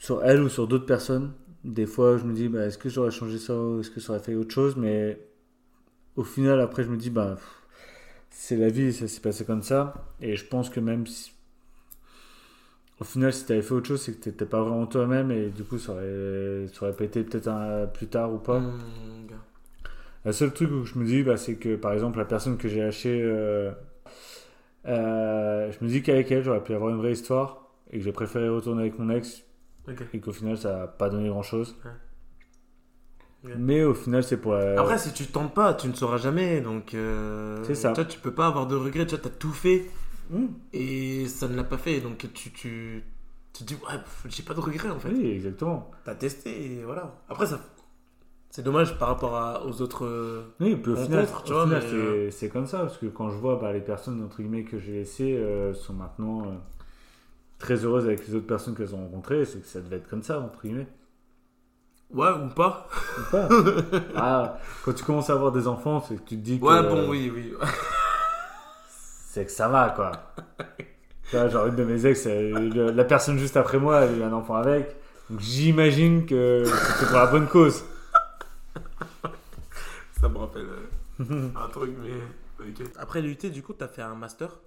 sur 0.00 0.24
elle 0.24 0.42
ou 0.42 0.50
sur 0.50 0.68
d'autres 0.68 0.86
personnes. 0.86 1.32
Des 1.64 1.86
fois, 1.86 2.18
je 2.18 2.24
me 2.24 2.34
dis, 2.34 2.48
bah, 2.48 2.66
est-ce 2.66 2.78
que 2.78 2.90
j'aurais 2.90 3.12
changé 3.12 3.38
ça 3.38 3.54
ou 3.56 3.80
est-ce 3.80 3.90
que 3.92 4.00
ça 4.00 4.14
aurait 4.14 4.22
fait 4.22 4.34
autre 4.36 4.52
chose 4.54 4.76
Mais 4.76 5.20
au 6.16 6.24
final, 6.24 6.60
après, 6.60 6.84
je 6.84 6.90
me 6.90 6.96
dis, 6.98 7.10
bah, 7.10 7.36
c'est 8.30 8.56
la 8.56 8.70
vie, 8.70 8.92
ça 8.92 9.08
s'est 9.08 9.20
passé 9.20 9.44
comme 9.44 9.62
ça. 9.62 9.94
Et 10.20 10.36
je 10.36 10.46
pense 10.46 10.70
que 10.70 10.80
même 10.80 11.06
si. 11.06 11.32
Au 13.00 13.04
final, 13.04 13.32
si 13.32 13.46
tu 13.46 13.52
avais 13.52 13.62
fait 13.62 13.72
autre 13.72 13.88
chose, 13.88 14.02
c'est 14.02 14.12
que 14.12 14.24
t'étais 14.24 14.44
pas 14.44 14.60
vraiment 14.62 14.86
toi-même 14.86 15.30
et 15.30 15.48
du 15.48 15.64
coup, 15.64 15.78
ça 15.78 15.92
aurait, 15.92 16.66
ça 16.72 16.82
aurait 16.84 16.92
pas 16.96 17.04
été 17.04 17.22
peut-être 17.24 17.48
un- 17.48 17.86
plus 17.86 18.06
tard 18.08 18.32
ou 18.32 18.38
pas. 18.38 18.60
Hmm, 18.60 19.26
gars. 19.28 19.36
Le 20.24 20.32
seul 20.32 20.52
truc 20.52 20.70
où 20.72 20.84
je 20.84 20.98
me 20.98 21.06
dis, 21.06 21.22
bah, 21.22 21.36
c'est 21.38 21.56
que 21.56 21.76
par 21.76 21.92
exemple, 21.94 22.18
la 22.18 22.24
personne 22.26 22.58
que 22.58 22.68
j'ai 22.68 22.80
lâchée, 22.80 23.20
euh, 23.22 23.72
euh, 24.86 25.70
je 25.72 25.84
me 25.84 25.90
dis 25.90 26.02
qu'avec 26.02 26.30
elle, 26.30 26.42
j'aurais 26.42 26.62
pu 26.62 26.74
avoir 26.74 26.90
une 26.90 26.96
vraie 26.98 27.12
histoire 27.12 27.68
et 27.90 27.98
que 27.98 28.04
j'ai 28.04 28.12
préféré 28.12 28.48
retourner 28.48 28.82
avec 28.82 28.98
mon 28.98 29.10
ex 29.10 29.44
Et 30.12 30.20
qu'au 30.20 30.32
final, 30.32 30.56
ça 30.58 30.76
n'a 30.78 30.86
pas 30.86 31.08
donné 31.10 31.28
grand 31.28 31.42
chose. 31.42 31.76
Ouais. 31.84 33.54
Mais 33.56 33.84
au 33.84 33.94
final, 33.94 34.22
c'est 34.22 34.36
pour 34.36 34.52
la. 34.52 34.78
Après, 34.80 34.98
si 34.98 35.12
tu 35.14 35.26
tentes 35.26 35.54
pas, 35.54 35.72
tu 35.74 35.88
ne 35.88 35.94
sauras 35.94 36.18
jamais. 36.18 36.60
Donc, 36.60 36.92
euh, 36.94 37.62
C'est 37.64 37.74
ça. 37.74 37.88
Tu, 37.92 37.94
vois, 38.02 38.04
tu 38.04 38.18
peux 38.18 38.32
pas 38.34 38.46
avoir 38.46 38.66
de 38.66 38.76
regrets. 38.76 39.06
Tu 39.06 39.16
vois, 39.16 39.26
as 39.26 39.30
tout 39.30 39.52
fait 39.52 39.86
Hmm. 40.30 40.46
et 40.72 41.26
ça 41.26 41.48
ne 41.48 41.56
l'a 41.56 41.64
pas 41.64 41.78
fait. 41.78 42.00
Donc, 42.00 42.18
tu, 42.18 42.52
tu, 42.52 42.52
tu 42.52 43.02
te 43.52 43.64
dis, 43.64 43.74
ouais, 43.74 43.98
j'ai 44.28 44.42
pas 44.44 44.54
de 44.54 44.60
regrets 44.60 44.90
en 44.90 45.00
fait. 45.00 45.08
Oui, 45.08 45.26
exactement. 45.30 45.90
T'as 46.04 46.14
testé 46.14 46.74
et 46.74 46.84
voilà. 46.84 47.16
Après, 47.28 47.46
ça, 47.46 47.58
c'est 48.50 48.62
dommage 48.62 48.96
par 48.98 49.08
rapport 49.08 49.34
à- 49.36 49.64
aux 49.66 49.82
autres. 49.82 50.06
Oui, 50.60 50.76
puis 50.76 50.92
au 50.92 50.96
final, 50.96 51.26
final, 51.26 51.68
mais, 51.68 51.84
euh, 51.94 52.30
c'est 52.30 52.48
comme 52.48 52.66
ça 52.66 52.80
parce 52.80 52.98
que 52.98 53.06
quand 53.06 53.30
je 53.30 53.36
vois 53.38 53.56
bah, 53.56 53.72
les 53.72 53.80
personnes 53.80 54.22
entre 54.22 54.36
guillemets 54.36 54.62
que 54.64 54.78
j'ai 54.78 54.92
laissées 54.92 55.34
euh, 55.36 55.74
sont 55.74 55.94
maintenant 55.94 56.42
euh, 56.42 56.54
très 57.60 57.84
heureuses 57.84 58.06
avec 58.06 58.26
les 58.26 58.34
autres 58.34 58.46
personnes 58.46 58.74
qu'elles 58.74 58.94
ont 58.94 59.04
rencontrées, 59.04 59.44
c'est 59.44 59.60
que 59.60 59.66
ça 59.68 59.80
devait 59.80 59.96
être 59.96 60.08
comme 60.08 60.24
ça 60.24 60.40
entre 60.40 60.60
guillemets. 60.62 60.88
Ouais, 62.12 62.30
ou 62.30 62.48
pas. 62.48 62.88
Ou 63.18 63.30
pas 63.30 63.48
ah, 64.16 64.58
quand 64.84 64.92
tu 64.92 65.04
commences 65.04 65.30
à 65.30 65.34
avoir 65.34 65.52
des 65.52 65.68
enfants, 65.68 66.00
c'est 66.00 66.16
que 66.16 66.28
tu 66.28 66.36
te 66.36 66.42
dis 66.42 66.58
que 66.58 66.64
Ouais, 66.64 66.82
bon, 66.82 67.08
oui, 67.08 67.30
oui. 67.32 67.54
c'est 68.88 69.44
que 69.46 69.52
ça 69.52 69.68
va 69.68 69.90
quoi. 69.90 70.10
Genre 71.48 71.66
une 71.66 71.76
de 71.76 71.84
mes 71.84 72.04
ex, 72.06 72.26
le- 72.26 72.90
la 72.90 73.04
personne 73.04 73.38
juste 73.38 73.56
après 73.56 73.78
moi, 73.78 74.00
elle 74.00 74.14
a 74.14 74.16
eu 74.16 74.22
un 74.24 74.32
enfant 74.32 74.56
avec. 74.56 74.96
Donc 75.28 75.38
j'imagine 75.38 76.26
que 76.26 76.64
c'était 76.64 77.06
pour 77.06 77.18
la 77.18 77.26
bonne 77.26 77.46
cause. 77.46 77.84
Ça 80.20 80.28
me 80.28 80.36
rappelle 80.38 80.66
euh, 81.20 81.48
un 81.54 81.68
truc, 81.68 81.92
mais. 82.02 82.10
Après 82.98 83.22
l'UT, 83.22 83.36
du 83.50 83.62
coup, 83.62 83.72
t'as 83.72 83.88
fait 83.88 84.02
un 84.02 84.14
master? 84.16 84.58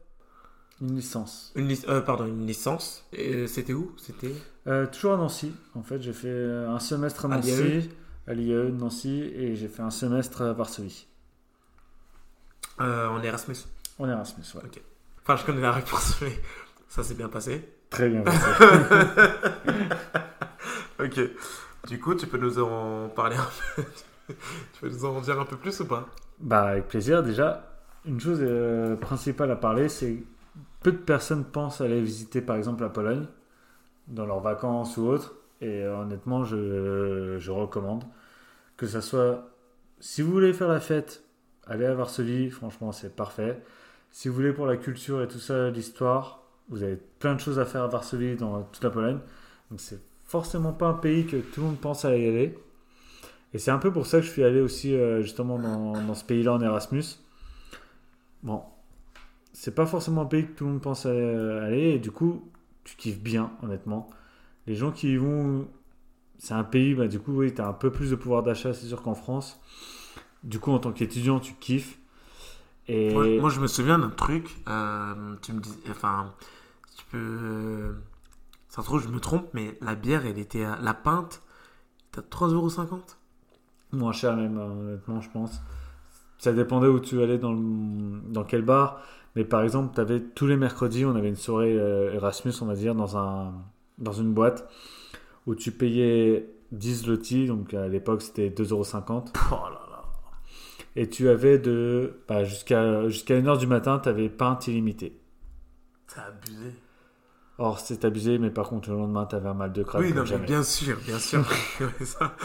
Une 0.81 0.95
licence. 0.95 1.51
Une 1.55 1.73
euh, 1.87 2.01
pardon, 2.01 2.25
une 2.25 2.45
licence. 2.45 3.05
Et 3.13 3.47
C'était 3.47 3.73
où? 3.73 3.93
C'était? 3.97 4.33
Euh, 4.67 4.85
toujours 4.87 5.13
à 5.13 5.17
Nancy. 5.17 5.53
En 5.75 5.83
fait, 5.83 6.01
j'ai 6.01 6.13
fait 6.13 6.27
euh, 6.27 6.69
un 6.69 6.79
semestre 6.79 7.25
à 7.25 7.27
Nancy, 7.29 7.89
à 8.27 8.33
l'IAE 8.33 8.65
de 8.65 8.71
Nancy, 8.71 9.21
et 9.35 9.55
j'ai 9.55 9.67
fait 9.67 9.81
un 9.81 9.91
semestre 9.91 10.41
à 10.41 10.53
Varsovie. 10.53 11.07
euh, 12.81 13.07
en 13.07 13.21
Erasmus. 13.21 13.55
En 13.99 14.09
Erasmus, 14.09 14.43
ouais. 14.55 14.69
Enfin, 15.21 15.35
je 15.37 15.45
connais 15.45 15.61
la 15.61 15.71
réponse, 15.71 16.15
mais 16.21 16.33
ça 16.89 17.03
s'est 17.03 17.13
bien 17.15 17.29
passé. 17.29 17.67
Très 17.89 18.09
bien 18.09 18.21
passé. 18.21 18.39
Ok. 20.99 21.19
Du 21.87 21.99
coup, 21.99 22.15
tu 22.15 22.27
peux 22.27 22.37
nous 22.37 22.59
en 22.59 23.09
parler 23.09 23.35
un 23.35 23.47
peu 23.75 23.83
Tu 24.73 24.81
peux 24.81 24.89
nous 24.89 25.05
en 25.05 25.19
dire 25.21 25.39
un 25.39 25.45
peu 25.45 25.57
plus 25.57 25.79
ou 25.81 25.85
pas? 25.85 26.07
Bah, 26.39 26.63
avec 26.69 26.87
plaisir. 26.87 27.23
Déjà, 27.23 27.67
une 28.05 28.19
chose 28.19 28.39
euh, 28.41 28.95
principale 28.95 29.51
à 29.51 29.55
parler, 29.55 29.89
c'est 29.89 30.23
peu 30.83 30.91
de 30.91 30.97
personnes 30.97 31.45
pensent 31.45 31.81
aller 31.81 32.01
visiter 32.01 32.41
par 32.41 32.57
exemple 32.57 32.83
la 32.83 32.89
Pologne 32.89 33.25
dans 34.07 34.25
leurs 34.25 34.41
vacances 34.41 34.97
ou 34.97 35.07
autre. 35.07 35.35
Et 35.61 35.83
euh, 35.83 36.01
honnêtement, 36.01 36.43
je, 36.43 37.37
je 37.39 37.51
recommande 37.51 38.03
que 38.77 38.85
ça 38.85 39.01
soit. 39.01 39.49
Si 39.99 40.21
vous 40.21 40.31
voulez 40.31 40.53
faire 40.53 40.67
la 40.67 40.81
fête, 40.81 41.23
allez 41.65 41.85
à 41.85 41.93
Varsovie, 41.93 42.49
franchement, 42.49 42.91
c'est 42.91 43.15
parfait. 43.15 43.63
Si 44.11 44.27
vous 44.27 44.35
voulez 44.35 44.51
pour 44.51 44.65
la 44.65 44.77
culture 44.77 45.23
et 45.23 45.27
tout 45.27 45.39
ça, 45.39 45.69
l'histoire, 45.69 46.43
vous 46.69 46.83
avez 46.83 46.97
plein 47.19 47.35
de 47.35 47.39
choses 47.39 47.59
à 47.59 47.65
faire 47.65 47.83
à 47.83 47.87
Varsovie 47.87 48.35
dans 48.35 48.63
toute 48.63 48.83
la 48.83 48.89
Pologne. 48.89 49.19
Donc, 49.71 49.79
c'est 49.79 49.99
forcément 50.25 50.73
pas 50.73 50.87
un 50.87 50.93
pays 50.93 51.25
que 51.25 51.37
tout 51.37 51.61
le 51.61 51.67
monde 51.67 51.79
pense 51.79 52.03
y 52.03 52.07
aller. 52.07 52.57
Et 53.53 53.59
c'est 53.59 53.71
un 53.71 53.77
peu 53.77 53.91
pour 53.91 54.05
ça 54.05 54.19
que 54.19 54.25
je 54.25 54.31
suis 54.31 54.43
allé 54.43 54.59
aussi 54.59 54.93
euh, 54.95 55.21
justement 55.21 55.59
dans, 55.59 55.93
dans 55.93 56.15
ce 56.15 56.25
pays-là 56.25 56.53
en 56.53 56.61
Erasmus. 56.61 57.03
Bon, 58.41 58.63
c'est 59.53 59.73
pas 59.75 59.85
forcément 59.85 60.21
un 60.21 60.25
pays 60.25 60.45
que 60.45 60.51
tout 60.51 60.65
le 60.65 60.71
monde 60.71 60.81
pense 60.81 61.05
aller, 61.05 61.91
et 61.95 61.99
du 61.99 62.11
coup, 62.11 62.51
tu 62.83 62.95
kiffes 62.95 63.21
bien, 63.21 63.51
honnêtement. 63.61 64.09
Les 64.67 64.75
gens 64.75 64.91
qui 64.91 65.13
y 65.13 65.17
vont, 65.17 65.67
c'est 66.37 66.53
un 66.53 66.63
pays, 66.63 66.93
bah, 66.95 67.07
du 67.07 67.19
coup, 67.19 67.33
oui, 67.33 67.53
tu 67.53 67.61
as 67.61 67.67
un 67.67 67.73
peu 67.73 67.91
plus 67.91 68.11
de 68.11 68.15
pouvoir 68.15 68.43
d'achat, 68.43 68.73
c'est 68.73 68.87
sûr 68.87 69.01
qu'en 69.01 69.15
France. 69.15 69.61
Du 70.43 70.59
coup, 70.59 70.71
en 70.71 70.79
tant 70.79 70.91
qu'étudiant, 70.91 71.39
tu 71.39 71.53
kiffes. 71.53 71.99
Et 72.87 73.13
moi, 73.13 73.25
moi, 73.39 73.49
je 73.49 73.61
me 73.61 73.67
souviens 73.67 73.97
d'un 73.97 74.09
truc. 74.09 74.49
euh, 74.67 75.35
tu 75.41 75.53
me 75.53 75.61
dis. 75.61 75.73
Enfin, 75.89 76.33
tu 76.97 77.05
peux. 77.05 77.95
Ça 78.67 78.81
se 78.81 78.87
trouve, 78.87 79.01
je 79.01 79.07
me 79.07 79.19
trompe, 79.19 79.47
mais 79.53 79.77
la 79.79 79.95
bière, 79.95 80.25
elle 80.25 80.37
était 80.37 80.65
à. 80.65 80.77
La 80.81 80.93
pinte, 80.93 81.41
t'as 82.11 82.21
3,50€ 82.21 83.15
moins 83.93 84.11
cher 84.11 84.35
même, 84.35 84.57
euh, 84.57 84.93
honnêtement, 84.93 85.21
je 85.21 85.29
pense. 85.29 85.61
Ça 86.43 86.51
dépendait 86.51 86.87
où 86.89 86.99
tu 86.99 87.21
allais 87.23 87.37
dans, 87.37 87.53
le- 87.53 88.19
dans 88.27 88.43
quel 88.43 88.63
bar. 88.63 89.01
Mais 89.37 89.45
par 89.45 89.61
exemple, 89.61 89.97
avais, 90.01 90.19
tous 90.19 90.45
les 90.45 90.57
mercredis, 90.57 91.05
on 91.05 91.15
avait 91.15 91.29
une 91.29 91.37
soirée 91.37 91.73
euh, 91.79 92.13
Erasmus, 92.15 92.51
on 92.61 92.65
va 92.65 92.75
dire, 92.75 92.95
dans, 92.95 93.17
un, 93.17 93.53
dans 93.97 94.11
une 94.11 94.33
boîte 94.33 94.69
où 95.47 95.55
tu 95.55 95.71
payais 95.71 96.49
10 96.73 97.07
lotis, 97.07 97.47
donc 97.47 97.73
à 97.73 97.87
l'époque 97.87 98.21
c'était 98.21 98.49
2,50€. 98.49 99.27
Oh 99.51 99.55
là 99.69 99.79
là. 99.89 100.03
Et 100.97 101.09
tu 101.09 101.29
avais 101.29 101.59
de. 101.59 102.19
Bah, 102.27 102.43
jusqu'à 102.43 103.07
jusqu'à 103.07 103.39
1h 103.39 103.57
du 103.57 103.67
matin, 103.67 103.99
tu 104.03 104.09
avais 104.09 104.27
pinte 104.27 104.67
illimitée. 104.67 105.17
C'est 106.07 106.19
abusé. 106.19 106.73
Or, 107.57 107.79
c'est 107.79 108.03
abusé, 108.03 108.37
mais 108.37 108.49
par 108.49 108.67
contre, 108.67 108.89
le 108.89 108.97
lendemain, 108.97 109.25
tu 109.27 109.35
avais 109.35 109.47
un 109.47 109.53
mal 109.53 109.71
de 109.71 109.81
crâne 109.83 110.01
Oui, 110.01 110.13
non, 110.13 110.23
mais 110.29 110.39
bien 110.39 110.61
sûr, 110.63 110.97
bien 111.05 111.19
sûr. 111.19 111.45
Ça. 112.03 112.35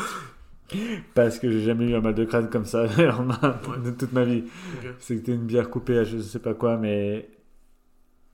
Parce 1.14 1.38
que 1.38 1.50
j'ai 1.50 1.62
jamais 1.62 1.88
eu 1.88 1.94
un 1.94 2.00
mal 2.00 2.14
de 2.14 2.24
crâne 2.24 2.50
comme 2.50 2.66
ça 2.66 2.86
de 2.86 3.90
toute 3.90 4.12
ma 4.12 4.24
vie. 4.24 4.44
Ok. 4.78 4.94
C'était 4.98 5.32
une 5.32 5.44
bière 5.46 5.70
coupée 5.70 5.98
à 5.98 6.04
je 6.04 6.18
sais 6.18 6.38
pas 6.38 6.54
quoi, 6.54 6.76
mais. 6.76 7.30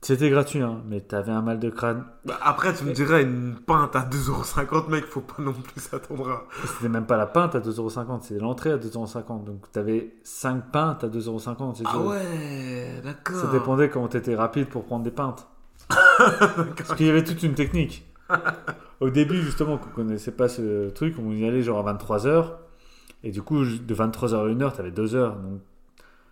C'était 0.01 0.29
gratuit, 0.29 0.61
hein, 0.61 0.83
mais 0.87 1.01
t'avais 1.01 1.31
un 1.31 1.41
mal 1.41 1.59
de 1.59 1.69
crâne. 1.71 2.03
Bah, 2.25 2.37
après, 2.43 2.71
tu 2.75 2.83
me 2.83 2.91
dirais, 2.91 3.23
une 3.23 3.55
pinte 3.65 3.95
à 3.95 4.01
2,50€, 4.01 4.87
mec, 4.91 5.05
faut 5.05 5.21
pas 5.21 5.41
non 5.41 5.53
plus 5.53 5.81
s'attendre 5.81 6.29
à. 6.29 6.43
C'était 6.67 6.89
même 6.89 7.07
pas 7.07 7.17
la 7.17 7.25
pinte 7.25 7.55
à 7.55 7.59
2,50€, 7.59 8.21
c'était 8.21 8.39
l'entrée 8.39 8.71
à 8.71 8.77
2,50€. 8.77 9.43
Donc 9.45 9.71
t'avais 9.71 10.13
5 10.23 10.71
pintes 10.71 11.03
à 11.03 11.07
2,50€. 11.07 11.75
c'est 11.75 11.83
Ah 11.87 11.91
tout. 11.93 11.99
ouais, 12.09 13.01
d'accord. 13.03 13.35
Ça 13.37 13.47
dépendait 13.47 13.89
comment 13.89 14.07
t'étais 14.07 14.35
rapide 14.35 14.67
pour 14.67 14.85
prendre 14.85 15.03
des 15.03 15.09
pintes. 15.11 15.47
Parce 15.89 16.93
qu'il 16.95 17.07
y 17.07 17.09
avait 17.09 17.23
toute 17.23 17.41
une 17.41 17.55
technique. 17.55 18.05
Au 19.05 19.11
début, 19.11 19.39
justement, 19.43 19.77
qu'on 19.77 19.91
connaissait 19.91 20.31
pas 20.31 20.49
ce 20.49 20.89
truc, 20.89 21.17
on 21.19 21.31
y 21.31 21.45
allait 21.45 21.61
genre 21.61 21.87
à 21.87 21.93
23h. 21.93 22.53
Et 23.23 23.29
du 23.29 23.43
coup, 23.43 23.63
de 23.63 23.93
23h 23.95 24.33
à 24.33 24.47
1h, 24.47 24.75
t'avais 24.75 24.89
2 24.89 25.13
heures. 25.13 25.35
Donc, 25.35 25.61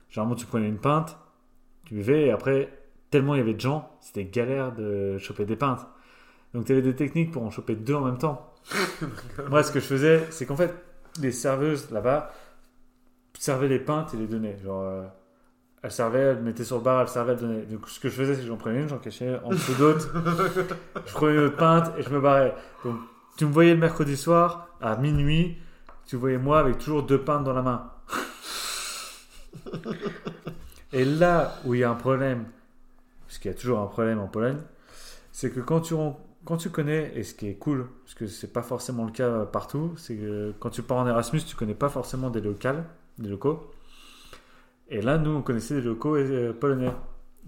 généralement, 0.10 0.34
tu 0.34 0.48
prenais 0.48 0.70
une 0.70 0.80
pinte, 0.80 1.16
tu 1.86 1.94
buvais, 1.94 2.26
et 2.26 2.32
après, 2.32 2.74
tellement 3.12 3.36
il 3.36 3.38
y 3.38 3.42
avait 3.42 3.54
de 3.54 3.60
gens, 3.60 3.96
c'était 4.02 4.26
galère 4.26 4.74
de 4.74 5.20
choper 5.20 5.46
des 5.46 5.56
pintes. 5.56 5.86
Donc, 6.56 6.66
t'avais 6.66 6.82
des 6.82 6.96
techniques 6.96 7.30
pour 7.30 7.44
en 7.44 7.52
choper 7.52 7.76
deux 7.76 7.94
en 7.94 8.06
même 8.06 8.18
temps. 8.18 8.52
Moi, 9.52 9.62
ce 9.62 9.72
que 9.72 9.80
je 9.80 9.86
faisais, 9.86 10.26
c'est 10.32 10.48
qu'en 10.48 10.56
fait, 10.56 10.74
les 11.22 11.32
serveuses 11.32 11.92
là-bas 11.92 12.34
servaient 13.38 13.68
les 13.68 13.78
pintes 13.78 14.16
et 14.16 14.18
les 14.18 14.26
donnaient. 14.26 14.58
Genre, 14.64 14.82
euh, 14.82 15.04
elle 15.84 15.92
servait, 15.92 16.20
elle 16.20 16.42
mettait 16.42 16.64
sur 16.64 16.78
le 16.78 16.82
bar, 16.84 17.02
elle 17.02 17.10
servait, 17.10 17.34
elle 17.34 17.40
donnait. 17.40 17.62
Donc, 17.64 17.90
ce 17.90 18.00
que 18.00 18.08
je 18.08 18.16
faisais, 18.16 18.36
c'est 18.36 18.42
que 18.42 18.48
j'en 18.48 18.56
prenais 18.56 18.82
une, 18.82 18.88
j'en 18.88 19.00
cachais 19.00 19.38
en 19.44 19.50
dessous 19.50 19.74
d'autres. 19.74 20.14
je 21.06 21.14
prenais 21.14 21.34
une 21.34 21.40
autre 21.42 21.58
pinte 21.58 21.92
et 21.98 22.04
je 22.04 22.10
me 22.10 22.22
barrais. 22.22 22.56
Donc, 22.86 22.96
tu 23.36 23.46
me 23.46 23.52
voyais 23.52 23.74
le 23.74 23.80
mercredi 23.80 24.16
soir, 24.16 24.70
à 24.80 24.96
minuit, 24.96 25.58
tu 26.06 26.16
voyais 26.16 26.38
moi 26.38 26.60
avec 26.60 26.78
toujours 26.78 27.04
deux 27.04 27.20
pintes 27.20 27.44
dans 27.44 27.52
la 27.52 27.62
main. 27.62 27.92
et 30.94 31.04
là 31.04 31.56
où 31.66 31.74
il 31.74 31.82
y 31.82 31.84
a 31.84 31.90
un 31.90 31.96
problème, 31.96 32.46
parce 33.28 33.40
qu'il 33.40 33.52
y 33.52 33.54
a 33.54 33.58
toujours 33.58 33.80
un 33.80 33.88
problème 33.88 34.20
en 34.20 34.28
Pologne, 34.28 34.60
c'est 35.34 35.52
que 35.52 35.60
quand 35.60 35.82
tu, 35.82 35.96
quand 36.46 36.56
tu 36.56 36.70
connais, 36.70 37.12
et 37.16 37.24
ce 37.24 37.34
qui 37.34 37.50
est 37.50 37.56
cool, 37.56 37.88
parce 38.06 38.14
que 38.14 38.28
c'est 38.28 38.54
pas 38.54 38.62
forcément 38.62 39.04
le 39.04 39.12
cas 39.12 39.44
partout, 39.46 39.96
c'est 39.98 40.16
que 40.16 40.54
quand 40.62 40.70
tu 40.70 40.82
pars 40.82 41.00
en 41.00 41.08
Erasmus, 41.08 41.42
tu 41.42 41.58
connais 41.58 41.76
pas 41.76 41.90
forcément 41.90 42.30
des 42.30 42.40
locales, 42.40 42.86
des 43.18 43.28
locaux. 43.28 43.73
Et 44.90 45.02
là, 45.02 45.18
nous, 45.18 45.32
on 45.32 45.42
connaissait 45.42 45.76
des 45.76 45.82
locaux 45.82 46.16
euh, 46.16 46.54
polonais 46.54 46.92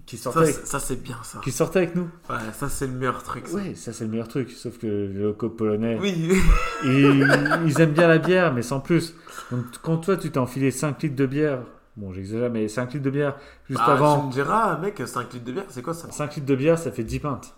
qui 0.04 0.16
sortaient, 0.16 0.38
Ça, 0.38 0.44
avec, 0.58 0.66
ça, 0.66 0.78
c'est 0.78 1.02
bien, 1.02 1.16
ça. 1.22 1.40
qui 1.42 1.50
sortaient 1.52 1.80
avec 1.80 1.94
nous. 1.96 2.08
Ouais, 2.30 2.36
ça, 2.52 2.68
c'est 2.68 2.86
le 2.86 2.92
meilleur 2.92 3.22
truc, 3.22 3.46
ça. 3.48 3.56
Oui, 3.56 3.74
ça 3.76 3.92
c'est 3.92 4.04
le 4.04 4.10
meilleur 4.10 4.28
truc, 4.28 4.50
sauf 4.50 4.78
que 4.78 4.86
les 4.86 5.08
locaux 5.22 5.48
polonais, 5.50 5.98
Oui. 6.00 6.30
ils, 6.84 7.26
ils 7.66 7.80
aiment 7.80 7.92
bien 7.92 8.06
la 8.08 8.18
bière, 8.18 8.52
mais 8.54 8.62
sans 8.62 8.80
plus. 8.80 9.14
Donc 9.50 9.64
quand 9.82 9.96
toi, 9.98 10.16
tu 10.16 10.30
t'es 10.30 10.38
enfilé 10.38 10.70
5 10.70 11.02
litres 11.02 11.16
de 11.16 11.26
bière, 11.26 11.58
bon 11.96 12.12
j'exagère, 12.12 12.50
mais 12.50 12.68
5 12.68 12.92
litres 12.94 13.04
de 13.04 13.10
bière 13.10 13.36
juste 13.68 13.80
Bah, 13.80 13.86
Tu 13.86 13.92
avant, 13.92 14.26
me 14.28 14.32
diras, 14.32 14.78
mec, 14.78 15.02
5 15.04 15.32
litres 15.32 15.44
de 15.44 15.52
bière, 15.52 15.64
c'est 15.68 15.82
quoi 15.82 15.94
ça? 15.94 16.10
5 16.10 16.36
litres 16.36 16.46
de 16.46 16.54
bière, 16.54 16.78
ça 16.78 16.92
fait 16.92 17.04
10 17.04 17.18
pintes. 17.20 17.54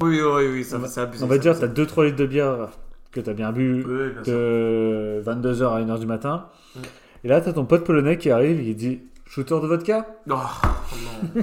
Oui, 0.00 0.20
oui, 0.20 0.48
oui, 0.52 0.64
ça 0.64 0.78
c'est 0.88 1.00
abusé. 1.00 1.24
On 1.24 1.26
va 1.26 1.38
dire, 1.38 1.54
ça. 1.54 1.68
tu 1.68 1.80
as 1.80 1.84
2-3 1.84 2.04
litres 2.06 2.16
de 2.18 2.26
bière 2.26 2.68
que 3.12 3.20
tu 3.20 3.28
as 3.30 3.34
bien 3.34 3.52
bu 3.52 3.84
Oui, 3.86 4.10
bien 4.14 4.24
sûr. 4.24 4.32
de 4.32 5.22
22h 5.26 5.64
à 5.74 5.80
1h 5.80 5.98
du 6.00 6.06
matin. 6.06 6.46
Mm. 6.74 6.80
Et 7.26 7.28
là, 7.28 7.40
tu 7.40 7.48
as 7.48 7.52
ton 7.54 7.64
pote 7.64 7.82
polonais 7.82 8.18
qui 8.18 8.30
arrive 8.30 8.60
et 8.60 8.68
il 8.68 8.76
dit 8.76 9.00
Shooter 9.24 9.58
de 9.60 9.66
vodka? 9.66 10.06
Oh, 10.30 10.34
non. 10.34 11.42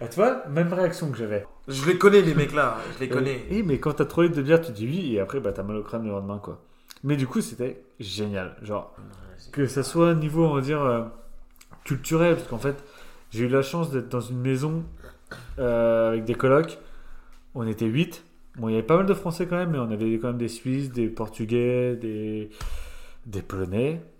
À 0.00 0.08
toi, 0.08 0.42
même 0.50 0.72
réaction 0.72 1.12
que 1.12 1.16
j'avais. 1.16 1.46
Je 1.68 1.86
les 1.86 1.96
connais, 1.96 2.22
les 2.22 2.34
mecs 2.34 2.52
là. 2.52 2.76
Je 2.96 3.04
les 3.04 3.08
connais. 3.08 3.46
Oui, 3.52 3.62
mais 3.64 3.78
quand 3.78 3.92
t'as 3.92 4.04
3 4.04 4.24
litres 4.24 4.36
de 4.36 4.42
bière, 4.42 4.60
tu 4.60 4.72
dis 4.72 4.84
oui, 4.84 5.14
et 5.14 5.20
après, 5.20 5.38
bah, 5.38 5.52
t'as 5.52 5.62
mal 5.62 5.76
au 5.76 5.84
crâne 5.84 6.02
le 6.02 6.10
lendemain, 6.10 6.40
quoi. 6.42 6.60
Mais 7.04 7.14
du 7.14 7.28
coup, 7.28 7.40
c'était 7.40 7.84
génial. 8.00 8.56
Genre, 8.62 8.92
que 9.52 9.68
ça 9.68 9.84
soit 9.84 10.12
niveau, 10.14 10.44
on 10.44 10.54
va 10.54 10.60
dire, 10.60 10.82
euh, 10.82 11.04
culturel, 11.84 12.34
parce 12.34 12.48
qu'en 12.48 12.58
fait, 12.58 12.82
j'ai 13.30 13.44
eu 13.44 13.48
la 13.48 13.62
chance 13.62 13.92
d'être 13.92 14.08
dans 14.08 14.20
une 14.20 14.40
maison 14.40 14.82
euh, 15.60 16.08
avec 16.08 16.24
des 16.24 16.34
colocs. 16.34 16.78
On 17.54 17.64
était 17.64 17.86
8. 17.86 18.24
Bon, 18.56 18.68
il 18.68 18.72
y 18.72 18.74
avait 18.74 18.82
pas 18.84 18.96
mal 18.96 19.06
de 19.06 19.14
Français 19.14 19.46
quand 19.46 19.56
même, 19.56 19.70
mais 19.70 19.78
on 19.78 19.92
avait 19.92 20.18
quand 20.18 20.28
même 20.28 20.38
des 20.38 20.48
Suisses, 20.48 20.90
des 20.90 21.06
Portugais, 21.06 21.94
des, 21.94 22.50
des 23.28 23.42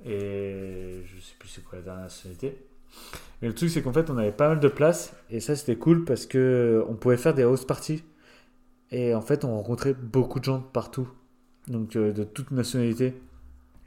et 0.05 1.03
je 1.05 1.21
sais 1.21 1.35
plus 1.39 1.49
c'est 1.49 1.65
quoi 1.65 1.79
la 1.79 1.85
dernière 1.85 2.05
nationalité. 2.05 2.65
Mais 3.41 3.49
le 3.49 3.55
truc, 3.55 3.71
c'est 3.71 3.83
qu'en 3.83 3.93
fait, 3.93 4.11
on 4.11 4.19
avait 4.19 4.33
pas 4.33 4.49
mal 4.49 4.61
de 4.61 4.69
place, 4.69 5.13
et 5.31 5.41
ça, 5.41 5.57
c'était 5.57 5.77
cool 5.77 6.05
parce 6.05 6.27
que 6.27 6.85
on 6.89 6.95
pouvait 6.95 7.17
faire 7.17 7.35
des 7.35 7.43
house 7.43 7.65
parties. 7.65 8.05
Et 8.91 9.15
en 9.15 9.21
fait, 9.21 9.45
on 9.45 9.55
rencontrait 9.57 9.95
beaucoup 9.95 10.39
de 10.41 10.45
gens 10.45 10.59
de 10.59 10.65
partout, 10.65 11.09
donc 11.69 11.97
euh, 11.97 12.13
de 12.13 12.25
toute 12.25 12.51
nationalité. 12.51 13.15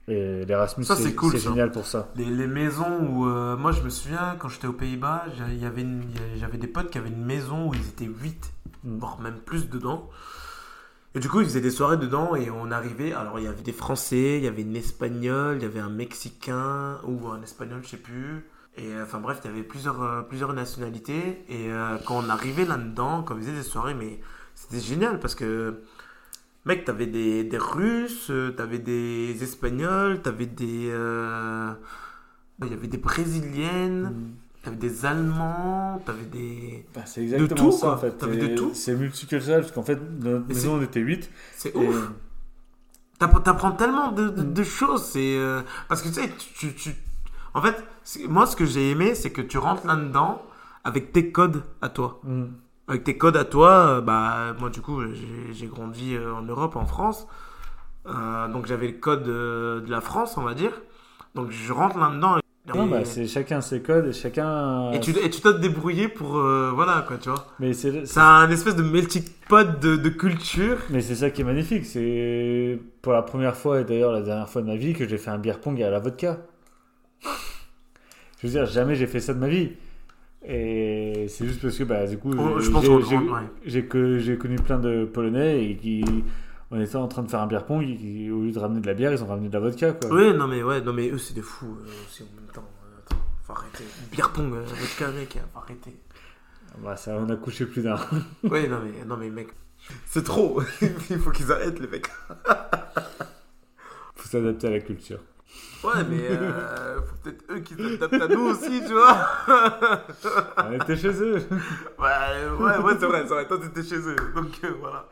Et 0.07 0.45
l'Erasmus, 0.45 0.85
c'est 0.85 1.15
cool, 1.15 1.37
génial 1.37 1.71
pour 1.71 1.85
ça. 1.85 2.11
Les, 2.15 2.25
les 2.25 2.47
maisons 2.47 2.99
où. 3.01 3.27
euh, 3.27 3.55
moi, 3.55 3.71
je 3.71 3.81
me 3.81 3.89
souviens, 3.89 4.35
quand 4.39 4.49
j'étais 4.49 4.67
aux 4.67 4.73
Pays-Bas, 4.73 5.25
j'avais 6.39 6.57
des 6.57 6.67
potes 6.67 6.89
qui 6.89 6.97
avaient 6.97 7.09
une 7.09 7.23
maison 7.25 7.69
où 7.69 7.73
ils 7.73 7.87
étaient 7.87 8.05
8, 8.05 8.51
Mm. 8.83 8.97
voire 8.97 9.19
même 9.21 9.37
plus 9.37 9.69
dedans. 9.69 10.09
Et 11.13 11.19
du 11.19 11.27
coup, 11.27 11.41
ils 11.41 11.45
faisaient 11.45 11.61
des 11.61 11.71
soirées 11.71 11.97
dedans 11.97 12.35
et 12.35 12.49
on 12.49 12.71
arrivait. 12.71 13.11
Alors, 13.13 13.37
il 13.39 13.45
y 13.45 13.47
avait 13.47 13.63
des 13.63 13.73
Français, 13.73 14.37
il 14.37 14.43
y 14.43 14.47
avait 14.47 14.61
une 14.61 14.75
Espagnole, 14.77 15.57
il 15.57 15.63
y 15.63 15.65
avait 15.65 15.79
un 15.79 15.89
Mexicain 15.89 16.99
ou 17.05 17.27
un 17.27 17.41
Espagnol, 17.41 17.81
je 17.83 17.89
sais 17.89 17.97
plus. 17.97 18.45
Et 18.77 18.87
euh, 18.93 19.03
enfin, 19.03 19.19
bref, 19.19 19.41
il 19.43 19.47
y 19.47 19.53
avait 19.53 19.63
plusieurs, 19.63 20.01
euh, 20.01 20.21
plusieurs 20.21 20.53
nationalités. 20.53 21.43
Et 21.49 21.69
euh, 21.71 21.97
quand 22.05 22.23
on 22.23 22.29
arrivait 22.29 22.65
là-dedans, 22.65 23.23
quand 23.23 23.35
on 23.35 23.37
faisait 23.39 23.51
des 23.51 23.63
soirées, 23.63 23.93
mais 23.93 24.19
c'était 24.55 24.79
génial 24.79 25.19
parce 25.19 25.35
que. 25.35 25.81
Mec, 26.65 26.85
t'avais 26.85 27.07
des, 27.07 27.43
des 27.43 27.57
Russes, 27.57 28.31
t'avais 28.55 28.77
des 28.77 29.35
Espagnols, 29.43 30.21
t'avais 30.21 30.45
des. 30.45 30.93
Il 32.61 32.67
y 32.69 32.73
avait 32.73 32.87
des 32.87 32.99
Brésiliennes, 32.99 34.35
T'avais 34.63 34.75
des 34.75 35.05
Allemands, 35.05 35.99
t'avais 36.05 36.25
des. 36.25 36.85
Bah, 36.93 37.01
c'est 37.05 37.23
exactement 37.23 37.59
tout, 37.59 37.71
ça 37.71 37.87
quoi. 37.87 37.95
en 37.95 37.97
fait. 37.97 38.11
T'avais 38.17 38.37
de 38.37 38.55
tout. 38.55 38.71
C'est 38.73 38.93
multiculturel 38.95 39.61
parce 39.61 39.71
qu'en 39.71 39.81
fait, 39.83 39.99
notre 40.19 40.45
Mais 40.47 40.53
maison, 40.53 40.75
on 40.77 40.81
était 40.83 40.99
8. 40.99 41.31
C'est 41.55 41.75
Et... 41.75 41.87
ouf. 41.87 42.11
T'app- 43.19 43.43
T'apprends 43.43 43.71
tellement 43.71 44.11
de, 44.11 44.29
de- 44.29 44.41
Mm. 44.43 44.53
de 44.53 44.63
choses. 44.63 45.03
C'est 45.03 45.35
euh, 45.37 45.61
parce 45.89 46.01
que 46.01 46.07
tu 46.09 46.13
sais, 46.15 46.31
tu, 46.57 46.73
tu- 46.75 46.95
en 47.53 47.61
fait, 47.61 47.75
moi, 48.27 48.45
ce 48.45 48.55
que 48.55 48.65
j'ai 48.65 48.91
aimé, 48.91 49.15
c'est 49.15 49.31
que 49.31 49.41
tu 49.41 49.57
rentres 49.57 49.85
là-dedans 49.87 50.41
avec 50.83 51.11
tes 51.11 51.31
codes 51.31 51.63
à 51.81 51.89
toi. 51.89 52.19
Mm. 52.23 52.45
Avec 52.87 53.03
tes 53.03 53.17
codes 53.17 53.37
à 53.37 53.45
toi, 53.45 53.71
euh, 53.71 54.01
bah 54.01 54.53
moi 54.59 54.69
du 54.69 54.81
coup, 54.81 55.01
j'ai 55.51 55.67
grandi 55.67 56.15
euh, 56.15 56.33
en 56.35 56.41
Europe, 56.43 56.75
en 56.75 56.85
France, 56.85 57.25
Euh, 58.07 58.47
donc 58.47 58.65
j'avais 58.65 58.87
le 58.87 58.97
code 58.97 59.23
de 59.23 59.85
la 59.87 60.01
France, 60.01 60.35
on 60.37 60.41
va 60.41 60.53
dire. 60.55 60.71
Donc 61.35 61.51
je 61.51 61.71
rentre 61.73 61.97
là-dedans. 61.99 62.37
Non, 62.67 62.85
bah, 62.85 63.03
c'est 63.05 63.25
chacun 63.27 63.59
ses 63.59 63.81
codes 63.81 64.07
et 64.07 64.13
chacun. 64.13 64.91
et 64.91 64.99
tu, 64.99 65.11
et 65.17 65.29
tu 65.29 65.41
dois 65.41 65.53
te 65.53 65.59
débrouiller 65.59 66.07
pour 66.07 66.37
euh, 66.37 66.71
voilà 66.73 67.03
quoi, 67.07 67.17
tu 67.17 67.29
vois. 67.29 67.47
Mais 67.59 67.73
c'est 67.73 68.05
C'est 68.05 68.19
un 68.19 68.49
espèce 68.51 68.75
de 68.75 68.83
melting 68.83 69.23
pot 69.49 69.79
de, 69.81 69.95
de 69.95 70.09
culture. 70.09 70.77
mais 70.91 71.01
c'est 71.01 71.15
ça 71.15 71.31
qui 71.31 71.41
est 71.41 71.43
magnifique. 71.43 71.85
C'est 71.85 72.79
pour 73.01 73.13
la 73.13 73.23
première 73.23 73.55
fois 73.55 73.81
et 73.81 73.83
d'ailleurs 73.83 74.11
la 74.11 74.21
dernière 74.21 74.47
fois 74.47 74.61
de 74.61 74.67
ma 74.67 74.75
vie 74.75 74.93
que 74.93 75.07
j'ai 75.07 75.17
fait 75.17 75.31
un 75.31 75.39
beer 75.39 75.59
pong 75.59 75.81
à 75.81 75.89
la 75.89 75.99
vodka. 75.99 76.37
Je 78.41 78.47
veux 78.47 78.53
dire, 78.53 78.65
jamais 78.65 78.95
j'ai 78.95 79.07
fait 79.07 79.19
ça 79.19 79.33
de 79.33 79.39
ma 79.39 79.47
vie. 79.49 79.71
Et 80.47 81.25
c'est 81.29 81.45
juste 81.45 81.61
parce 81.61 81.77
que 81.77 81.83
bah, 81.83 82.07
du 82.07 82.17
coup, 82.17 82.31
Oh, 82.37 82.57
ouais. 82.57 83.43
j'ai 83.65 83.85
connu 84.37 84.55
plein 84.55 84.79
de 84.79 85.05
Polonais 85.05 85.63
et 85.65 85.75
qui, 85.77 86.03
on 86.71 86.79
était 86.79 86.95
en 86.95 87.07
train 87.07 87.23
de 87.23 87.29
faire 87.29 87.41
un 87.41 87.47
beer 87.47 87.65
pong, 87.65 87.83
au 87.83 87.85
lieu 88.41 88.51
de 88.51 88.59
ramener 88.59 88.79
de 88.81 88.87
la 88.87 88.93
bière, 88.93 89.11
ils 89.11 89.21
ont 89.23 89.27
ramené 89.27 89.49
de 89.49 89.53
la 89.53 89.59
vodka. 89.59 89.91
Quoi. 89.93 90.09
Oui, 90.11 90.33
non 90.33 90.47
mais 90.47 90.63
ouais, 90.63 90.81
non 90.81 90.93
mais 90.93 91.09
eux 91.09 91.17
c'est 91.17 91.33
des 91.33 91.41
fous 91.41 91.77
euh, 91.81 91.89
aussi 92.07 92.23
en 92.23 92.35
même 92.35 92.49
temps. 92.51 92.63
Euh, 92.85 92.99
attends, 92.99 93.21
faut 93.43 93.53
arrêter. 93.53 93.83
Beer 94.11 94.29
pong, 94.33 94.53
euh, 94.53 94.63
vodka 94.65 95.09
mec, 95.11 95.35
euh, 95.35 95.39
faut 95.53 95.59
arrêter. 95.59 95.95
Bah, 96.81 96.95
ça, 96.95 97.11
on 97.19 97.29
a 97.29 97.35
couché 97.35 97.65
plus 97.65 97.81
d'un. 97.81 97.97
Ouais, 98.43 98.67
non 98.67 98.79
mais 98.83 99.05
non 99.05 99.17
mais 99.17 99.29
mec, 99.29 99.49
c'est 100.05 100.23
trop. 100.23 100.61
Il 101.09 101.19
faut 101.19 101.31
qu'ils 101.31 101.51
arrêtent 101.51 101.79
les 101.79 101.87
mecs. 101.87 102.07
Faut 104.15 104.27
s'adapter 104.27 104.67
à 104.67 104.69
la 104.69 104.79
culture. 104.79 105.19
Ouais, 105.83 106.03
mais 106.07 106.27
euh, 106.29 107.01
faut 107.01 107.15
peut-être 107.23 107.43
eux 107.49 107.59
qui 107.59 107.73
s'adaptent 107.73 108.21
à 108.21 108.27
nous 108.27 108.49
aussi, 108.51 108.83
tu 108.85 108.93
vois. 108.93 109.17
On 110.57 110.73
était 110.73 110.95
chez 110.95 111.09
eux. 111.09 111.37
Ouais, 111.97 112.47
ouais, 112.59 112.77
ouais, 112.77 112.93
c'est 112.99 113.05
vrai, 113.07 113.23
c'est 113.23 113.33
vrai. 113.33 113.47
Toi, 113.47 113.57
t'étais 113.57 113.81
chez 113.83 113.97
eux, 113.97 114.15
donc 114.35 114.51
euh, 114.63 114.73
voilà. 114.79 115.07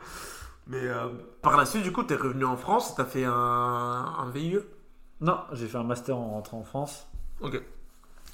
Mais 0.70 0.86
euh, 0.86 1.08
par 1.42 1.56
la 1.56 1.66
suite, 1.66 1.82
du 1.82 1.90
coup, 1.92 2.04
t'es 2.04 2.14
revenu 2.14 2.44
en 2.44 2.56
France, 2.56 2.94
t'as 2.94 3.04
fait 3.04 3.24
un, 3.24 3.32
un 3.32 4.30
VIE. 4.32 4.58
Non, 5.20 5.38
j'ai 5.52 5.66
fait 5.66 5.78
un 5.78 5.82
master 5.84 6.16
en 6.16 6.30
rentrant 6.30 6.58
en 6.60 6.62
France. 6.64 7.08
Ok. 7.40 7.60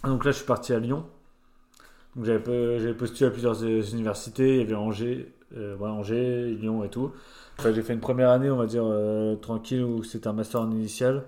Donc 0.05 0.25
là, 0.25 0.31
je 0.33 0.37
suis 0.37 0.47
parti 0.47 0.73
à 0.75 0.79
Lyon. 0.79 1.07
Donc 2.15 2.27
j'avais 2.27 2.39
po- 2.39 2.79
j'avais 2.79 2.95
postulé 2.95 3.29
à 3.29 3.31
plusieurs 3.31 3.63
euh, 3.65 3.83
universités. 3.83 4.57
Il 4.57 4.61
y 4.61 4.63
avait 4.65 4.75
Angers, 4.75 5.35
euh, 5.57 5.77
ouais, 5.77 5.89
Angers, 5.89 6.51
Lyon 6.61 6.85
et 6.85 6.91
tout. 6.91 7.11
Enfin, 7.59 7.73
j'ai 7.73 7.83
fait 7.83 7.95
une 7.95 8.01
première 8.01 8.31
année, 8.31 8.51
on 8.51 8.57
va 8.57 8.67
dire, 8.67 8.85
euh, 8.85 9.35
tranquille, 9.37 9.83
où 9.83 10.03
c'était 10.03 10.29
un 10.29 10.35
master 10.35 10.61
en 10.61 10.71
initial. 10.71 11.25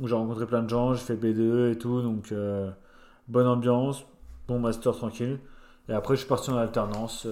Où 0.00 0.08
j'ai 0.08 0.14
rencontré 0.14 0.46
plein 0.46 0.62
de 0.62 0.70
gens, 0.70 0.94
j'ai 0.94 1.00
fait 1.04 1.16
B2 1.16 1.72
et 1.72 1.76
tout. 1.78 2.00
Donc, 2.00 2.32
bonne 3.28 3.46
ambiance, 3.46 4.04
bon 4.46 4.58
master 4.60 4.92
tranquille. 4.94 5.38
Et 5.88 5.92
après, 5.92 6.14
je 6.14 6.20
suis 6.20 6.28
parti 6.28 6.50
en 6.50 6.56
alternance 6.56 7.26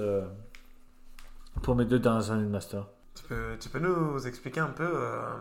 pour 1.62 1.74
mes 1.74 1.84
deux 1.84 1.98
dernières 1.98 2.30
années 2.30 2.44
de 2.44 2.50
master. 2.50 2.86
Tu 3.14 3.22
peux, 3.24 3.56
tu 3.58 3.68
peux 3.68 3.78
nous 3.78 4.26
expliquer 4.26 4.60
un 4.60 4.68
peu 4.68 4.84
euh, 4.86 5.34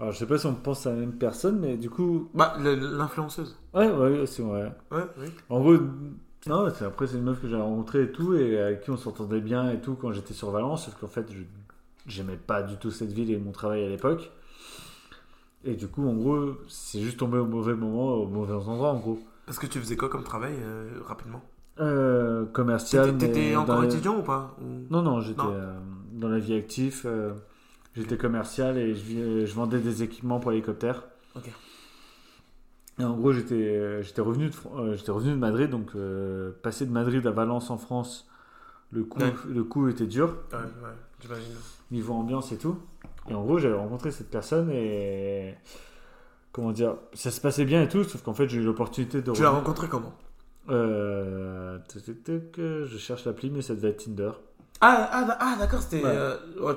Alors, 0.00 0.12
je 0.12 0.18
sais 0.18 0.26
pas 0.26 0.38
si 0.38 0.46
on 0.46 0.54
pense 0.54 0.86
à 0.86 0.90
la 0.90 0.96
même 0.96 1.12
personne, 1.12 1.58
mais 1.60 1.76
du 1.76 1.88
coup. 1.90 2.30
bah, 2.34 2.56
l'influenceuse 2.58 3.56
Ouais, 3.74 3.90
ouais, 3.90 4.26
c'est 4.26 4.42
vrai. 4.42 4.72
Ouais, 4.90 5.06
oui. 5.18 5.26
En 5.48 5.60
gros, 5.60 5.76
non, 6.46 6.68
c'est- 6.74 6.84
après, 6.84 7.06
c'est 7.06 7.16
une 7.16 7.22
meuf 7.24 7.40
que 7.40 7.48
j'ai 7.48 7.56
rencontrée 7.56 8.02
et 8.04 8.12
tout, 8.12 8.34
et 8.34 8.58
avec 8.60 8.80
qui 8.82 8.90
on 8.90 8.96
s'entendait 8.96 9.40
bien 9.40 9.70
et 9.70 9.80
tout 9.80 9.94
quand 9.94 10.12
j'étais 10.12 10.34
sur 10.34 10.50
Valence, 10.50 10.86
sauf 10.86 10.96
qu'en 11.00 11.06
fait, 11.08 11.30
je 11.32 11.42
j'aimais 12.04 12.36
pas 12.36 12.64
du 12.64 12.76
tout 12.78 12.90
cette 12.90 13.12
ville 13.12 13.30
et 13.30 13.38
mon 13.38 13.52
travail 13.52 13.84
à 13.84 13.88
l'époque. 13.88 14.32
Et 15.64 15.74
du 15.76 15.86
coup, 15.86 16.06
en 16.08 16.14
gros, 16.14 16.54
c'est 16.68 17.00
juste 17.00 17.18
tombé 17.18 17.38
au 17.38 17.46
mauvais 17.46 17.74
moment, 17.74 18.14
au 18.14 18.26
mauvais 18.26 18.54
endroit, 18.54 18.90
en 18.90 18.98
gros. 18.98 19.20
Parce 19.46 19.58
que 19.60 19.66
tu 19.66 19.78
faisais 19.78 19.96
quoi 19.96 20.08
comme 20.08 20.24
travail, 20.24 20.54
euh, 20.60 21.00
rapidement? 21.06 21.40
Euh, 21.80 22.44
commercial. 22.46 23.16
T'étais 23.16 23.56
encore 23.56 23.80
les- 23.82 23.88
étudiant 23.88 24.18
ou 24.18 24.22
pas 24.22 24.56
Non, 24.90 25.02
non, 25.02 25.20
j'étais 25.20 25.40
euh, 25.42 25.72
dans 26.12 26.28
la 26.28 26.38
vie 26.38 26.54
active. 26.54 27.02
euh, 27.06 27.32
j'étais 27.96 28.16
commercial 28.18 28.76
et 28.78 28.94
je, 28.94 29.52
vendais 29.54 29.80
des 29.80 30.02
équipements 30.02 30.38
pour 30.38 30.50
l'hélicoptère. 30.50 31.04
Ok. 31.34 31.50
Et 32.98 33.04
en 33.04 33.16
gros, 33.16 33.32
j'étais 33.32 33.54
euh, 33.54 34.02
j'étais 34.02 34.20
revenu, 34.20 34.50
de 34.50 34.94
j'étais 34.94 35.10
revenu 35.12 35.30
de 35.32 35.38
Madrid, 35.38 35.70
donc 35.70 35.92
passer 36.62 36.84
de 36.84 36.92
Madrid 36.92 37.26
à 37.26 37.30
Valence 37.30 37.70
en 37.70 37.78
France, 37.78 38.28
le 38.90 39.04
coup, 39.04 39.20
Ouais. 39.20 39.32
le 39.48 39.64
coup 39.64 39.88
était 39.88 40.06
dur, 40.06 40.36
Ouais, 40.52 40.58
ouais, 40.58 40.90
j'imagine. 41.20 41.54
niveau 41.90 42.12
ambiance 42.12 42.52
et 42.52 42.58
tout. 42.58 42.76
Et 43.30 43.34
en 43.34 43.42
gros, 43.44 43.56
j'avais 43.58 43.76
rencontré 43.76 44.10
cette 44.10 44.30
personne 44.30 44.70
et. 44.70 45.54
Comment 46.52 46.72
dire 46.72 46.96
Ça 47.14 47.30
se 47.30 47.40
passait 47.40 47.64
bien 47.64 47.82
et 47.82 47.88
tout, 47.88 48.04
sauf 48.04 48.20
qu'en 48.22 48.34
fait, 48.34 48.46
j'ai 48.46 48.58
eu 48.58 48.62
l'opportunité 48.64 49.22
de. 49.22 49.32
Tu 49.32 49.40
l'as 49.42 49.48
rencontré 49.50 49.88
comment? 49.88 50.12
Euh, 50.68 51.78
euh, 52.58 52.86
je 52.86 52.98
cherche 52.98 53.24
l'appli, 53.24 53.50
mais 53.50 53.62
ça 53.62 53.74
devait 53.74 53.90
être 53.90 54.04
Tinder. 54.04 54.32
Ah, 54.80 55.08
ah, 55.12 55.24
d- 55.24 55.32
ah, 55.38 55.56
d'accord, 55.58 55.80
c'était. 55.80 56.02
Ouais. 56.04 56.10
euh, 56.12 56.74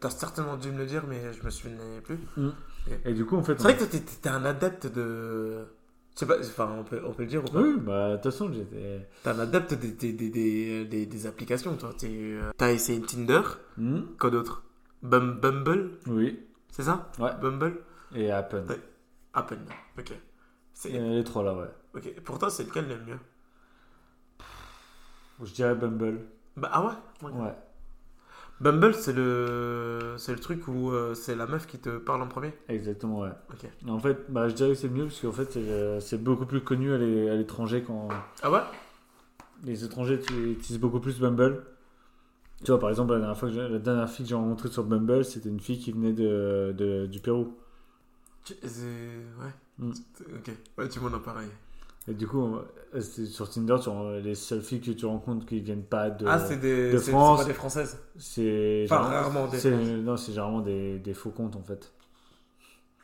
t'as 0.00 0.10
certainement 0.10 0.56
dû 0.56 0.70
me 0.70 0.78
le 0.78 0.86
dire, 0.86 1.04
mais 1.08 1.32
je 1.32 1.42
me 1.44 1.50
souvenais 1.50 2.00
plus. 2.02 2.18
Et 3.04 3.14
du 3.14 3.24
coup, 3.24 3.36
en 3.36 3.42
fait. 3.42 3.56
C'est 3.56 3.62
vrai 3.64 3.76
que 3.76 3.84
t'étais 3.84 4.28
un 4.28 4.44
adepte 4.44 4.86
de. 4.86 5.64
Je 6.14 6.20
sais 6.20 6.26
pas, 6.26 6.38
enfin, 6.40 6.74
on 6.78 6.82
peut, 6.84 7.00
on 7.06 7.12
peut 7.12 7.22
le 7.22 7.28
dire 7.28 7.44
ou 7.44 7.48
pas? 7.48 7.60
Oui, 7.60 7.76
bah, 7.78 8.10
de 8.10 8.14
toute 8.16 8.24
façon, 8.32 8.52
j'étais. 8.52 9.08
T'es 9.22 9.30
un 9.30 9.38
adepte 9.38 9.74
des, 9.74 10.12
des, 10.12 10.12
des, 10.84 11.06
des, 11.06 11.26
applications, 11.26 11.76
toi. 11.76 11.90
Euh, 12.02 12.50
T'as 12.56 12.72
essayé 12.72 13.00
Tinder, 13.02 13.42
Hmm 13.76 14.00
quoi 14.18 14.30
d'autre? 14.30 14.64
Bum- 15.02 15.38
Bumble, 15.40 15.90
Oui, 16.08 16.40
c'est 16.72 16.82
ça? 16.82 17.08
Ouais. 17.20 17.30
Bumble? 17.40 17.78
Et 18.16 18.32
Apple. 18.32 18.64
Ouais. 18.68 18.80
Apple, 19.32 19.58
ok. 19.96 20.12
C'est... 20.74 20.90
Et 20.90 20.98
les 20.98 21.22
trois 21.24 21.44
là, 21.44 21.54
ouais. 21.54 21.68
Ok. 21.94 22.20
Pour 22.24 22.38
toi, 22.38 22.50
c'est 22.50 22.64
lequel 22.64 22.88
le 22.88 22.96
mieux? 23.04 23.18
Je 25.42 25.52
dirais 25.52 25.74
Bumble. 25.74 26.20
bah, 26.56 26.68
Ah 26.72 26.84
ouais, 26.84 27.30
ouais. 27.30 27.54
Bumble, 28.60 28.92
c'est 28.94 29.12
le... 29.12 30.16
c'est 30.18 30.32
le 30.32 30.40
truc 30.40 30.66
où 30.66 30.90
euh, 30.90 31.14
c'est 31.14 31.36
la 31.36 31.46
meuf 31.46 31.66
qui 31.68 31.78
te 31.78 31.96
parle 31.96 32.22
en 32.22 32.26
premier? 32.26 32.52
Exactement, 32.68 33.20
ouais. 33.20 33.30
Ok. 33.52 33.68
En 33.88 34.00
fait, 34.00 34.18
bah, 34.28 34.48
je 34.48 34.54
dirais 34.54 34.70
que 34.70 34.74
c'est 34.74 34.88
mieux 34.88 35.04
parce 35.04 35.20
qu'en 35.20 35.30
fait, 35.30 35.52
c'est, 35.52 35.60
euh, 35.60 36.00
c'est 36.00 36.18
beaucoup 36.20 36.44
plus 36.44 36.60
connu 36.60 36.92
à 36.92 36.98
l'é- 36.98 37.30
à 37.30 37.36
l'étranger 37.36 37.84
quand 37.86 38.08
Ah 38.42 38.50
ouais? 38.50 38.60
les 39.64 39.84
étrangers 39.84 40.20
tu- 40.20 40.52
utilisent 40.52 40.80
beaucoup 40.80 40.98
plus 41.00 41.20
Bumble. 41.20 41.64
Tu 42.64 42.72
vois, 42.72 42.80
par 42.80 42.90
exemple, 42.90 43.12
la 43.12 43.18
dernière, 43.20 43.38
fois 43.38 43.48
que 43.48 43.54
j'ai- 43.54 43.68
la 43.68 43.78
dernière 43.78 44.10
fille 44.10 44.24
que 44.24 44.30
j'ai 44.30 44.34
rencontrée 44.34 44.68
sur 44.68 44.82
Bumble, 44.82 45.24
c'était 45.24 45.48
une 45.48 45.60
fille 45.60 45.78
qui 45.78 45.92
venait 45.92 46.12
de, 46.12 46.74
de- 46.76 47.06
du 47.06 47.20
Pérou. 47.20 47.56
Tu- 48.44 48.54
c'est... 48.64 49.18
Ouais. 49.40 49.52
Mm. 49.78 49.92
C'est- 50.14 50.24
Ok. 50.34 50.50
Ouais, 50.78 50.88
tu 50.88 50.98
m'en 50.98 51.12
as 51.14 51.20
pareil. 51.20 51.48
Et 52.08 52.14
du 52.14 52.26
coup, 52.26 52.56
euh, 52.94 53.00
sur 53.00 53.50
Tinder, 53.50 53.76
les 54.22 54.34
seules 54.34 54.62
filles 54.62 54.80
que 54.80 54.90
tu 54.92 55.04
rencontres 55.06 55.44
qui 55.46 55.60
viennent 55.60 55.82
pas 55.84 56.08
de. 56.10 56.26
ah, 56.26 56.38
c'est 56.38 56.56
des... 56.56 56.90
de 56.92 56.98
France. 56.98 57.40
c'est 57.40 57.44
pas 57.44 57.48
des 57.50 57.54
françaises 57.54 57.98
c'est 58.18 58.86
rarement 58.88 59.46
des 59.46 59.58
Françaises. 59.58 59.92
Non, 60.04 60.16
c'est 60.16 60.32
généralement 60.32 60.60
des, 60.62 60.98
des 60.98 61.14
faux 61.14 61.30
comptes 61.30 61.56
en 61.56 61.62
fait. 61.62 61.92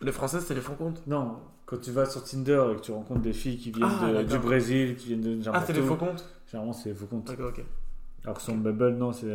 Les 0.00 0.12
françaises, 0.12 0.44
c'est 0.46 0.54
les 0.54 0.60
fonds 0.60 0.74
comptes 0.74 1.06
Non, 1.06 1.38
quand 1.66 1.78
tu 1.80 1.90
vas 1.90 2.06
sur 2.06 2.24
Tinder 2.24 2.64
et 2.72 2.76
que 2.76 2.80
tu 2.80 2.92
rencontres 2.92 3.20
des 3.22 3.32
filles 3.32 3.58
qui 3.58 3.70
viennent 3.70 3.88
Ah, 4.00 4.12
de- 4.12 4.22
du 4.24 4.38
Brésil, 4.38 4.96
qui 4.96 5.08
viennent 5.08 5.20
de 5.40 5.50
Ah, 5.52 5.62
c'est 5.66 5.78
où, 5.78 5.86
faux 5.86 5.96
comptes 5.96 6.24
Généralement, 6.50 6.72
c'est 6.72 6.90
des 6.90 6.94
faux 6.94 7.06
comptes. 7.06 7.26
D'accord, 7.26 7.50
ok. 7.50 7.64
Alors 8.24 8.36
que 8.38 8.42
sur 8.42 8.54
Bumble, 8.54 8.94
non, 8.96 9.12
c'est 9.12 9.30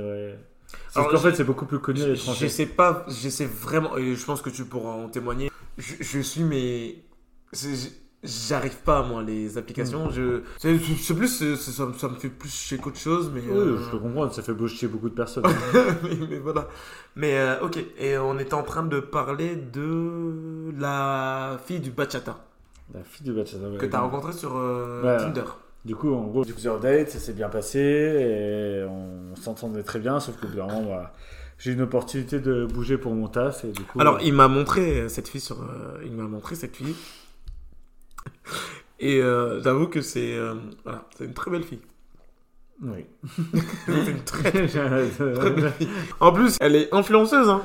Alors, 0.95 1.09
qu'en 1.11 1.17
je- 1.17 1.29
fait, 1.29 1.35
c'est 1.35 1.43
beaucoup 1.43 1.65
plus 1.65 1.79
connu 1.79 2.01
à 2.01 2.05
Je 2.05 2.11
l'étranger. 2.11 2.49
sais 2.49 2.65
pas, 2.65 3.05
je 3.07 3.29
sais 3.29 3.45
vraiment, 3.45 3.97
et 3.97 4.15
je 4.15 4.25
pense 4.25 4.41
que 4.41 4.49
tu 4.49 4.65
pourras 4.65 4.93
en 4.93 5.09
témoigner. 5.09 5.51
Je, 5.77 5.93
je 6.01 6.19
suis, 6.19 6.43
mais. 6.43 6.95
J'arrive 8.21 8.75
pas, 8.83 9.01
moi, 9.03 9.23
les 9.23 9.57
applications. 9.57 10.09
Je, 10.09 10.41
c'est 10.57 10.73
plus, 10.77 11.27
c'est- 11.27 11.55
c'est- 11.55 11.71
ça, 11.71 11.85
me- 11.85 11.93
ça 11.93 12.09
me 12.09 12.15
fait 12.15 12.27
plus 12.27 12.49
chier 12.49 12.77
qu'autre 12.77 12.97
chose, 12.99 13.31
mais. 13.33 13.39
Oui, 13.41 13.57
euh, 13.57 13.77
je 13.81 13.89
peux 13.91 13.97
comprendre, 13.99 14.33
ça 14.33 14.41
fait 14.41 14.53
boucher 14.53 14.87
beaucoup 14.87 15.07
de 15.07 15.13
personnes. 15.15 15.43
mais, 16.03 16.15
mais 16.29 16.37
voilà. 16.39 16.67
Mais 17.15 17.37
euh, 17.37 17.61
ok, 17.61 17.79
et 17.97 18.17
on 18.17 18.37
était 18.37 18.55
en 18.55 18.63
train 18.63 18.83
de 18.83 18.99
parler 18.99 19.55
de 19.55 20.73
la 20.77 21.57
fille 21.65 21.79
du 21.79 21.91
bachata 21.91 22.37
La 22.93 23.01
fille 23.03 23.25
de 23.25 23.33
Bachata. 23.33 23.69
ouais. 23.69 23.77
que 23.77 23.85
t'as 23.85 23.99
rencontrée 24.01 24.33
sur 24.33 24.51
euh, 24.57 25.01
Ouais. 25.03 25.17
Tinder. 25.17 25.43
Du 25.85 25.95
coup, 25.95 26.13
en 26.13 26.27
gros, 26.27 26.43
plusieurs 26.43 26.79
dates, 26.81 27.09
ça 27.11 27.19
s'est 27.19 27.31
bien 27.33 27.47
passé 27.47 27.79
et 27.79 28.83
on 28.83 29.33
s'entendait 29.37 29.83
très 29.83 29.99
bien, 29.99 30.19
sauf 30.19 30.35
qu'au 30.35 30.47
bout 30.47 30.57
d'un 30.57 30.67
moment, 30.67 30.81
voilà, 30.81 31.13
j'ai 31.57 31.71
eu 31.71 31.73
une 31.75 31.81
opportunité 31.83 32.41
de 32.41 32.65
bouger 32.65 32.97
pour 32.97 33.13
mon 33.15 33.29
taf 33.29 33.63
et 33.63 33.71
du 33.71 33.83
coup. 33.83 33.99
Alors, 34.01 34.15
euh, 34.15 34.21
il 34.23 34.33
m'a 34.33 34.49
montré 34.49 35.07
cette 35.07 35.29
fille 35.29 35.39
sur. 35.39 35.61
euh, 35.61 36.01
il 36.05 36.11
m'a 36.11 36.23
montré 36.23 36.55
cette 36.55 36.75
fille. 36.75 36.95
Et 38.99 39.21
euh, 39.21 39.61
j'avoue 39.61 39.87
que 39.87 40.01
c'est. 40.01 40.35
euh, 40.37 40.55
voilà, 40.83 41.05
c'est 41.17 41.25
une 41.25 41.33
très 41.33 41.51
belle 41.51 41.63
fille. 41.63 41.81
Oui. 42.81 43.05
c'est 43.85 44.11
une 44.11 44.23
très, 44.23 44.51
très 44.67 45.51
belle 45.51 45.71
fille. 45.71 45.89
En 46.19 46.31
plus, 46.31 46.57
elle 46.61 46.75
est 46.75 46.93
influenceuse, 46.93 47.49
hein. 47.49 47.61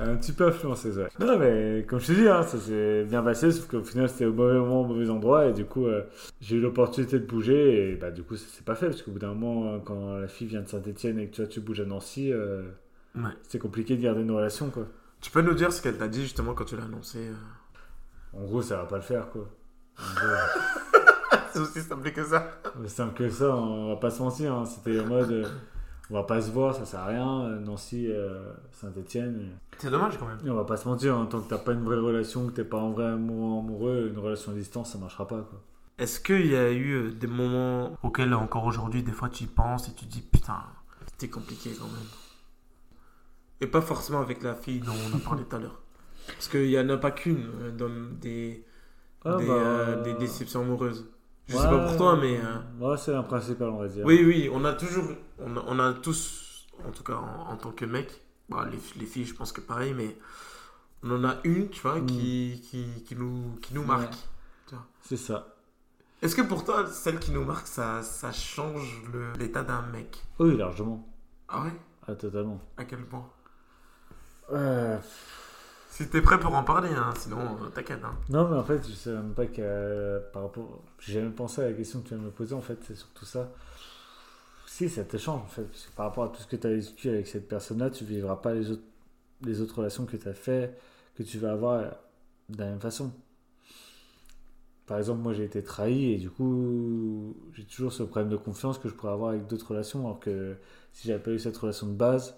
Un 0.00 0.14
petit 0.14 0.30
peu 0.32 0.46
influencé, 0.46 0.92
ouais. 0.92 1.08
Non, 1.18 1.36
mais 1.40 1.84
comme 1.88 1.98
je 1.98 2.06
te 2.06 2.12
dis, 2.12 2.28
hein, 2.28 2.42
ça 2.44 2.56
s'est 2.58 3.02
bien 3.04 3.20
passé, 3.20 3.50
sauf 3.50 3.66
qu'au 3.66 3.82
final, 3.82 4.08
c'était 4.08 4.26
au 4.26 4.32
mauvais 4.32 4.56
moment, 4.58 4.82
au 4.82 4.84
mauvais 4.86 5.10
endroit, 5.10 5.46
et 5.46 5.52
du 5.52 5.64
coup, 5.64 5.86
euh, 5.86 6.02
j'ai 6.40 6.54
eu 6.56 6.60
l'opportunité 6.60 7.18
de 7.18 7.26
bouger, 7.26 7.90
et 7.90 7.96
bah, 7.96 8.12
du 8.12 8.22
coup, 8.22 8.36
ça 8.36 8.46
s'est 8.46 8.62
pas 8.62 8.76
fait, 8.76 8.86
parce 8.90 9.02
qu'au 9.02 9.10
bout 9.10 9.18
d'un 9.18 9.34
moment, 9.34 9.80
quand 9.80 10.18
la 10.18 10.28
fille 10.28 10.46
vient 10.46 10.60
de 10.62 10.68
Saint-Etienne 10.68 11.18
et 11.18 11.26
que 11.26 11.34
toi, 11.36 11.46
tu 11.48 11.60
bouges 11.60 11.80
à 11.80 11.84
Nancy, 11.84 12.32
Ouais. 13.16 13.30
c'est 13.48 13.58
compliqué 13.58 13.96
de 13.96 14.02
garder 14.02 14.20
une 14.22 14.30
relation, 14.30 14.70
quoi. 14.70 14.86
Tu 15.20 15.32
peux 15.32 15.40
nous 15.42 15.54
dire 15.54 15.72
ce 15.72 15.82
qu'elle 15.82 15.96
t'a 15.96 16.06
dit 16.06 16.22
justement 16.22 16.54
quand 16.54 16.64
tu 16.66 16.76
l'as 16.76 16.84
annoncé 16.84 17.18
En 18.34 18.44
gros, 18.44 18.62
ça 18.62 18.76
va 18.76 18.84
pas 18.84 18.96
le 18.96 19.02
faire, 19.02 19.28
quoi. 19.30 19.48
C'est 21.52 21.58
aussi 21.60 21.80
simple 21.80 22.10
que 22.12 22.24
ça. 22.24 22.46
C'est 22.82 22.88
simple 22.88 23.14
que 23.14 23.28
ça, 23.28 23.54
on 23.54 23.88
va 23.88 23.96
pas 23.96 24.10
se 24.10 24.22
mentir. 24.22 24.54
hein. 24.54 24.64
C'était 24.64 25.00
en 25.00 25.06
mode, 25.06 25.30
euh, 25.30 25.48
on 26.10 26.14
va 26.14 26.22
pas 26.22 26.40
se 26.40 26.50
voir, 26.50 26.74
ça 26.74 26.84
sert 26.84 27.00
à 27.00 27.06
rien. 27.06 27.40
euh, 27.46 27.58
Nancy, 27.60 28.06
euh, 28.08 28.52
Saint-Etienne. 28.72 29.50
C'est 29.78 29.90
dommage 29.90 30.18
quand 30.18 30.26
même. 30.26 30.38
Et 30.44 30.50
on 30.50 30.54
va 30.54 30.64
pas 30.64 30.76
se 30.76 30.86
mentir, 30.88 31.16
en 31.16 31.26
tant 31.26 31.40
que 31.40 31.48
t'as 31.48 31.58
pas 31.58 31.72
une 31.72 31.84
vraie 31.84 31.96
relation, 31.98 32.46
que 32.46 32.52
t'es 32.52 32.64
pas 32.64 32.78
en 32.78 32.90
vrai 32.90 33.06
amoureux, 33.06 33.58
amoureux, 33.60 34.10
une 34.12 34.18
relation 34.18 34.52
à 34.52 34.54
distance, 34.54 34.92
ça 34.92 34.98
marchera 34.98 35.26
pas. 35.26 35.40
Quoi. 35.42 35.60
Est-ce 35.98 36.20
qu'il 36.20 36.46
y 36.46 36.54
a 36.56 36.70
eu 36.70 36.92
euh, 36.92 37.10
des 37.12 37.26
moments 37.26 37.96
auxquels 38.02 38.32
encore 38.34 38.64
aujourd'hui, 38.64 39.02
des 39.02 39.12
fois 39.12 39.28
tu 39.28 39.44
y 39.44 39.46
penses 39.48 39.88
et 39.88 39.94
tu 39.94 40.06
te 40.06 40.10
dis 40.12 40.20
putain, 40.22 40.62
c'était 41.06 41.28
compliqué 41.28 41.70
quand 41.76 41.86
même 41.86 42.06
Et 43.60 43.66
pas 43.66 43.80
forcément 43.80 44.20
avec 44.20 44.42
la 44.44 44.54
fille 44.54 44.78
dont 44.80 44.92
on 45.12 45.16
a 45.16 45.20
parlé 45.20 45.42
tout 45.44 45.56
à 45.56 45.58
l'heure. 45.58 45.80
Parce 46.28 46.46
qu'il 46.48 46.68
n'y 46.68 46.78
en 46.78 46.88
a 46.90 46.98
pas 46.98 47.10
qu'une 47.10 47.48
euh, 47.62 47.70
dans 47.72 47.90
des, 48.20 48.64
Ah, 49.24 49.36
des, 49.36 49.46
bah, 49.46 49.52
euh, 49.54 50.02
des 50.02 50.14
déceptions 50.14 50.60
amoureuses. 50.62 51.10
Je 51.46 51.54
sais 51.56 51.62
ouais, 51.62 51.68
pas 51.70 51.86
pour 51.86 51.96
toi, 51.96 52.16
mais. 52.16 52.38
euh, 52.38 52.58
Ouais, 52.90 52.96
c'est 52.96 53.14
un 53.14 53.22
principal, 53.22 53.68
on 53.70 53.78
va 53.78 53.88
dire. 53.88 54.04
Oui, 54.04 54.22
oui, 54.24 54.50
on 54.52 54.64
a 54.64 54.74
toujours. 54.74 55.04
On 55.38 55.56
a, 55.56 55.64
on 55.66 55.78
a 55.78 55.92
tous, 55.94 56.66
en 56.86 56.90
tout 56.90 57.02
cas 57.02 57.14
en, 57.14 57.52
en 57.52 57.56
tant 57.56 57.72
que 57.72 57.84
mec, 57.84 58.10
bah, 58.48 58.66
les, 58.70 58.78
les 59.00 59.06
filles, 59.06 59.24
je 59.24 59.34
pense 59.34 59.52
que 59.52 59.60
pareil, 59.60 59.94
mais 59.94 60.16
on 61.02 61.10
en 61.12 61.24
a 61.24 61.36
une, 61.44 61.68
tu 61.70 61.80
vois, 61.82 62.00
Mm. 62.00 62.06
qui, 62.06 62.60
qui, 62.70 62.86
qui 63.04 63.16
nous, 63.16 63.56
qui 63.62 63.74
nous 63.74 63.84
marque. 63.84 64.14
C'est 65.02 65.16
ça. 65.16 65.54
Est-ce 66.20 66.34
que 66.36 66.42
pour 66.42 66.64
toi, 66.64 66.86
celle 66.86 67.18
qui 67.18 67.30
nous 67.30 67.44
marque, 67.44 67.66
ça, 67.66 68.02
ça 68.02 68.30
change 68.32 69.02
l'état 69.38 69.62
d'un 69.62 69.82
mec? 69.82 70.22
Oui, 70.38 70.56
largement. 70.56 71.08
Ah 71.48 71.62
ouais? 71.62 71.72
Ah, 72.06 72.14
totalement. 72.14 72.60
À 72.76 72.84
quel 72.84 73.04
point? 73.06 73.26
Euh, 74.52 74.98
Si 75.88 76.08
t'es 76.08 76.22
prêt 76.22 76.38
pour 76.38 76.54
en 76.54 76.62
parler, 76.62 76.90
hein, 76.90 77.12
sinon 77.16 77.38
euh, 77.40 77.68
t'inquiète. 77.74 78.04
Hein. 78.04 78.14
Non, 78.28 78.48
mais 78.48 78.56
en 78.56 78.62
fait, 78.62 78.86
je 78.88 78.94
sais 78.94 79.10
même 79.10 79.34
pas 79.34 79.46
que 79.46 80.22
par 80.32 80.42
rapport. 80.42 80.82
J'ai 81.00 81.14
jamais 81.14 81.30
pensé 81.30 81.62
à 81.62 81.66
la 81.66 81.72
question 81.72 82.00
que 82.00 82.08
tu 82.08 82.14
viens 82.14 82.22
de 82.22 82.26
me 82.26 82.30
poser, 82.30 82.54
en 82.54 82.60
fait, 82.60 82.78
c'est 82.86 82.94
surtout 82.94 83.24
ça. 83.24 83.50
Si, 84.66 84.88
ça 84.88 85.02
te 85.04 85.16
change, 85.16 85.40
en 85.42 85.46
fait. 85.46 85.64
Parce 85.64 85.86
que 85.86 85.92
par 85.96 86.06
rapport 86.06 86.24
à 86.24 86.28
tout 86.28 86.40
ce 86.40 86.46
que 86.46 86.56
tu 86.56 86.66
as 86.66 86.70
vécu 86.70 87.08
avec 87.08 87.26
cette 87.26 87.48
personne-là, 87.48 87.90
tu 87.90 88.04
vivras 88.04 88.36
pas 88.36 88.54
les 88.54 88.70
autres, 88.70 88.82
les 89.42 89.60
autres 89.60 89.78
relations 89.78 90.06
que 90.06 90.16
tu 90.16 90.28
as 90.28 90.34
fait, 90.34 90.78
que 91.16 91.22
tu 91.22 91.38
vas 91.38 91.52
avoir 91.52 91.96
de 92.48 92.58
la 92.58 92.66
même 92.66 92.80
façon. 92.80 93.12
Par 94.86 94.98
exemple, 94.98 95.20
moi, 95.20 95.34
j'ai 95.34 95.44
été 95.44 95.62
trahi 95.62 96.12
et 96.12 96.16
du 96.16 96.30
coup, 96.30 97.36
j'ai 97.52 97.64
toujours 97.64 97.92
ce 97.92 98.02
problème 98.02 98.30
de 98.30 98.36
confiance 98.36 98.78
que 98.78 98.88
je 98.88 98.94
pourrais 98.94 99.12
avoir 99.12 99.30
avec 99.30 99.46
d'autres 99.46 99.68
relations, 99.68 100.00
alors 100.06 100.20
que 100.20 100.56
si 100.92 101.08
j'avais 101.08 101.22
pas 101.22 101.30
eu 101.30 101.38
cette 101.38 101.56
relation 101.56 101.86
de 101.86 101.92
base, 101.92 102.36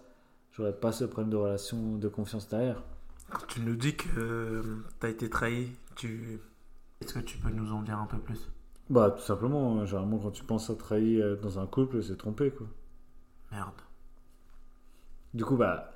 j'aurais 0.53 0.72
pas 0.72 0.92
ce 0.92 1.05
problème 1.05 1.30
de 1.30 1.36
relation 1.36 1.96
de 1.96 2.09
confiance 2.09 2.48
derrière. 2.48 2.82
Quand 3.31 3.47
tu 3.47 3.61
nous 3.61 3.76
dis 3.76 3.97
que 3.97 4.09
euh, 4.18 4.85
t'as 4.99 5.09
été 5.09 5.31
trahi, 5.31 5.72
tu... 5.97 6.39
est-ce 7.01 7.14
que 7.14 7.20
tu 7.20 7.39
peux 7.39 7.51
nous 7.51 7.72
en 7.72 7.83
dire 7.83 7.99
un 7.99 8.07
peu 8.07 8.18
plus? 8.18 8.51
Bah, 8.91 9.11
tout 9.11 9.22
simplement, 9.22 9.81
hein, 9.81 9.87
généralement, 9.87 10.18
quand 10.18 10.33
tu 10.33 10.45
penses 10.45 10.68
à 10.68 10.74
trahir 10.74 11.24
euh, 11.24 11.37
dans 11.37 11.59
un 11.59 11.66
couple, 11.66 12.03
c'est 12.03 12.18
trompé, 12.18 12.51
quoi. 12.51 12.66
Merde. 13.53 13.83
Du 15.35 15.45
coup, 15.45 15.57
bah, 15.57 15.93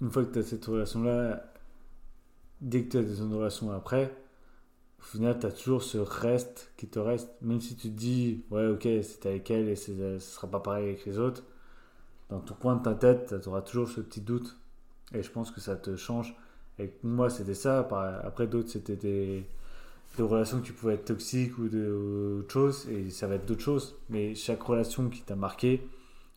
une 0.00 0.10
fois 0.10 0.24
que 0.24 0.32
tu 0.32 0.38
as 0.40 0.42
cette 0.44 0.64
relation-là, 0.66 1.44
dès 2.60 2.84
que 2.84 2.90
tu 2.92 2.98
as 2.98 3.02
des 3.02 3.20
autres 3.20 3.34
relations 3.36 3.70
après, 3.72 4.14
au 5.00 5.04
final, 5.04 5.38
tu 5.38 5.46
as 5.46 5.52
toujours 5.52 5.82
ce 5.82 5.98
reste 5.98 6.72
qui 6.76 6.88
te 6.88 6.98
reste. 6.98 7.30
Même 7.42 7.60
si 7.60 7.76
tu 7.76 7.90
te 7.90 7.96
dis, 7.96 8.44
ouais, 8.50 8.68
ok, 8.68 8.82
c'était 9.02 9.30
avec 9.30 9.50
elle 9.50 9.68
et 9.68 9.76
c'est- 9.76 10.20
ce 10.20 10.34
sera 10.36 10.48
pas 10.48 10.60
pareil 10.60 10.86
avec 10.88 11.06
les 11.06 11.18
autres, 11.18 11.44
dans 12.30 12.40
ton 12.40 12.54
coin 12.54 12.76
de 12.76 12.82
ta 12.84 12.94
tête, 12.94 13.36
tu 13.42 13.48
auras 13.48 13.62
toujours 13.62 13.88
ce 13.88 14.00
petit 14.02 14.20
doute. 14.22 14.58
Et 15.14 15.22
je 15.22 15.30
pense 15.30 15.50
que 15.50 15.60
ça 15.60 15.76
te 15.76 15.96
change. 15.96 16.36
Et 16.78 16.92
moi, 17.02 17.30
c'était 17.30 17.54
ça. 17.54 17.80
Après, 18.24 18.46
d'autres, 18.46 18.70
c'était 18.70 18.96
des, 18.96 19.46
des 20.16 20.22
relations 20.22 20.60
qui 20.60 20.72
pouvaient 20.72 20.94
être 20.94 21.06
toxiques 21.06 21.58
ou 21.58 21.68
de- 21.68 22.40
autre 22.40 22.52
chose. 22.52 22.88
Et 22.90 23.10
ça 23.10 23.26
va 23.26 23.36
être 23.36 23.46
d'autres 23.46 23.62
choses. 23.62 23.96
Mais 24.10 24.34
chaque 24.34 24.62
relation 24.62 25.08
qui 25.10 25.22
t'a 25.22 25.36
marqué 25.36 25.86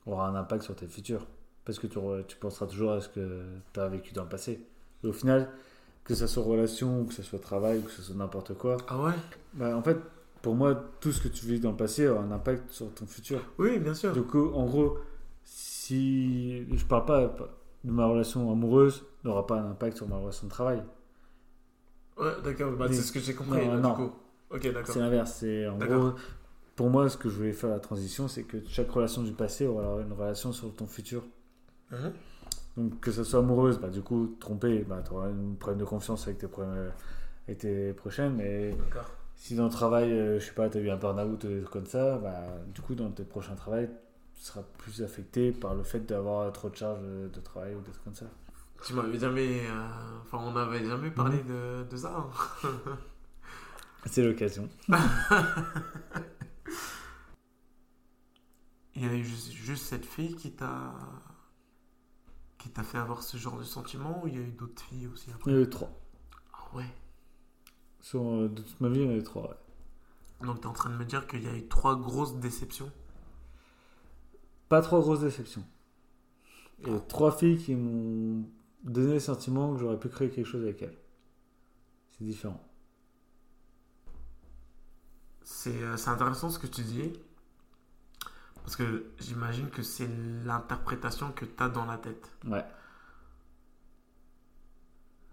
aura 0.05 0.27
un 0.29 0.35
impact 0.35 0.63
sur 0.63 0.75
tes 0.75 0.87
futurs 0.87 1.25
parce 1.65 1.79
que 1.79 1.87
tu, 1.87 1.99
tu 2.27 2.37
penseras 2.37 2.67
toujours 2.67 2.91
à 2.93 3.01
ce 3.01 3.09
que 3.09 3.41
tu 3.73 3.79
as 3.79 3.89
vécu 3.89 4.13
dans 4.13 4.23
le 4.23 4.29
passé. 4.29 4.61
Et 5.03 5.07
au 5.07 5.13
final, 5.13 5.49
que 6.03 6.15
ce 6.15 6.27
soit 6.27 6.43
relation, 6.43 7.01
ou 7.01 7.05
que 7.05 7.13
ce 7.13 7.23
soit 7.23 7.39
travail, 7.39 7.79
ou 7.79 7.81
que 7.83 7.91
ce 7.91 8.01
soit 8.01 8.15
n'importe 8.15 8.53
quoi, 8.55 8.77
Ah 8.87 8.97
ouais? 9.01 9.13
bah, 9.53 9.75
en 9.75 9.81
fait, 9.83 9.97
pour 10.41 10.55
moi, 10.55 10.75
tout 11.01 11.11
ce 11.11 11.21
que 11.21 11.27
tu 11.27 11.45
vis 11.45 11.59
dans 11.59 11.71
le 11.71 11.77
passé 11.77 12.07
aura 12.07 12.21
un 12.23 12.31
impact 12.31 12.71
sur 12.71 12.93
ton 12.93 13.05
futur. 13.05 13.41
Oui, 13.59 13.79
bien 13.79 13.93
sûr. 13.93 14.13
Du 14.13 14.21
coup, 14.23 14.51
en 14.53 14.65
gros, 14.65 14.97
si 15.43 16.65
je 16.75 16.85
parle 16.85 17.05
pas 17.05 17.35
de 17.87 17.91
ma 17.91 18.05
relation 18.05 18.51
amoureuse, 18.51 19.05
n'aura 19.23 19.47
pas 19.47 19.55
un 19.55 19.71
impact 19.71 19.97
sur 19.97 20.07
ma 20.07 20.17
relation 20.17 20.45
de 20.47 20.51
travail. 20.51 20.83
Ouais, 22.17 22.33
d'accord, 22.43 22.71
bah, 22.73 22.87
c'est 22.89 23.01
ce 23.01 23.11
que 23.11 23.19
j'ai 23.19 23.33
compris. 23.33 23.65
Non, 23.65 23.73
là, 23.73 23.79
non. 23.79 23.89
Du 23.89 23.95
coup. 23.95 24.11
Ok, 24.49 24.73
d'accord. 24.73 24.93
C'est 24.93 24.99
l'inverse. 24.99 25.33
C'est 25.39 25.67
en 25.67 25.77
gros, 25.77 26.13
pour 26.75 26.89
moi, 26.89 27.09
ce 27.09 27.17
que 27.17 27.29
je 27.29 27.35
voulais 27.35 27.53
faire 27.53 27.69
la 27.69 27.79
transition, 27.79 28.27
c'est 28.27 28.43
que 28.43 28.57
chaque 28.67 28.89
relation 28.91 29.23
du 29.23 29.31
passé 29.33 29.67
aura 29.67 30.01
une 30.01 30.13
relation 30.13 30.51
sur 30.51 30.73
ton 30.75 30.85
futur. 30.85 31.23
Mhm. 31.91 32.13
Donc 32.77 32.99
que 32.99 33.11
ce 33.11 33.23
soit 33.23 33.39
amoureuse, 33.39 33.79
bah, 33.79 33.89
du 33.89 34.01
coup, 34.01 34.35
trompée, 34.39 34.85
bah, 34.87 35.01
tu 35.05 35.13
auras 35.13 35.27
un 35.27 35.53
problème 35.59 35.79
de 35.79 35.85
confiance 35.85 36.27
avec 36.27 36.37
tes, 36.39 36.47
problèmes- 36.47 36.91
avec 37.47 37.59
tes 37.59 37.93
prochaines. 37.93 38.35
Mais 38.35 38.75
si 39.35 39.55
dans 39.55 39.65
le 39.65 39.69
travail, 39.71 40.11
euh, 40.11 40.39
je 40.39 40.45
sais 40.45 40.53
pas, 40.53 40.69
tu 40.69 40.77
as 40.77 40.81
eu 40.81 40.89
un 40.89 40.97
burn-out 40.97 41.43
ou 41.43 41.47
des 41.47 41.61
trucs 41.61 41.71
comme 41.71 41.85
ça, 41.85 42.17
bah, 42.17 42.43
du 42.73 42.81
coup, 42.81 42.95
dans 42.95 43.09
tes 43.11 43.23
prochains 43.23 43.55
travails, 43.55 43.89
tu 44.37 44.43
seras 44.43 44.63
plus 44.63 45.01
affecté 45.03 45.51
par 45.51 45.75
le 45.75 45.83
fait 45.83 45.99
d'avoir 46.01 46.51
trop 46.53 46.69
de 46.69 46.75
charges 46.77 47.01
de 47.01 47.27
de 47.27 47.41
travail 47.41 47.75
ou 47.75 47.81
des 47.81 47.91
trucs 47.91 48.03
comme 48.05 48.15
ça. 48.15 48.27
Tu 48.83 48.93
m'avais 48.93 49.19
jamais. 49.19 49.67
euh, 49.67 50.19
Enfin, 50.21 50.37
on 50.39 50.51
n'avait 50.53 50.85
jamais 50.85 51.11
parlé 51.11 51.43
de, 51.43 51.85
de 51.89 51.97
ça. 51.97 52.15
hein. 52.63 52.69
C'est 54.05 54.23
l'occasion. 54.23 54.69
Il 58.95 59.05
y 59.05 59.07
a 59.07 59.13
eu 59.13 59.23
juste, 59.23 59.51
juste 59.53 59.85
cette 59.85 60.05
fille 60.05 60.35
qui 60.35 60.51
t'a. 60.51 60.93
qui 62.59 62.69
t'a 62.69 62.83
fait 62.83 62.99
avoir 62.99 63.23
ce 63.23 63.37
genre 63.37 63.57
de 63.57 63.63
sentiment 63.63 64.21
ou 64.23 64.27
il 64.27 64.35
y 64.35 64.37
a 64.37 64.41
eu 64.41 64.51
d'autres 64.51 64.81
filles 64.83 65.07
aussi 65.07 65.31
Il 65.45 65.51
y 65.51 65.55
après 65.55 65.55
en 65.55 65.57
a 65.57 65.61
eu 65.61 65.69
trois. 65.69 65.91
Ah 66.53 66.75
ouais? 66.75 66.85
Sur, 68.01 68.23
euh, 68.27 68.47
de 68.49 68.63
toute 68.63 68.81
ma 68.81 68.89
vie, 68.89 69.01
il 69.01 69.05
y 69.05 69.07
en 69.07 69.11
a 69.11 69.17
eu 69.17 69.23
trois. 69.23 69.43
ouais. 69.49 69.55
Donc 70.41 70.61
t'es 70.61 70.65
en 70.67 70.73
train 70.73 70.89
de 70.89 70.95
me 70.95 71.05
dire 71.05 71.27
qu'il 71.27 71.43
y 71.43 71.47
a 71.47 71.55
eu 71.55 71.67
trois 71.67 71.95
grosses 71.95 72.35
déceptions? 72.37 72.91
Pas 74.69 74.81
trop 74.81 74.99
grosse 74.99 75.21
déception. 75.21 75.63
Il 76.79 76.87
y 76.87 76.91
a 76.91 76.97
eu 76.97 76.99
trois 77.07 77.31
filles 77.31 77.57
qui 77.57 77.75
m'ont 77.75 78.45
donné 78.83 79.13
le 79.13 79.19
sentiment 79.19 79.73
que 79.73 79.79
j'aurais 79.79 79.99
pu 79.99 80.09
créer 80.09 80.29
quelque 80.29 80.45
chose 80.45 80.63
avec 80.63 80.81
elles. 80.81 80.97
C'est 82.11 82.25
différent. 82.25 82.63
C'est 85.43 85.81
euh, 85.81 85.95
intéressant 86.07 86.49
ce 86.49 86.59
que 86.59 86.67
tu 86.67 86.81
dis. 86.81 87.13
Parce 88.63 88.75
que 88.75 89.05
j'imagine 89.19 89.69
que 89.69 89.81
c'est 89.81 90.09
l'interprétation 90.43 91.31
que 91.31 91.45
tu 91.45 91.63
as 91.63 91.69
dans 91.69 91.85
la 91.85 91.97
tête. 91.97 92.35
Ouais. 92.45 92.65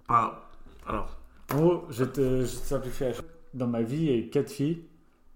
Pas. 0.06 0.50
Alors, 0.86 1.18
En 1.50 1.56
gros, 1.56 1.86
je 1.90 2.04
te, 2.04 2.44
je 2.44 2.58
te 2.58 2.66
simplifie 2.66 3.04
la 3.04 3.12
chose. 3.12 3.24
Dans 3.54 3.66
ma 3.66 3.82
vie, 3.82 3.96
il 3.96 4.04
y 4.04 4.10
a 4.10 4.16
eu 4.16 4.30
quatre 4.30 4.50
filles 4.50 4.84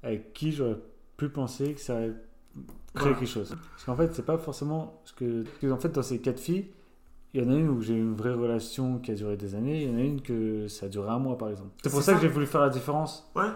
avec 0.03 0.33
qui 0.33 0.53
j'aurais 0.53 0.79
pu 1.17 1.29
penser 1.29 1.75
que 1.75 1.81
ça 1.81 1.95
aurait 1.95 2.15
Voilà. 2.95 3.15
quelque 3.15 3.27
chose. 3.27 3.57
Parce 3.73 3.85
qu'en 3.85 3.97
fait, 3.97 4.15
c'est 4.15 4.25
pas 4.25 4.39
forcément 4.39 5.01
ce 5.05 5.13
que. 5.13 5.45
parce 5.61 5.73
en 5.73 5.77
fait, 5.79 5.91
dans 5.91 6.03
ces 6.03 6.21
quatre 6.21 6.41
filles, 6.41 6.71
il 7.35 7.43
y 7.43 7.47
en 7.47 7.51
a 7.51 7.55
une 7.55 7.69
où 7.69 7.81
j'ai 7.83 7.95
eu 7.95 7.99
une 8.01 8.15
vraie 8.15 8.33
relation 8.33 8.99
qui 8.99 9.11
a 9.11 9.15
duré 9.15 9.37
des 9.37 9.55
années, 9.55 9.83
il 9.85 9.91
y 9.91 9.95
en 9.95 9.99
a 9.99 10.03
une 10.03 10.23
que 10.23 10.67
ça 10.69 10.87
a 10.87 10.89
duré 10.89 11.09
un 11.11 11.19
mois 11.19 11.37
par 11.39 11.51
exemple. 11.51 11.71
C'est 11.83 11.91
pour 11.91 12.03
ça, 12.03 12.15
que 12.15 12.21
j'ai 12.21 12.29
voulu 12.29 12.47
faire 12.47 12.61
la 12.63 12.71
différence. 12.71 13.31
ouais. 13.35 13.51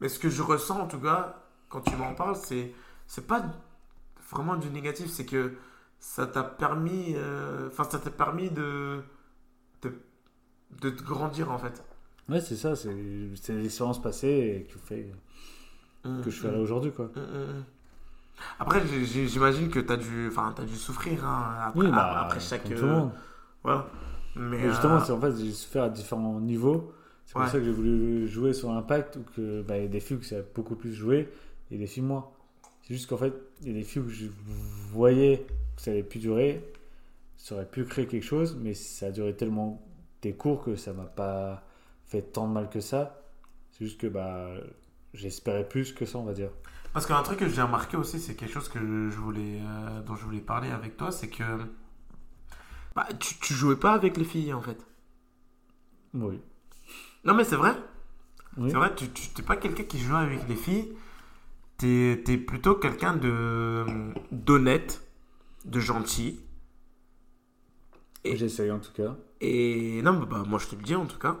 Mais 0.00 0.08
ce 0.08 0.20
que 0.20 0.28
je 0.28 0.42
ressens 0.42 0.78
en 0.78 0.86
tout 0.86 1.00
cas, 1.00 1.42
quand 1.68 1.80
tu 1.80 1.96
m'en 1.96 2.14
parles, 2.14 2.36
c'est. 2.36 2.72
C'est 3.08 3.26
pas 3.26 3.42
vraiment 4.30 4.56
du 4.56 4.68
négatif, 4.70 5.08
c'est 5.08 5.24
que 5.24 5.54
ça 5.98 6.26
t'a 6.26 6.44
permis. 6.44 7.14
euh, 7.16 7.68
Enfin, 7.68 7.84
ça 7.84 7.98
t'a 7.98 8.10
permis 8.10 8.50
de. 8.50 9.00
de. 9.82 9.92
de 10.82 10.90
te 10.90 11.02
grandir 11.02 11.50
en 11.50 11.58
fait. 11.58 11.82
Ouais, 12.28 12.40
c'est 12.42 12.56
ça, 12.56 12.76
c'est 12.76 12.92
l'expérience 13.48 14.00
passée 14.02 14.60
et 14.60 14.64
qui 14.70 14.78
fait 14.78 15.10
que 16.04 16.30
je 16.30 16.38
suis 16.38 16.46
là 16.46 16.58
aujourd'hui 16.58 16.92
quoi. 16.92 17.06
Mm, 17.06 17.20
mm, 17.20 17.58
mm. 17.58 17.64
Après, 18.58 18.80
j'imagine 18.86 19.68
que 19.68 19.78
tu 19.80 19.92
as 19.92 19.96
dû, 19.96 20.30
as 20.36 20.62
dû 20.64 20.76
souffrir 20.76 21.24
hein, 21.24 21.56
après, 21.66 21.80
Oui, 21.80 21.90
bah, 21.90 22.22
après 22.22 22.40
chaque. 22.40 22.62
comme 22.62 22.74
tout 22.74 22.84
le 22.84 22.90
euh, 22.90 22.94
monde. 23.00 23.10
Voilà. 23.62 23.86
Mais, 24.36 24.58
Mais 24.58 24.68
justement, 24.68 24.96
euh, 24.96 25.00
c'est 25.04 25.12
en 25.12 25.20
fait, 25.20 25.36
j'ai 25.36 25.52
souffert 25.52 25.84
à 25.84 25.88
différents 25.88 26.40
niveaux. 26.40 26.92
C'est 27.26 27.32
pour 27.32 27.42
Ouais. 27.42 27.48
ça 27.48 27.58
que 27.58 27.64
j'ai 27.64 27.72
voulu 27.72 28.26
jouer 28.28 28.52
sur 28.52 28.72
l'impact 28.72 29.16
ou 29.16 29.24
que 29.36 29.62
bah, 29.62 29.76
il 29.76 29.82
y 29.82 29.86
a 29.86 29.88
des 29.88 30.00
filles 30.00 30.16
où 30.16 30.22
ça 30.22 30.36
a 30.36 30.42
beaucoup 30.54 30.76
plus 30.76 30.92
joué 30.94 31.28
et 31.70 31.76
des 31.76 31.86
filles 31.86 32.02
moins. 32.04 32.28
C'est 32.82 32.94
juste 32.94 33.08
qu'en 33.08 33.18
fait, 33.18 33.34
il 33.62 33.68
y 33.68 33.70
a 33.70 33.74
des 33.74 33.82
filles 33.82 34.02
où 34.02 34.08
je 34.08 34.26
voyais 34.92 35.46
que 35.76 35.82
ça 35.82 35.90
allait 35.90 36.02
plus 36.02 36.20
durer 36.20 36.62
ça 37.36 37.54
aurait 37.54 37.66
pu 37.66 37.84
créer 37.84 38.06
quelque 38.06 38.24
chose, 38.24 38.56
mais 38.60 38.74
ça 38.74 39.06
a 39.06 39.10
duré 39.10 39.34
tellement 39.34 39.80
des 40.22 40.34
cours 40.34 40.62
que 40.64 40.76
ça 40.76 40.92
m'a 40.92 41.04
pas 41.04 41.62
fait 42.04 42.22
tant 42.22 42.48
de 42.48 42.52
mal 42.52 42.68
que 42.68 42.80
ça. 42.80 43.22
C'est 43.72 43.84
juste 43.84 44.00
que 44.00 44.06
bah, 44.08 44.50
j'espérais 45.14 45.66
plus 45.66 45.92
que 45.92 46.04
ça, 46.04 46.18
on 46.18 46.24
va 46.24 46.32
dire. 46.34 46.50
Parce 46.92 47.06
qu'un 47.06 47.22
truc 47.22 47.38
que 47.38 47.48
j'ai 47.48 47.62
remarqué 47.62 47.96
aussi, 47.96 48.18
c'est 48.18 48.34
quelque 48.34 48.52
chose 48.52 48.68
que 48.68 48.78
je 49.10 49.16
voulais, 49.18 49.60
euh, 49.62 50.00
dont 50.02 50.16
je 50.16 50.24
voulais 50.24 50.40
parler 50.40 50.70
avec 50.70 50.96
toi, 50.96 51.12
c'est 51.12 51.28
que 51.28 51.44
bah, 52.94 53.06
tu, 53.20 53.36
tu 53.38 53.54
jouais 53.54 53.76
pas 53.76 53.92
avec 53.92 54.16
les 54.16 54.24
filles 54.24 54.52
en 54.52 54.60
fait. 54.62 54.78
Oui. 56.14 56.40
Non 57.24 57.34
mais 57.34 57.44
c'est 57.44 57.56
vrai. 57.56 57.74
Oui. 58.56 58.70
C'est 58.70 58.76
vrai, 58.76 58.94
tu 58.94 59.08
tu- 59.10 59.28
t'es 59.30 59.42
pas 59.42 59.56
quelqu'un 59.56 59.84
qui 59.84 59.98
joue 60.00 60.16
avec 60.16 60.48
les 60.48 60.56
filles. 60.56 60.92
T'es 61.76 62.22
es 62.26 62.38
plutôt 62.38 62.74
quelqu'un 62.76 63.16
de 63.16 63.84
d'honnête, 64.32 65.06
de 65.64 65.80
gentil. 65.80 66.40
Et- 68.24 68.36
J'essaye 68.36 68.70
en 68.70 68.78
tout 68.80 68.92
cas. 68.92 69.16
Et 69.40 70.02
non, 70.02 70.18
mais 70.18 70.26
bah, 70.26 70.42
moi 70.46 70.58
je 70.58 70.66
te 70.68 70.74
le 70.76 70.82
dis 70.82 70.94
en 70.94 71.06
tout 71.06 71.18
cas. 71.18 71.36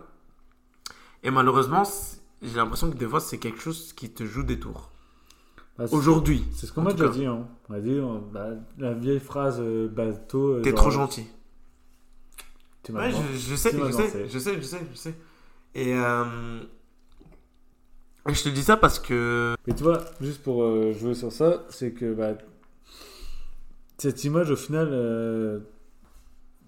Et 1.22 1.30
malheureusement, 1.30 1.82
j'ai 2.42 2.56
l'impression 2.56 2.90
que 2.90 2.96
des 2.96 3.06
fois 3.08 3.20
c'est 3.20 3.38
quelque 3.38 3.60
chose 3.60 3.92
qui 3.92 4.10
te 4.12 4.24
joue 4.24 4.42
des 4.44 4.58
tours. 4.60 4.90
Bah, 5.78 5.84
Aujourd'hui, 5.92 6.44
C'est 6.56 6.66
ce 6.66 6.72
qu'on 6.72 6.82
m'a 6.82 6.92
déjà 6.92 7.08
dit. 7.08 7.24
Hein. 7.24 7.46
On 7.68 7.72
m'a 7.72 7.80
dit 7.80 7.92
euh, 7.94 8.18
bah, 8.32 8.48
la 8.78 8.94
vieille 8.94 9.20
phrase 9.20 9.58
euh, 9.60 9.88
bateau. 9.88 10.54
euh, 10.54 10.60
t'es 10.62 10.72
trop 10.72 10.90
gentil. 10.90 11.26
Ouais, 12.90 13.10
je, 13.12 13.36
je 13.38 13.54
sais, 13.54 13.70
je 13.70 13.92
sais, 13.92 14.28
je 14.28 14.38
sais, 14.38 14.54
je 14.60 14.66
sais, 14.66 14.80
je 14.92 14.96
sais. 14.96 15.14
Et 15.74 15.94
euh, 15.94 16.24
je 18.26 18.42
te 18.42 18.48
dis 18.48 18.62
ça 18.62 18.76
parce 18.78 18.98
que 18.98 19.54
Mais 19.66 19.74
tu 19.74 19.82
vois, 19.82 20.00
juste 20.20 20.42
pour 20.42 20.62
euh, 20.62 20.92
jouer 20.94 21.14
sur 21.14 21.30
ça, 21.30 21.64
c'est 21.68 21.92
que 21.92 22.14
bah, 22.14 22.32
cette 23.98 24.24
image, 24.24 24.50
au 24.50 24.56
final, 24.56 24.88
euh, 24.90 25.60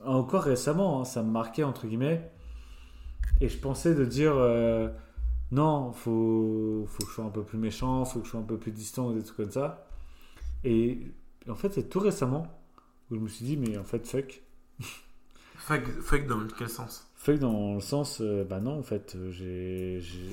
encore 0.04 0.42
récemment, 0.42 1.00
hein, 1.00 1.04
ça 1.04 1.22
me 1.22 1.30
marquait, 1.30 1.64
entre 1.64 1.86
guillemets. 1.86 2.30
Et 3.40 3.48
je 3.48 3.56
pensais 3.58 3.94
de 3.94 4.04
dire, 4.04 4.34
non, 5.53 5.92
faut, 5.92 6.84
faut 6.86 7.03
que 7.05 7.09
je 7.11 7.14
sois 7.14 7.24
un 7.24 7.30
peu 7.30 7.42
plus 7.42 7.59
méchant, 7.59 8.05
faut 8.05 8.20
que 8.20 8.26
je 8.26 8.30
sois 8.30 8.40
un 8.40 8.44
peu 8.44 8.59
plus 8.59 8.72
distant, 8.72 9.12
des 9.12 9.22
trucs 9.22 9.36
comme 9.36 9.51
ça. 9.51 9.86
Et 10.64 11.01
en 11.48 11.57
fait, 11.57 11.72
c'est 11.74 11.88
tout 11.90 12.01
récemment 12.01 12.46
où 13.11 13.16
je 13.16 13.20
me 13.20 13.28
suis 13.28 13.44
dit, 13.46 13.57
mais 13.57 13.78
en 13.78 13.84
fait, 13.84 14.07
fuck. 14.07 14.42
fuck, 15.57 15.84
fuck 16.01 16.26
dans 16.26 16.46
quel 16.59 16.68
sens? 16.68 17.07
Fuck 17.16 17.38
dans 17.38 17.74
le 17.74 17.80
sens, 17.80 18.20
euh, 18.20 18.44
bah 18.44 18.61
non, 18.61 18.78
en 18.78 18.82
fait, 18.82 19.14
euh, 19.16 19.30
j'ai, 19.30 20.01
j'ai- 20.01 20.32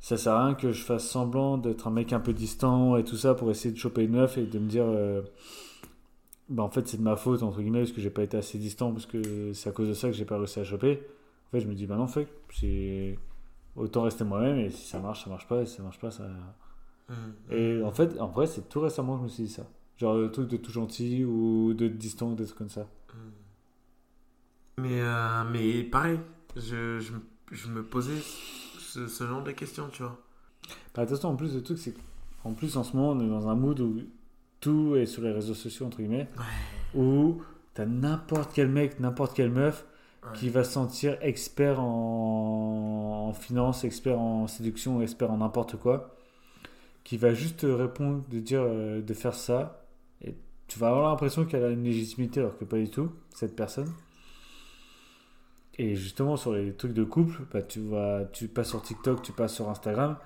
ça 0.00 0.16
sert 0.16 0.32
à 0.32 0.46
rien 0.46 0.54
que 0.54 0.72
je 0.72 0.82
fasse 0.82 1.08
semblant 1.08 1.58
d'être 1.58 1.86
un 1.86 1.90
mec 1.90 2.12
un 2.12 2.20
peu 2.20 2.32
distant 2.32 2.96
et 2.96 3.04
tout 3.04 3.16
ça 3.16 3.34
pour 3.34 3.50
essayer 3.50 3.72
de 3.72 3.78
choper 3.78 4.04
une 4.04 4.12
meuf 4.12 4.38
et 4.38 4.46
de 4.46 4.58
me 4.58 4.68
dire, 4.68 4.84
euh, 4.86 5.22
bah 6.48 6.62
en 6.64 6.70
fait, 6.70 6.86
c'est 6.88 6.96
de 6.96 7.02
ma 7.02 7.16
faute, 7.16 7.42
entre 7.42 7.60
guillemets, 7.60 7.80
parce 7.80 7.92
que 7.92 8.00
j'ai 8.00 8.10
pas 8.10 8.22
été 8.24 8.36
assez 8.36 8.58
distant, 8.58 8.92
parce 8.92 9.06
que 9.06 9.52
c'est 9.52 9.68
à 9.68 9.72
cause 9.72 9.88
de 9.88 9.94
ça 9.94 10.08
que 10.08 10.14
j'ai 10.14 10.24
pas 10.24 10.36
réussi 10.38 10.58
à 10.60 10.64
choper. 10.64 11.02
En 11.48 11.50
fait, 11.52 11.60
je 11.60 11.68
me 11.68 11.74
dis, 11.74 11.86
bah 11.86 11.96
non, 11.96 12.06
fuck, 12.06 12.26
c'est 12.52 13.16
autant 13.76 14.02
rester 14.02 14.24
moi-même 14.24 14.58
et 14.58 14.70
si 14.70 14.86
ça 14.86 14.98
marche, 15.00 15.24
ça 15.24 15.30
marche 15.30 15.46
pas, 15.48 15.62
et 15.62 15.66
si 15.66 15.76
ça 15.76 15.82
marche 15.82 15.98
pas, 16.00 16.10
ça. 16.10 16.24
Et 17.50 17.82
en 17.82 17.90
fait, 17.92 18.18
en 18.20 18.28
vrai, 18.28 18.46
c'est 18.46 18.68
tout 18.68 18.80
récemment 18.80 19.14
que 19.14 19.20
je 19.20 19.24
me 19.24 19.28
suis 19.28 19.42
dit 19.44 19.50
ça. 19.50 19.66
Genre 19.98 20.14
le 20.16 20.30
truc 20.30 20.48
de 20.48 20.56
tout 20.56 20.70
gentil 20.72 21.24
ou 21.24 21.74
de 21.74 21.88
distant, 21.88 22.32
des 22.32 22.44
trucs 22.46 22.58
comme 22.58 22.70
ça. 22.70 22.86
Mais, 24.78 25.00
euh, 25.00 25.44
mais 25.50 25.82
pareil, 25.82 26.18
je, 26.56 27.00
je, 27.00 27.12
me- 27.12 27.22
je 27.52 27.68
me 27.68 27.82
posais 27.82 28.18
ce, 28.78 29.06
ce 29.06 29.26
genre 29.26 29.42
de 29.42 29.50
questions, 29.52 29.88
tu 29.92 30.02
vois. 30.02 30.18
Bah, 30.94 31.02
attention, 31.02 31.30
en 31.30 31.36
plus, 31.36 31.54
le 31.54 31.62
truc, 31.62 31.78
c'est 31.78 31.94
qu'en 32.42 32.52
plus, 32.54 32.76
en 32.76 32.84
ce 32.84 32.96
moment, 32.96 33.10
on 33.10 33.20
est 33.20 33.28
dans 33.28 33.48
un 33.48 33.54
mood 33.54 33.78
où 33.80 34.00
tout 34.60 34.96
est 34.96 35.06
sur 35.06 35.22
les 35.22 35.32
réseaux 35.32 35.54
sociaux, 35.54 35.86
entre 35.86 35.98
guillemets, 35.98 36.28
où 36.94 37.42
t'as 37.74 37.86
n'importe 37.86 38.52
quel 38.54 38.68
mec, 38.68 39.00
n'importe 39.00 39.34
quelle 39.34 39.50
meuf 39.50 39.86
Qui 40.34 40.50
va 40.50 40.64
se 40.64 40.72
sentir 40.72 41.16
expert 41.22 41.80
en, 41.80 43.32
finance, 43.32 43.84
expert 43.84 44.18
en 44.18 44.46
séduction, 44.46 45.00
expert 45.00 45.30
en 45.30 45.38
n'importe 45.38 45.76
quoi, 45.76 46.14
qui 47.04 47.16
va 47.16 47.32
juste 47.32 47.60
te 47.60 47.66
répondre 47.66 48.22
de 48.28 48.38
dire 48.38 48.60
euh, 48.62 49.00
de 49.00 49.14
faire 49.14 49.34
ça, 49.34 49.86
et 50.22 50.34
tu 50.68 50.78
vas 50.78 50.88
avoir 50.88 51.08
l'impression 51.08 51.46
qu'elle 51.46 51.64
a 51.64 51.70
une 51.70 51.84
légitimité 51.84 52.40
alors 52.40 52.58
que 52.58 52.64
pas 52.64 52.76
du 52.76 52.90
tout, 52.90 53.10
cette 53.34 53.56
personne. 53.56 53.90
Et 55.78 55.96
justement, 55.96 56.36
sur 56.36 56.52
les 56.52 56.74
trucs 56.74 56.92
de 56.92 57.04
couple, 57.04 57.40
bah, 57.50 57.62
tu, 57.62 57.80
vas, 57.80 58.24
tu 58.32 58.48
passes 58.48 58.68
sur 58.68 58.82
TikTok, 58.82 59.22
tu 59.22 59.32
passes 59.32 59.54
sur 59.54 59.70
Instagram, 59.70 60.18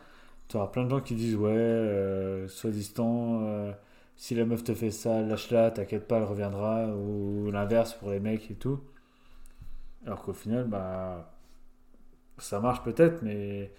tu 0.49 0.57
auras 0.57 0.66
plein 0.66 0.84
de 0.84 0.90
gens 0.90 1.01
qui 1.01 1.14
disent 1.14 1.36
Ouais, 1.36 1.53
euh, 1.53 2.49
sois 2.49 2.70
distant, 2.70 3.42
euh, 3.45 3.72
si 4.16 4.34
la 4.34 4.45
meuf 4.45 4.64
te 4.64 4.74
fait 4.74 4.90
ça, 4.90 5.22
lâche-la, 5.22 5.70
t'inquiète 5.70 6.09
pas, 6.09 6.16
elle 6.16 6.24
reviendra, 6.24 6.88
ou 6.88 7.51
l'inverse 7.53 7.95
pour 7.95 8.11
les 8.11 8.20
mecs 8.20 8.51
et 8.51 8.55
tout. 8.55 8.80
Alors 10.07 10.22
qu'au 10.22 10.32
final, 10.32 10.66
bah, 10.68 11.34
ça 12.38 12.61
marche 12.61 12.82
peut-être, 12.82 13.22
mais 13.22 13.72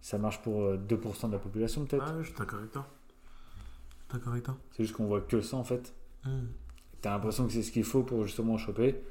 ça 0.00 0.18
marche 0.18 0.42
pour 0.42 0.62
euh, 0.62 0.76
2% 0.76 1.28
de 1.28 1.32
la 1.32 1.38
population 1.38 1.84
peut-être. 1.86 2.04
Ah, 2.06 2.22
je 2.22 2.28
suis 2.28 2.38
d'accord 2.38 2.58
avec 2.58 2.72
toi. 2.72 2.86
D'accord 4.12 4.32
avec 4.32 4.44
toi. 4.44 4.56
C'est 4.72 4.84
juste 4.84 4.96
qu'on 4.96 5.06
voit 5.06 5.20
que 5.20 5.40
ça 5.40 5.56
en 5.56 5.64
fait. 5.64 5.94
T'as 7.00 7.10
l'impression 7.10 7.46
que 7.46 7.52
c'est 7.52 7.62
ce 7.62 7.72
qu'il 7.72 7.84
faut 7.84 8.02
pour 8.02 8.24
justement 8.24 8.58
choper 8.58 9.02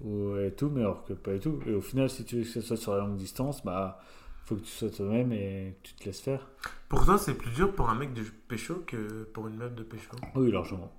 ou, 0.00 0.36
et 0.36 0.52
tout, 0.52 0.70
mais 0.70 0.80
alors 0.80 1.04
que 1.04 1.12
pas 1.12 1.34
du 1.34 1.40
tout. 1.40 1.60
Et 1.66 1.74
au 1.74 1.80
final, 1.80 2.08
si 2.08 2.24
tu 2.24 2.36
veux 2.36 2.42
que 2.42 2.48
ce 2.48 2.60
soit 2.60 2.76
sur 2.76 2.92
la 2.94 3.00
longue 3.00 3.16
distance, 3.16 3.64
bah, 3.64 4.00
faut 4.46 4.56
que 4.56 4.60
tu 4.60 4.70
sois 4.70 4.90
toi-même 4.90 5.32
et 5.32 5.76
que 5.82 5.88
tu 5.88 5.94
te 5.94 6.04
laisses 6.04 6.20
faire. 6.20 6.46
Pour 6.88 7.04
toi, 7.04 7.18
c'est 7.18 7.34
plus 7.34 7.50
dur 7.50 7.74
pour 7.74 7.90
un 7.90 7.94
mec 7.94 8.14
de 8.14 8.22
pécho 8.48 8.82
que 8.86 9.24
pour 9.24 9.48
une 9.48 9.56
meuf 9.56 9.74
de 9.74 9.82
pécho? 9.82 10.12
Oui, 10.34 10.50
largement. 10.50 10.92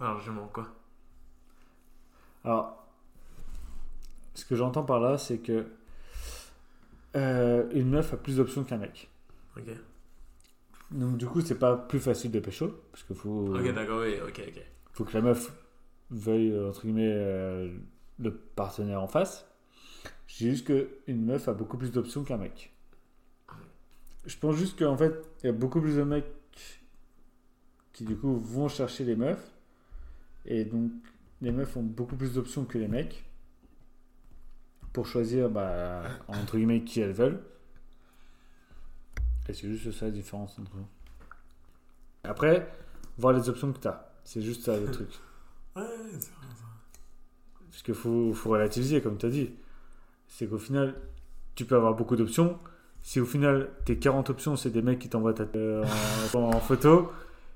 Mens 0.00 0.50
quoi 0.52 0.68
Alors, 2.44 2.87
ce 4.38 4.44
que 4.44 4.54
j'entends 4.56 4.84
par 4.84 5.00
là, 5.00 5.18
c'est 5.18 5.38
que 5.38 5.66
euh, 7.16 7.68
une 7.72 7.90
meuf 7.90 8.12
a 8.12 8.16
plus 8.16 8.36
d'options 8.36 8.64
qu'un 8.64 8.78
mec. 8.78 9.08
Ok. 9.56 9.64
Donc 10.90 11.16
du 11.18 11.26
coup, 11.26 11.40
c'est 11.40 11.58
pas 11.58 11.76
plus 11.76 12.00
facile 12.00 12.30
de 12.30 12.40
pécho, 12.40 12.72
parce 12.92 13.02
qu'il 13.04 13.16
faut, 13.16 13.54
Ok, 13.54 13.74
d'accord, 13.74 14.00
oui, 14.02 14.14
ok, 14.26 14.42
ok. 14.48 14.62
faut 14.92 15.04
que 15.04 15.12
la 15.14 15.20
meuf 15.20 15.52
veuille, 16.10 16.58
entre 16.66 16.82
guillemets, 16.82 17.12
euh, 17.12 17.70
le 18.18 18.32
partenaire 18.34 19.02
en 19.02 19.08
face. 19.08 19.46
Je 20.26 20.36
dis 20.38 20.50
juste 20.50 20.66
qu'une 20.66 21.24
meuf 21.24 21.48
a 21.48 21.52
beaucoup 21.52 21.76
plus 21.76 21.90
d'options 21.90 22.22
qu'un 22.24 22.36
mec. 22.38 22.72
Je 24.26 24.36
pense 24.36 24.56
juste 24.56 24.78
qu'en 24.78 24.96
fait, 24.96 25.14
il 25.42 25.46
y 25.46 25.48
a 25.48 25.52
beaucoup 25.52 25.80
plus 25.80 25.96
de 25.96 26.02
mecs 26.02 26.26
qui 27.92 28.04
du 28.04 28.16
coup 28.16 28.36
vont 28.36 28.68
chercher 28.68 29.04
les 29.04 29.16
meufs. 29.16 29.50
Et 30.44 30.64
donc, 30.64 30.92
les 31.42 31.50
meufs 31.52 31.76
ont 31.76 31.82
beaucoup 31.82 32.16
plus 32.16 32.34
d'options 32.34 32.64
que 32.64 32.78
les 32.78 32.88
mecs 32.88 33.24
pour 34.92 35.06
choisir, 35.06 35.50
bah, 35.50 36.18
entre 36.28 36.56
guillemets, 36.56 36.82
qui 36.84 37.00
elles 37.00 37.12
veulent. 37.12 37.40
Et 39.48 39.52
c'est 39.52 39.68
juste 39.74 39.90
ça 39.98 40.04
la 40.06 40.10
différence 40.12 40.58
entre 40.58 40.76
eux? 40.76 40.84
Après, 42.22 42.70
voir 43.16 43.32
les 43.32 43.48
options 43.48 43.72
que 43.72 43.80
tu 43.80 43.88
as. 43.88 44.12
C'est 44.24 44.40
juste 44.42 44.62
ça 44.64 44.76
le 44.78 44.88
truc. 44.90 45.20
Ouais, 45.76 45.82
c'est 46.20 46.30
vrai. 46.32 46.48
Parce 47.70 47.82
qu'il 47.82 47.94
faut, 47.94 48.32
faut 48.32 48.50
relativiser, 48.50 49.00
comme 49.02 49.18
tu 49.18 49.26
as 49.26 49.30
dit. 49.30 49.50
C'est 50.28 50.48
qu'au 50.48 50.58
final, 50.58 50.96
tu 51.54 51.66
peux 51.66 51.76
avoir 51.76 51.94
beaucoup 51.94 52.16
d'options. 52.16 52.58
Si 53.02 53.20
au 53.20 53.26
final, 53.26 53.70
tes 53.86 53.98
40 53.98 54.30
options, 54.30 54.56
c'est 54.56 54.70
des 54.70 54.82
mecs 54.82 54.98
qui 55.00 55.08
t'envoient 55.10 55.34
ta 55.34 55.44
euh, 55.56 55.84
en, 56.34 56.38
en 56.40 56.60
photo, 56.60 57.12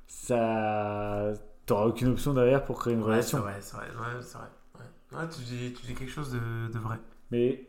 ça. 0.09 1.33
T'auras 1.67 1.87
aucune 1.87 2.09
option 2.09 2.35
derrière 2.35 2.65
pour 2.65 2.79
créer 2.81 2.95
une 2.95 3.03
Ouais, 3.09 3.23
c'est 3.23 3.37
relation. 3.37 3.39
vrai, 3.39 3.61
c'est 3.61 3.77
vrai, 3.77 3.89
ouais, 3.89 4.23
c'est 4.23 4.39
vrai. 4.39 4.49
Ouais, 4.79 5.19
Ouais, 5.19 5.29
tu, 5.29 5.43
dis, 5.43 5.73
tu 5.75 5.87
dis 5.87 5.95
quelque 5.95 6.11
chose 6.11 6.33
de, 6.33 6.69
de 6.73 6.79
vrai. 6.79 6.99
Mais 7.33 7.67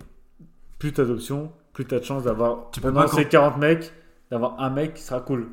plus 0.77 0.93
t'as 0.93 1.05
d'options, 1.05 1.51
plus 1.73 1.85
t'as 1.85 1.99
de 1.99 2.03
chances 2.03 2.23
d'avoir, 2.25 2.69
Tu 2.71 2.81
peux 2.81 2.89
pendant 2.89 3.01
pas 3.01 3.07
ces 3.07 3.23
com- 3.23 3.29
40 3.29 3.57
mecs, 3.57 3.91
d'avoir 4.29 4.59
un 4.59 4.69
mec 4.69 4.93
qui 4.93 5.01
sera 5.01 5.21
cool. 5.21 5.49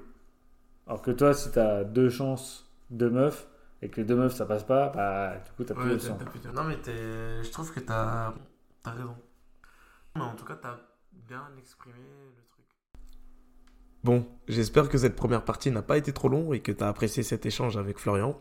Alors 0.87 1.01
que 1.01 1.11
toi, 1.13 1.33
si 1.33 1.51
t'as 1.53 1.85
deux 1.85 2.11
chances, 2.11 2.69
deux 2.91 3.09
meufs, 3.11 3.47
et 3.83 3.89
que 3.89 4.01
les 4.01 4.05
deux 4.07 4.17
meufs 4.17 4.35
ça 4.35 4.45
passe 4.45 4.65
pas, 4.65 4.89
bah 4.91 5.37
du 5.45 5.51
coup 5.53 5.65
t'as 5.65 5.75
plus 5.75 5.85
Ouais, 5.85 5.91
d'options. 5.91 6.17
plus 6.19 6.41
de- 6.41 6.51
Non, 6.51 6.65
mais 6.65 6.77
t'es- 6.81 7.43
je 7.43 7.51
trouve 7.51 7.73
que 7.73 7.81
t'as 7.81 8.35
as 8.85 8.91
raison. 8.91 9.17
Mais 10.17 10.23
en 10.23 10.35
tout 10.35 10.45
cas, 10.45 10.57
t'as 10.57 10.77
bien 11.13 11.47
exprimé 11.57 11.97
le 12.37 12.43
truc. 12.49 12.65
Bon, 14.03 14.27
j'espère 14.49 14.89
que 14.89 14.99
cette 14.99 15.15
première 15.15 15.45
partie 15.45 15.71
n'a 15.71 15.83
pas 15.83 15.97
été 15.99 16.13
trop 16.13 16.29
longue 16.29 16.55
et 16.55 16.61
que 16.61 16.73
t'as 16.73 16.89
apprécié 16.89 17.23
cet 17.23 17.47
échange 17.47 17.77
avec 17.77 17.99
Florian. 17.99 18.37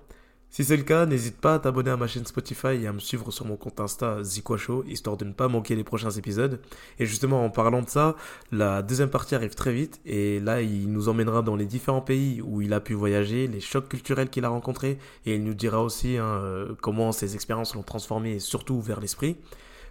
Si 0.51 0.63
c'est 0.63 0.77
le 0.77 0.83
cas, 0.83 1.05
n'hésite 1.05 1.37
pas 1.37 1.55
à 1.55 1.59
t'abonner 1.59 1.91
à 1.91 1.97
ma 1.97 2.07
chaîne 2.07 2.25
Spotify 2.25 2.69
et 2.81 2.87
à 2.87 2.91
me 2.91 2.99
suivre 2.99 3.29
sur 3.31 3.45
mon 3.45 3.55
compte 3.55 3.79
Insta 3.79 4.23
Ziquacho, 4.23 4.83
histoire 4.87 5.15
de 5.15 5.23
ne 5.23 5.31
pas 5.31 5.47
manquer 5.47 5.75
les 5.75 5.83
prochains 5.83 6.09
épisodes. 6.09 6.59
Et 6.97 7.05
justement, 7.05 7.45
en 7.45 7.51
parlant 7.51 7.83
de 7.83 7.89
ça, 7.89 8.15
la 8.51 8.81
deuxième 8.81 9.11
partie 9.11 9.35
arrive 9.35 9.53
très 9.53 9.71
vite 9.71 10.01
et 10.05 10.39
là, 10.39 10.61
il 10.63 10.91
nous 10.91 11.07
emmènera 11.07 11.43
dans 11.43 11.55
les 11.55 11.67
différents 11.67 12.01
pays 12.01 12.41
où 12.41 12.61
il 12.61 12.73
a 12.73 12.79
pu 12.79 12.95
voyager, 12.95 13.45
les 13.45 13.59
chocs 13.59 13.87
culturels 13.87 14.29
qu'il 14.29 14.43
a 14.43 14.49
rencontrés 14.49 14.97
et 15.27 15.35
il 15.35 15.43
nous 15.43 15.53
dira 15.53 15.83
aussi 15.83 16.17
hein, 16.17 16.25
euh, 16.25 16.73
comment 16.81 17.11
ces 17.11 17.35
expériences 17.35 17.75
l'ont 17.75 17.83
transformé 17.83 18.31
et 18.31 18.39
surtout 18.39 18.73
ouvert 18.73 18.99
l'esprit. 18.99 19.37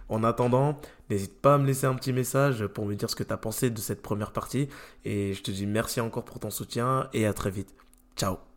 En 0.09 0.23
attendant, 0.25 0.81
n'hésite 1.09 1.39
pas 1.39 1.55
à 1.55 1.57
me 1.57 1.67
laisser 1.67 1.85
un 1.85 1.95
petit 1.95 2.11
message 2.11 2.65
pour 2.67 2.85
me 2.85 2.95
dire 2.95 3.09
ce 3.09 3.15
que 3.15 3.23
tu 3.23 3.31
as 3.31 3.37
pensé 3.37 3.69
de 3.69 3.79
cette 3.79 4.01
première 4.01 4.31
partie 4.31 4.67
et 5.05 5.33
je 5.33 5.41
te 5.41 5.51
dis 5.51 5.67
merci 5.67 6.01
encore 6.01 6.25
pour 6.25 6.39
ton 6.39 6.49
soutien 6.49 7.07
et 7.13 7.25
à 7.25 7.33
très 7.33 7.51
vite. 7.51 7.73
Ciao 8.17 8.48